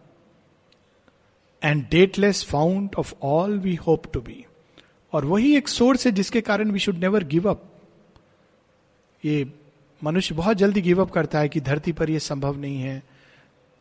and 1.64 1.88
dateless 1.90 2.44
fount 2.44 2.90
of 2.98 3.14
all 3.22 3.59
we 3.59 3.74
hope 3.74 4.12
to 4.12 4.20
be 4.20 4.44
और 5.12 5.24
वही 5.24 5.57
एक 5.57 5.68
सोर्स 5.68 6.07
है 6.07 6.12
जिसके 6.12 6.40
कारण 6.40 6.70
we 6.70 6.78
should 6.78 6.98
never 6.98 7.24
give 7.24 7.50
up 7.50 7.64
ये 9.24 9.52
मनुष्य 10.04 10.35
बहुत 10.35 10.57
जल्दी 10.57 10.81
गिव 10.81 11.02
अप 11.02 11.11
करता 11.11 11.38
है 11.38 11.48
कि 11.48 11.61
धरती 11.61 11.92
पर 11.92 12.11
यह 12.11 12.18
संभव 12.18 12.57
नहीं 12.57 12.81
है, 12.81 13.02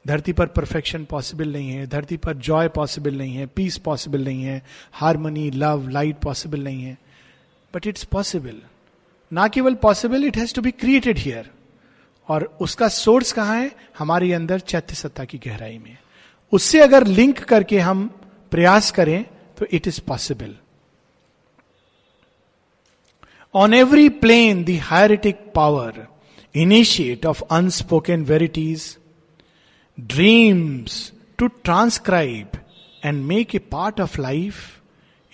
धरती 0.07 0.33
पर 0.33 0.45
परफेक्शन 0.45 1.05
पॉसिबल 1.05 1.51
नहीं 1.53 1.69
है, 1.69 1.87
धरती 1.87 2.17
पर 2.17 2.33
जॉय 2.33 2.67
पॉसिबल 2.67 3.15
नहीं 3.15 3.35
है 3.35 3.45
पीस 3.45 3.77
पॉसिबल 3.77 4.23
नहीं 4.23 4.43
है 4.43 4.65
हारमोनी 4.93 5.51
लव 5.51 5.87
लाइट 5.87 6.17
पॉसिबल 6.17 6.63
नहीं 6.63 6.83
है. 6.83 6.97
बट 7.75 7.87
इट्स 7.87 8.03
पॉसिबल 8.03 8.61
ना 9.31 9.47
केवल 9.47 9.75
possible 9.75 10.25
it 10.25 10.37
has 10.37 10.55
to 10.55 10.61
be 10.61 10.71
created 10.71 11.17
here 11.17 11.49
और 12.29 12.57
उसका 12.61 12.87
सोर्स 12.87 13.31
कहाँ 13.31 13.61
है? 13.61 13.71
हमारे 13.97 14.33
अंदर 14.33 14.59
चैत्य 14.59 14.95
सत्ता 14.95 15.25
की 15.25 15.37
गहराई 15.37 15.77
में। 15.77 15.97
उससे 16.51 16.79
अगर 16.79 17.07
लिंक 17.07 17.39
करके 17.39 17.79
हम 17.79 18.07
प्रयास 18.51 18.91
करें 18.91 19.23
तो 19.57 19.65
it 19.71 19.87
is 19.87 20.01
possible 20.01 20.55
on 23.55 23.73
every 23.73 24.09
plane 24.09 24.63
the 24.63 25.33
power 25.55 26.07
initiate 26.55 27.25
of 27.25 27.41
unspoken 27.51 28.23
verities 28.23 28.97
dreams 29.99 31.13
to 31.37 31.47
transcribe 31.47 32.47
and 33.05 33.23
make 33.25 33.55
a 33.55 33.59
part 33.59 34.01
of 34.01 34.21
life 34.21 34.55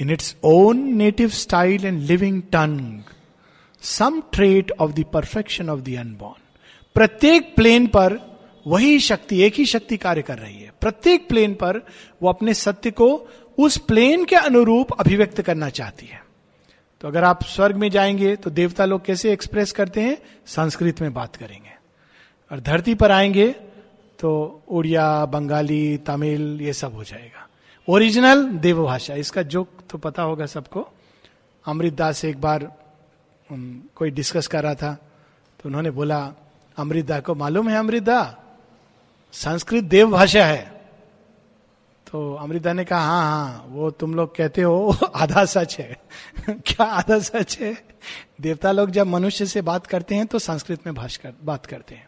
in 0.01 0.09
its 0.09 0.35
own 0.43 0.77
native 0.97 1.29
style 1.29 1.85
and 1.85 2.01
living 2.01 2.41
tongue 2.41 3.01
some 3.81 4.21
trait 4.33 4.71
of 4.71 4.91
the 4.91 5.05
perfection 5.13 5.69
of 5.69 5.79
the 5.79 5.95
unborn 5.97 6.42
प्रत्येक 6.95 7.55
plane 7.55 7.87
पर 7.87 8.19
वही 8.67 8.99
शक्ति, 8.99 9.41
एक 9.41 9.53
ही 9.53 9.65
शक्ति 9.65 9.97
कार्य 9.97 10.21
कर 10.21 10.37
रही 10.37 10.61
है। 10.61 10.71
प्रत्येक 10.81 11.27
प्लेन 11.27 11.53
पर 11.53 11.77
वो 12.21 12.29
अपने 12.29 12.53
सत्य 12.53 12.91
को 12.91 13.07
उस 13.57 13.77
प्लेन 13.77 14.25
के 14.25 14.35
अनुरूप 14.35 14.91
अभिव्यक्त 14.99 15.41
करना 15.41 15.69
चाहती 15.69 16.05
है। 16.05 16.21
तो 17.01 17.07
अगर 17.07 17.23
आप 17.23 17.43
स्वर्ग 17.43 17.75
में 17.75 17.89
जाएँगे 17.89 18.35
तो 18.35 18.49
देवता 18.49 18.85
लोग 18.85 19.05
कैसे 19.05 19.31
एक्सप्रेस 19.33 19.71
करते 19.71 20.01
हैं? 20.01 20.17
संस्कृत 20.45 21.01
में 21.01 21.13
बात 21.13 21.35
करेंगे। 21.35 21.71
और 22.51 22.59
धरती 22.59 22.93
पर 22.95 23.11
आएँगे 23.11 23.47
तो 24.19 24.63
उड़िया, 24.69 25.25
बंगाली, 25.25 25.97
तमिल, 25.97 26.59
ये 26.61 26.73
सब 26.73 26.93
हो 26.93 27.03
जाएगा। 27.03 27.47
ओरिजिनल 27.87 28.43
देवभाषा, 28.47 29.15
इसका 29.15 29.41
जोक 29.43 29.69
तो 29.89 29.97
पता 29.97 30.23
होगा 30.23 30.45
सबको। 30.45 30.87
अमृत 31.65 31.93
दास 31.93 32.23
एक 32.25 32.41
बार 32.41 32.71
कोई 33.49 34.11
डिस्कस 34.11 34.47
कर 34.47 34.63
रहा 34.63 34.75
था 34.75 34.93
तो 35.59 35.69
उन्होंने 35.69 35.91
बोला 35.91 36.21
अमृतदा 36.77 37.19
को 37.19 37.35
मालूम 37.35 37.69
है 37.69 37.77
अमृतदा 37.77 38.39
संस्कृत 39.33 39.83
देव 39.83 40.11
भाषा 40.11 40.45
है। 40.45 40.71
तो 42.11 42.33
अमृता 42.35 42.73
ने 42.73 42.85
कहा 42.85 42.99
हाँ 42.99 43.23
हाँ 43.23 43.65
वो 43.69 43.91
तुम 43.91 44.15
लोग 44.15 44.35
कहते 44.35 44.61
हो 44.61 44.95
आधा 45.15 45.45
सच 45.45 45.79
है। 45.79 45.97
क्या 46.49 46.85
आधा 46.85 47.19
सच 47.19 47.57
है? 47.61 47.85
देवता 48.41 48.71
लोग 48.71 48.91
जब 48.91 49.07
मनुष्य 49.07 49.45
से 49.45 49.61
बात 49.61 49.87
करते 49.87 50.15
हैं 50.15 50.25
तो 50.25 50.39
संस्कृत 50.39 50.85
में 50.85 50.95
भाष 50.95 51.17
कर, 51.17 51.33
बात 51.43 51.65
करते 51.65 51.95
हैं। 51.95 52.07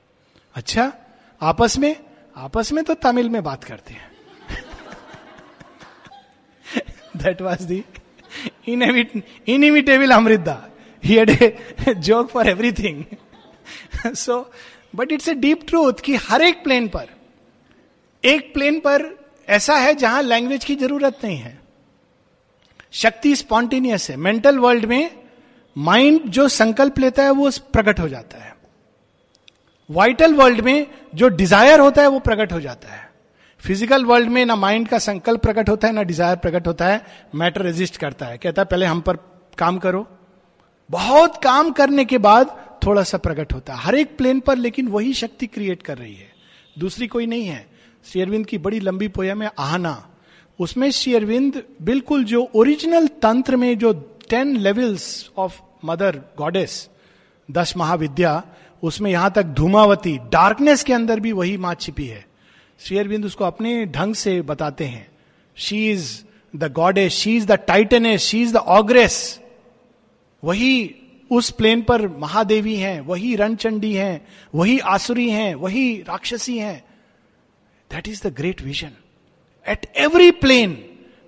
अच्छा 0.56 0.94
आपस 1.42 1.78
में? 1.78 1.96
आपस 2.38 2.72
में 2.72 2.84
तो 2.84 2.94
तमिल 2.94 3.30
में 3.30 3.44
बात 3.44 3.64
करते 3.64 3.94
हैं। 3.94 4.16
That 7.18 7.42
was 7.42 7.64
the 7.64 7.84
inimitable 9.48 10.12
Amrita 10.12 10.70
he 11.04 11.18
a 11.18 11.94
joke 11.98 12.30
for 12.30 12.48
everything 12.48 13.04
so 14.08 14.40
but 14.96 15.12
it's 15.12 15.28
a 15.30 15.34
deep 15.36 15.68
truth 15.68 16.02
कि 16.04 16.16
हर 16.22 16.42
एक 16.42 16.64
प्लेन 16.64 16.88
पर, 16.88 17.08
एक 18.24 18.54
प्लेन 18.54 18.80
पर 18.80 19.10
ऐसा 19.48 19.76
है 19.76 19.94
जहाँ 19.96 20.22
लैंग्वेज 20.24 20.66
की 20.66 20.76
ज़रूरत 20.76 21.20
नहीं 21.24 21.38
है। 21.38 21.60
शक्ति 22.94 23.36
स्पॉन्टेनियस 23.36 24.10
है। 24.10 24.16
मेंटल 24.18 24.60
वर्ल्ड 24.60 24.86
में 24.86 25.10
माइंड 25.76 26.30
जो 26.30 26.48
संकल्प 26.50 27.00
लेता 27.00 27.24
है 27.24 27.32
वो 27.32 27.50
प्रकट 27.74 28.00
हो 28.00 28.08
जाता 28.10 28.38
है। 28.38 28.54
वाइटल 29.90 30.34
वर्ल्ड 30.34 30.62
में 30.62 30.88
जो 31.16 31.28
डिज़ायर 31.30 31.80
होता 31.80 32.02
है 32.02 32.08
वो 32.08 32.20
प्रकट 32.20 32.54
हो 32.54 32.60
जाता 32.62 32.92
है। 32.92 33.04
फ़िज़िकल 33.64 34.06
वर्ल्ड 34.06 34.30
में 34.30 34.46
ना 34.46 34.56
माइंड 34.56 34.88
का 34.88 34.98
संकल्प 35.00 35.42
प्रकट 35.42 35.70
होता 35.70 35.88
है, 35.88 35.94
ना 35.94 36.04
डिज़ायर 36.04 36.36
प्रकट 36.38 36.68
होता 36.68 36.88
है। 36.88 37.06
मैटर 37.36 37.62
रेजिस्ट 37.62 37.98
करता 37.98 38.26
है। 38.26 38.38
कहता 38.38 38.62
है, 38.62 38.66
पहले 38.66 38.86
हम 38.86 39.02
पर 39.02 39.18
काम 39.58 39.78
करो। 39.78 40.06
बहुत 40.90 41.38
काम 41.44 41.72
करने 41.72 42.06
के 42.06 42.18
बाद 42.20 42.56
थोड़ा 42.86 43.04
सा 43.04 43.18
प्रकट 43.18 43.54
होता 43.54 43.74
है। 43.74 43.80
हर 43.80 43.96
एक 43.96 44.18
प्लेन 44.18 44.40
पर 44.40 44.58
लेकिन 44.58 44.88
वही 44.88 45.14
शक्ति 45.14 45.48
क्रिएट 45.48 45.84
कर 45.84 45.98
रही 45.98 46.16
है। 46.16 46.34
दूसरी 46.80 47.08
कोई 47.08 47.26
नहीं 47.26 47.46
है। 47.46 47.68
श्री 48.12 48.22
अरविंद 48.22 48.46
की 48.46 48.58
बड़ी 48.58 48.80
लंबी 48.80 49.08
पोयम 49.08 49.42
है, 49.42 49.52
आहना। 49.60 50.10
उसमें 50.60 50.92
श्री 50.92 51.16
अरविंद 51.16 51.64
बिल्कुल 51.82 52.24
जो 52.24 52.52
ओरिजिनल 52.56 53.08
तंत्र 53.08 53.56
में 53.56 53.78
जो 53.78 53.94
ten 54.30 54.58
levels 54.58 55.32
of 55.38 55.62
mother 55.86 56.22
goddess 56.38 56.90
दस 57.52 57.74
महाविद्या, 57.78 58.44
उसमें 58.84 59.12
यहाँ 59.12 59.32
तक 59.32 59.44
धूमावती 59.44 60.18
डार्कनेस 60.18 60.84
के 60.84 60.94
अंदर 60.94 61.20
भी 61.20 61.32
वही 61.32 61.58
माँ 61.58 61.74
छिपी 61.76 62.06
है। 62.06 62.26
श्री 62.80 62.98
अरविंद 62.98 63.26
उसको 63.26 63.44
अपने 63.44 63.86
ढंग 63.86 64.16
से 64.16 64.42
बताते 64.42 64.86
हैं। 64.86 65.08
She 65.56 65.92
is 65.92 66.24
the 66.56 66.72
goddess 66.72 67.14
she 67.14 67.36
is 67.38 67.46
the 67.46 67.52
titaness 67.52 68.22
she 68.22 68.42
is 68.42 68.54
the 68.54 68.58
ogress 68.58 69.40
वही 70.44 70.96
उस 71.32 71.50
प्लेन 71.52 71.82
पर 71.82 72.08
महादेवी 72.08 72.76
हैं, 72.76 73.00
वही 73.02 73.36
रणचंडी 73.36 73.94
हैं, 73.94 74.26
वही 74.56 74.78
आसुरी 74.80 75.30
हैं, 75.30 75.54
वही 75.56 76.02
राक्षसी 76.08 76.58
हैं। 76.58 76.84
That 77.92 78.08
is 78.08 78.28
the 78.28 78.34
great 78.34 78.62
vision 78.62 78.92
at 79.66 79.86
every 79.98 80.32
plane 80.32 80.78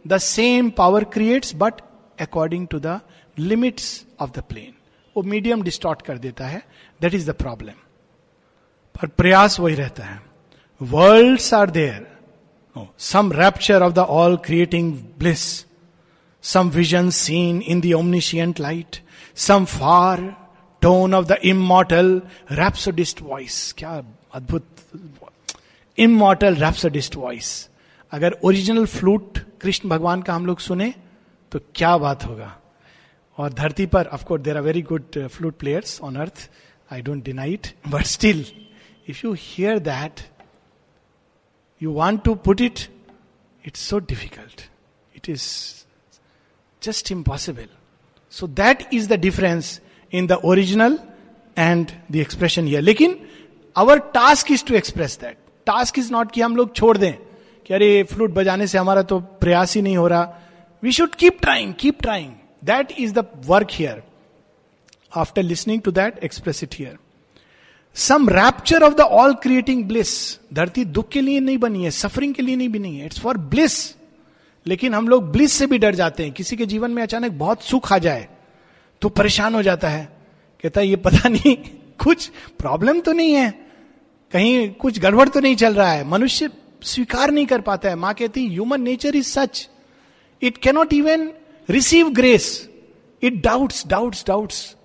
the 0.07 0.17
same 0.17 0.69
power 0.69 1.03
creates 1.03 1.55
but 1.55 1.81
according 2.21 2.67
to 2.67 2.79
the 2.79 2.99
limits 3.37 4.05
of 4.19 4.31
the 4.31 4.43
plane 4.49 4.73
वो 5.15 5.23
मीडियम 5.23 5.61
डिस्टॉर्ट 5.61 6.01
कर 6.01 6.17
देता 6.17 6.47
है. 6.47 6.61
दैट 7.01 7.13
इज़ 7.13 7.29
द 7.31 7.33
प्रॉब्लम 7.35 7.73
पर 8.95 9.07
प्रयास 9.07 9.59
वही 9.59 9.75
रहता 9.75 10.03
है. 10.03 10.21
World 10.81 11.41
are 11.53 11.69
there 11.69 12.05
some 12.99 13.31
rapture 13.31 13.81
of 13.81 13.93
the 13.93 13.99
all 13.99 14.35
creating 14.37 14.93
bliss 15.19 15.43
some 16.43 16.69
vision 16.69 17.09
seen 17.09 17.61
in 17.61 17.81
the 17.81 17.93
omniscient 17.93 18.59
light 18.59 18.95
some 19.35 19.65
far 19.65 20.21
tone 20.81 21.13
of 21.13 21.25
the 21.25 21.31
immortal 21.31 22.21
rhapsodist 22.51 23.21
voice 23.21 23.73
क्या 23.77 24.03
अद्भुत 24.33 24.67
इमोटल 25.97 26.55
रैप्सडिस्ट 26.55 27.15
वॉइस 27.15 27.69
अगर 28.11 28.37
original 28.43 28.85
flute 28.85 29.39
Krishna 29.61 29.89
भगवान 29.89 30.21
का 30.21 30.33
हम 30.33 30.45
लोग 30.45 30.59
सुने 30.59 30.93
तो 31.51 31.59
क्या 31.75 31.97
बात 31.97 32.25
होगा? 32.25 32.59
और 33.37 33.53
धरती 33.53 33.85
पर 33.85 34.05
of course 34.05 34.43
there 34.43 34.57
are 34.57 34.63
very 34.63 34.81
good 34.81 35.27
flute 35.27 35.57
players 35.57 36.01
on 36.01 36.15
earth 36.15 36.49
I 36.91 37.01
don't 37.01 37.23
deny it 37.23 37.67
but 37.87 38.03
still 38.03 38.45
if 39.07 39.21
you 39.25 39.33
hear 39.33 39.79
that 39.79 40.21
you 41.83 41.91
want 41.91 42.23
to 42.23 42.35
put 42.35 42.61
it 42.61 42.79
it's 43.65 43.79
so 43.79 43.99
difficult 43.99 44.61
it 45.15 45.29
is 45.29 45.43
just 46.83 47.11
impossible 47.11 47.67
so 48.31 48.47
that 48.47 48.87
is 48.93 49.07
the 49.09 49.19
difference 49.19 49.79
in 50.13 50.27
the 50.27 50.31
original 50.31 50.99
and 51.57 51.91
the 52.11 52.15
expression 52.15 52.67
here 52.67 52.81
लेकिन 52.81 53.19
our 53.75 53.99
task 54.13 54.51
is 54.51 54.65
to 54.65 54.75
express 54.75 55.17
that 55.21 55.37
task 55.67 55.99
is 55.99 56.11
not 56.11 56.31
कि 56.31 56.41
हम 56.41 56.55
लोग 56.55 56.75
छोड़ 56.75 56.97
दें 56.97 57.13
कि 57.65 57.73
अरे 57.73 58.03
flute 58.03 58.31
बजाने 58.33 58.67
से 58.67 58.77
हमारा 58.77 59.01
तो 59.01 59.19
प्रयास 59.19 59.75
ही 59.75 59.81
नहीं 59.81 59.97
हो 59.97 60.07
रहा। 60.07 60.39
We 60.83 60.91
should 60.91 61.15
keep 61.15 61.41
trying 61.41 61.73
keep 61.73 62.01
trying 62.01 62.31
that 62.63 62.91
is 62.99 63.13
the 63.13 63.25
work 63.45 63.67
here 63.71 64.03
after 65.15 65.43
listening 65.43 65.81
to 65.81 65.91
that 65.91 66.23
express 66.23 66.63
it 66.63 66.75
here 66.75 66.97
some 67.95 68.29
rapture 68.29 68.83
of 68.83 68.93
the 68.93 69.01
all 69.01 69.33
creating 69.33 69.83
bliss 69.83 70.09
धरती 70.53 70.85
दुख 70.85 71.09
के 71.09 71.21
लिए 71.21 71.39
नहीं 71.39 71.57
बनी 71.57 71.83
है 71.83 71.91
सफरिंग 71.91 72.33
के 72.33 72.41
लिए 72.41 72.55
नहीं 72.55 72.69
बनी 72.69 72.97
है. 72.97 73.05
इट्स 73.05 73.19
फॉर 73.19 73.37
ब्लिस 73.37 73.96
लेकिन 74.67 74.93
हम 74.93 75.07
लोग 75.07 75.31
ब्लिस 75.31 75.53
से 75.53 75.65
भी 75.67 75.77
डर 75.77 75.95
जाते 75.95 76.23
हैं। 76.23 76.31
किसी 76.31 76.55
के 76.55 76.65
जीवन 76.65 76.91
में 76.91 77.03
अचानक 77.03 77.31
बहुत 77.31 77.63
सुख 77.63 77.91
आ 77.93 77.97
जाए 77.97 78.27
तो 79.01 79.09
परेशान 79.09 79.55
हो 79.55 79.61
जाता 79.63 79.89
है। 79.89 80.05
कहता 80.63 80.81
है, 80.81 80.87
ये 80.87 80.95
पता 80.95 81.29
नहीं, 81.29 81.55
कुछ 82.03 82.27
प्रॉब्लम 82.59 82.99
तो 82.99 83.11
नहीं 83.11 83.33
है। 83.33 83.49
कहीं 84.33 84.69
कुछ 84.73 84.99
गड़बड़ 84.99 85.27
तो 85.29 85.39
नहीं 85.39 85.55
चल 85.55 85.73
रहा 85.73 85.91
है। 85.91 86.03
मनुष्य 86.03 86.49
स्वीकार 86.83 87.31
नहीं 87.31 87.45
कर 87.45 87.61
पाता 87.61 87.89
है। 87.89 87.95
माँ 87.95 88.13
कहती 88.13 88.47
human 88.47 88.81
nature 88.81 89.15
is 89.15 89.27
such 89.27 89.69
it 90.41 90.57
cannot 90.57 90.93
even 90.93 91.31
receive 91.69 92.09
grace 92.09 92.69
it 93.23 93.41
doubts 93.43 93.87
doubts 93.87 94.23
doubts 94.27 94.75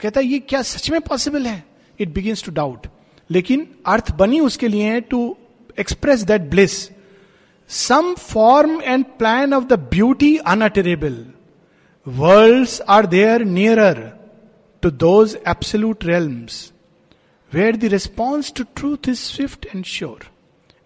कहता 0.00 0.20
है, 0.20 0.26
ये 0.26 0.38
क्या 0.38 0.62
सच 0.62 0.90
में 0.90 1.00
पॉसिबल 1.00 1.46
है? 1.46 1.64
इट 2.00 2.08
बिगिंस 2.08 2.44
टू 2.44 2.52
डाउट 2.52 2.86
लेकिन 3.30 3.66
अर्थ 3.86 4.10
बनी 4.12 4.40
उसके 4.40 4.68
लिए 4.68 5.00
to 5.00 5.36
express 5.80 6.22
that 6.22 6.40
bliss 6.40 6.88
some 7.72 8.14
form 8.14 8.80
and 8.82 9.04
plane 9.18 9.54
of 9.54 9.64
the 9.64 9.78
beauty 9.90 10.36
unutterable 10.36 11.24
world 12.06 12.68
are 12.88 13.06
there 13.06 13.44
nearer 13.44 14.00
to 14.82 14.90
those 14.90 15.36
absolute 15.48 16.04
realms 16.04 16.72
where 17.52 17.76
the 17.76 17.84
response 17.92 18.52
to 18.56 18.64
truth 18.76 19.08
is 19.08 19.18
swift 19.18 19.66
and 19.74 19.84
sure 19.84 20.30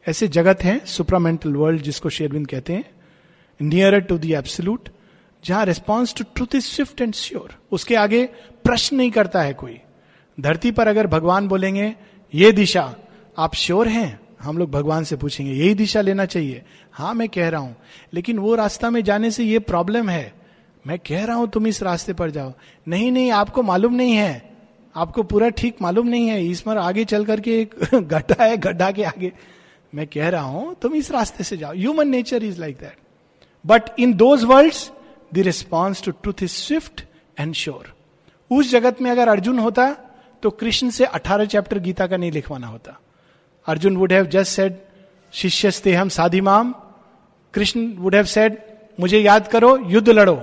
ऐसे 0.07 0.28
जगत 0.28 0.62
हैं 0.64 0.78
supramental 0.87 1.55
world 1.55 1.82
जिसको 1.82 2.09
शेरविंद 2.09 2.47
कहते 2.47 2.72
हैं 2.72 2.84
nearer 3.61 4.01
to 4.01 4.18
the 4.18 4.32
absolute 4.34 4.89
जहाँ 5.45 5.64
response 5.64 6.14
to 6.14 6.24
truth 6.34 6.55
is 6.55 6.64
swift 6.64 7.01
and 7.01 7.14
sure 7.14 7.57
उसके 7.72 7.95
आगे 7.95 8.24
प्रश्न 8.64 8.97
नहीं 8.97 9.11
करता 9.11 9.43
है 9.43 9.55
कोई। 9.55 9.80
धरती 10.39 10.70
पर 10.70 10.89
अगर 10.89 11.07
भगवान 11.07 11.49
बोलेंगे, 11.49 11.95
ये 12.34 12.53
दिशा, 12.53 12.95
आप 13.39 13.55
श्योर 13.55 13.89
हैं? 13.89 14.20
हम 14.41 14.59
लोग 14.59 14.70
भगवान 14.70 15.05
से 15.05 15.16
पूछेंगे, 15.16 15.53
यही 15.53 15.74
दिशा 15.74 16.01
लेना 16.01 16.24
चाहिए। 16.24 16.62
हाँ 16.93 17.14
मैं 17.14 17.28
कह 17.28 17.49
रहा 17.49 17.61
हूँ, 17.61 17.76
लेकिन 18.14 18.39
वो 18.39 18.55
रास्ता 18.55 18.91
में 18.91 19.05
जाने 19.05 19.30
से 19.30 19.45
ये 19.45 19.59
प्रॉब्लम 19.59 20.09
है। 20.09 20.34
मैं 20.87 20.99
कह 20.99 21.24
रहा 21.24 21.37
हूँ, 21.37 21.49
तुम 21.49 21.66
इस 21.66 21.82
रास्ते 21.82 22.12
पर 22.12 22.30
जाओ। 22.30 22.53
नहीं 22.89 23.12
नहीं, 23.12 23.30
आपको 23.30 23.62
मालूम 23.62 23.95
नहीं 23.95 24.12
है। 24.12 24.57
आपको 24.97 25.22
पूरा 25.22 25.49
ठीक 25.49 25.76
मालूम 25.82 26.07
नहीं 26.07 26.28
है। 26.28 26.47
इसमें 26.47 26.76
आगे 26.76 27.05
चल 27.05 27.24
करके 27.24 27.61
एक 27.61 27.74
गड्ढा 27.95 28.45
है 28.45 28.57
गड्ढा 28.57 28.91
के 28.91 29.03
आगे। 29.03 29.32
मैं 29.95 30.07
कह 30.07 30.28
रहा 30.28 30.43
हूँ, 30.43 30.74
तुम 30.74 30.95
इस 30.95 31.11
रास्ते 31.11 31.45
से 31.45 31.57
जाओ। 31.57 31.72
Human 31.72 32.09
nature 32.09 32.45
is 32.45 32.61
like 32.61 32.76
that 32.76 32.97
but 33.66 33.82
in 33.99 34.14
those 34.14 34.45
world 34.45 34.74
the 35.34 35.39
response 35.39 36.03
to 36.05 36.11
truth 36.11 36.43
is 36.43 36.51
swift 36.51 37.05
and 37.41 37.55
sure 37.55 37.95
उस 38.51 38.70
जगत 38.70 39.03
में 39.03 39.11
अगर 39.11 39.28
अर्जुन 39.28 39.59
होता 39.59 39.97
तो 40.43 40.51
कृष्ण 40.51 40.91
से 40.91 41.07
18 41.07 41.47
चैप्टर 41.47 41.78
गीता 41.78 42.07
का 42.07 42.16
नहीं 42.16 42.32
लिखवाना 42.32 42.66
होता। 42.66 43.01
Arjun 43.66 43.96
would 43.96 44.12
have 44.12 44.26
just 44.26 44.52
said 44.52 44.76
शिष्य 45.32 45.94
हम 45.94 46.08
साधिमाम 46.08 46.74
कृष्ण 47.54 47.86
वुड 47.96 48.14
हैव 48.14 48.24
सेड 48.24 48.58
मुझे 49.00 49.18
याद 49.18 49.48
करो 49.48 49.76
युद्ध 49.86 50.08
लड़ो 50.08 50.36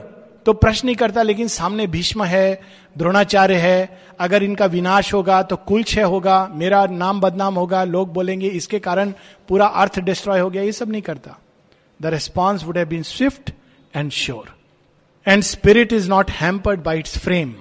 तो 0.46 0.54
प्रश्न 0.54 0.86
नहीं 0.86 0.96
करता, 0.96 1.22
लेकिन 1.24 1.48
सामने 1.48 1.86
भीष्म 1.88 2.24
है, 2.24 2.60
द्रोणाचार्य 2.98 3.56
है, 3.56 4.00
अगर 4.20 4.44
इनका 4.44 4.66
विनाश 4.66 5.14
होगा 5.14 5.42
तो 5.44 5.56
कुल 5.58 5.84
छह 5.84 6.06
होगा, 6.06 6.48
मेरा 6.54 6.86
नाम 6.86 7.22
बदनाम 7.22 7.56
होगा, 7.56 7.84
लोग 7.84 8.12
बोलेंगे, 8.14 8.48
इसके 8.50 8.80
कारण 8.80 9.14
पूरा 9.50 9.66
अर्थ 9.66 10.00
डिस्ट्रॉय 10.00 10.40
हो 10.40 10.50
गया। 10.50 10.64
ये 10.64 10.72
सब 10.72 10.92
नहीं 10.92 11.02
करता। 11.02 11.38
The 12.00 12.06
response 12.06 12.64
would 12.64 12.78
have 12.78 12.88
been 12.88 13.04
swift 13.04 13.52
and 13.96 14.12
sure 14.12 14.54
and 15.26 15.44
spirit 15.44 15.94
is 15.94 16.10
not 16.10 16.32
hampered 16.32 16.84
by 16.84 17.00
its 17.00 17.18
frame 17.18 17.56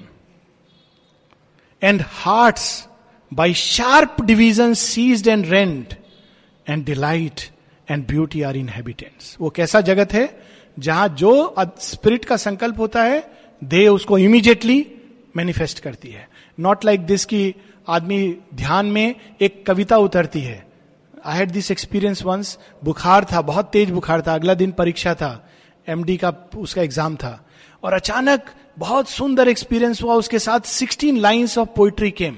and 1.82 2.02
hearts 2.06 2.88
by 3.32 3.54
sharp 3.54 4.20
division 4.20 4.74
seized 4.74 5.28
and 5.28 5.46
rent 5.46 5.94
and 6.66 6.84
delight 6.84 7.40
and 7.88 8.06
beauty 8.06 8.42
are 8.42 8.56
inhabitants 8.68 9.36
वो 9.40 9.50
कैसा 9.50 9.80
जगत 9.80 10.12
है? 10.12 10.28
जहाँ 10.76 11.08
जो 11.08 11.54
स्पिरिट 11.80 12.24
का 12.24 12.36
संकल्प 12.36 12.78
होता 12.78 13.02
है, 13.02 13.24
दे 13.62 13.86
उसको 13.88 14.18
इमीजिएटली 14.18 14.86
मैनिफेस्ट 15.36 15.80
करती 15.80 16.10
है। 16.10 16.28
नॉट 16.58 16.84
लाइक 16.84 17.06
दिस 17.06 17.24
की 17.24 17.54
आदमी 17.88 18.36
ध्यान 18.54 18.86
में 18.86 19.14
एक 19.40 19.64
कविता 19.66 19.96
उतरती 19.98 20.40
है। 20.40 20.64
I 21.26 21.38
had 21.38 21.50
this 21.50 21.70
experience 21.70 22.22
once 22.22 22.58
बुखार 22.84 23.24
था, 23.24 23.40
बहुत 23.42 23.70
तेज 23.72 23.90
बुखार 23.90 24.22
था, 24.26 24.34
अगला 24.34 24.54
दिन 24.54 24.72
परीक्षा 24.72 25.14
था 25.14 25.48
एमडी 25.86 26.16
का 26.16 26.32
उसका 26.56 26.82
एग्ज़ाम 26.82 27.16
था। 27.16 27.38
और 27.82 27.92
अचानक 27.92 28.50
बहुत 28.78 29.08
सुंदर 29.08 29.48
एक्सपीरियंस 29.48 30.02
हुआ, 30.02 30.14
उसके 30.14 30.38
साथ 30.38 30.60
sixteen 30.60 31.18
lines 31.18 31.58
of 31.58 31.68
poetry 31.76 32.10
came 32.10 32.36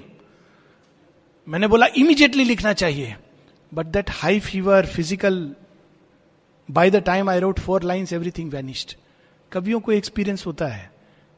मैंने 1.47 1.67
बोला 1.69 1.87
इमीडिएटली 1.97 2.45
लिखना 2.45 2.73
चाहिए. 2.73 3.17
But 3.73 3.87
that 3.87 4.11
high 4.13 4.41
fever 4.41 4.87
physical 4.87 5.55
by 6.69 6.91
the 6.91 6.97
time 6.97 7.31
I 7.31 7.41
wrote 7.41 7.59
four 7.61 7.83
lines 7.83 8.13
everything 8.13 8.51
vanished 8.53 8.95
कवियों 9.53 9.81
को 9.81 9.93
एक्सपीरियंस 9.93 10.47
होता 10.47 10.67
है। 10.67 10.91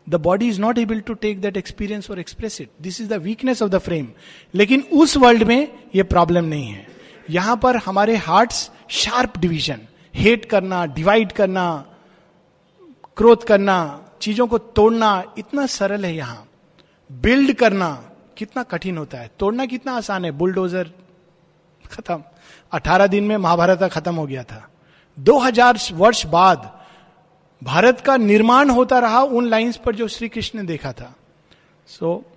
The 0.07 0.15
body 0.21 0.49
is 0.49 0.61
not 0.61 0.79
able 0.79 1.01
to 1.01 1.15
take 1.15 1.41
that 1.41 1.57
experience 1.57 2.11
और 2.11 2.19
express 2.19 2.61
it 2.61 2.71
this 2.83 3.01
is 3.01 3.09
the 3.09 3.21
weakness 3.23 3.63
of 3.63 3.71
the 3.71 3.79
frame 3.79 4.09
लेकिन 4.55 4.83
उस 4.93 5.17
world 5.17 5.43
में 5.43 5.69
यह 5.95 6.05
problem 6.05 6.45
नहीं 6.45 6.69
है। 6.69 6.87
यहाँ 7.31 7.57
पर 7.57 7.77
हमारे 7.77 8.17
हार्ट्स 8.19 8.71
शार्प 8.89 9.39
डिविजन 9.39 9.81
हेट 10.15 10.45
करना 10.45 10.85
डिवाइड 10.87 11.33
करना, 11.33 11.85
क्रोध 13.17 13.45
करना, 13.45 14.03
चीज़ों 14.21 14.47
को 14.47 14.59
तोड़ना, 14.59 15.23
इतना 15.39 15.67
सरल 15.69 16.05
है 16.05 16.15
यहाँ। 16.15 16.49
बिल्ड 17.11 17.53
करना 17.53 17.89
कितना 18.39 18.63
कठिन 18.63 18.99
होता 18.99 19.19
है? 19.19 19.31
तोड़ना 19.39 19.67
कितना 19.67 19.93
आसान 19.93 20.25
है? 20.25 20.31
बुलडोजर 20.31 20.91
खत्म। 21.91 22.23
अठारह 22.73 23.07
दिन 23.07 23.25
में 23.25 23.37
महाभारत 23.37 23.83
खत्म 23.93 24.15
हो 24.15 24.27
गया 24.27 24.43
था। 24.43 24.69
2000 25.19 25.79
वर्ष 25.93 26.27
बाद 26.27 26.71
भारत 27.63 28.01
का 28.01 28.17
निर्माण 28.17 28.71
होता 28.71 28.99
रहा 28.99 29.23
उन 29.23 29.49
लाइंस 29.49 29.77
पर 29.77 29.95
जो 29.95 30.09
श्री 30.09 30.29
कृष्ण 30.29 30.59
ने 30.59 30.65
देखा 30.65 30.93
था। 30.93 31.15
सो 31.87 32.25
so, 32.27 32.37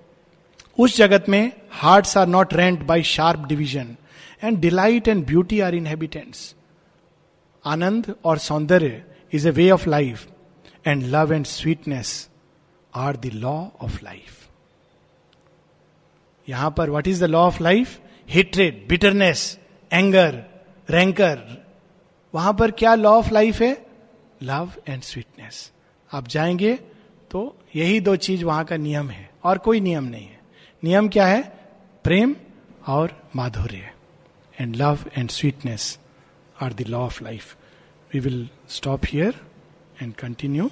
उस 0.79 0.97
जगत 0.97 1.25
में 1.29 1.51
hearts 1.71 2.17
are 2.17 2.27
not 2.27 2.53
rent 2.53 2.83
by 2.83 3.03
sharp 3.03 3.39
division 3.39 3.95
and 4.43 4.59
delight 4.59 5.07
and 5.07 5.25
beauty 5.25 5.59
are 5.59 5.75
inhabitants 5.75 6.55
आनंद 7.65 8.15
और 8.25 8.37
सौंदर्य 8.37 9.03
is 9.33 9.47
a 9.47 9.51
way 9.51 9.69
of 9.71 9.89
life 9.89 10.27
and 10.87 11.03
love 11.03 11.33
and 11.33 11.45
sweetness 11.45 12.29
are 12.95 13.17
the 13.17 13.31
law 13.33 13.55
of 13.81 14.03
life 14.03 14.38
यहाँ 16.49 16.71
पर 16.77 16.89
what 16.89 17.07
is 17.07 17.21
the 17.21 17.27
law 17.27 17.39
of 17.39 17.63
life 17.63 17.99
hatred 18.29 18.85
bitterness 18.89 19.59
anger 19.91 20.43
rancour 20.89 21.65
वहाँ 22.33 22.53
पर 22.53 22.71
क्या 22.71 22.95
law 22.95 23.11
of 23.11 23.33
life 23.33 23.61
है? 23.61 23.85
Love 24.43 24.71
and 24.87 25.01
sweetness 25.01 25.71
आप 26.13 26.27
जाएँगे 26.27 26.73
तो 27.31 27.57
यही 27.75 27.99
दो 27.99 28.15
चीज़ 28.15 28.45
वहाँ 28.45 28.65
का 28.65 28.77
नियम 28.77 29.09
है 29.09 29.29
और 29.43 29.57
कोई 29.57 29.79
नियम 29.79 30.03
नहीं 30.03 30.25
है। 30.25 30.39
नियम 30.83 31.09
क्या 31.09 31.27
है? 31.27 31.41
प्रेम 32.03 32.35
और 32.87 33.29
माधुर्य। 33.35 33.91
And 34.61 34.75
love 34.75 34.99
and 35.17 35.29
sweetness 35.29 35.99
are 36.61 36.73
the 36.73 36.81
law 36.81 36.99
of 36.99 37.23
life 37.23 37.55
we 38.13 38.19
will 38.19 38.49
stop 38.69 39.01
here 39.05 39.49
and 40.01 40.15
continue 40.15 40.69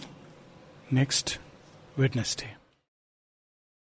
next 0.92 1.38
Wednesday. 1.98 2.57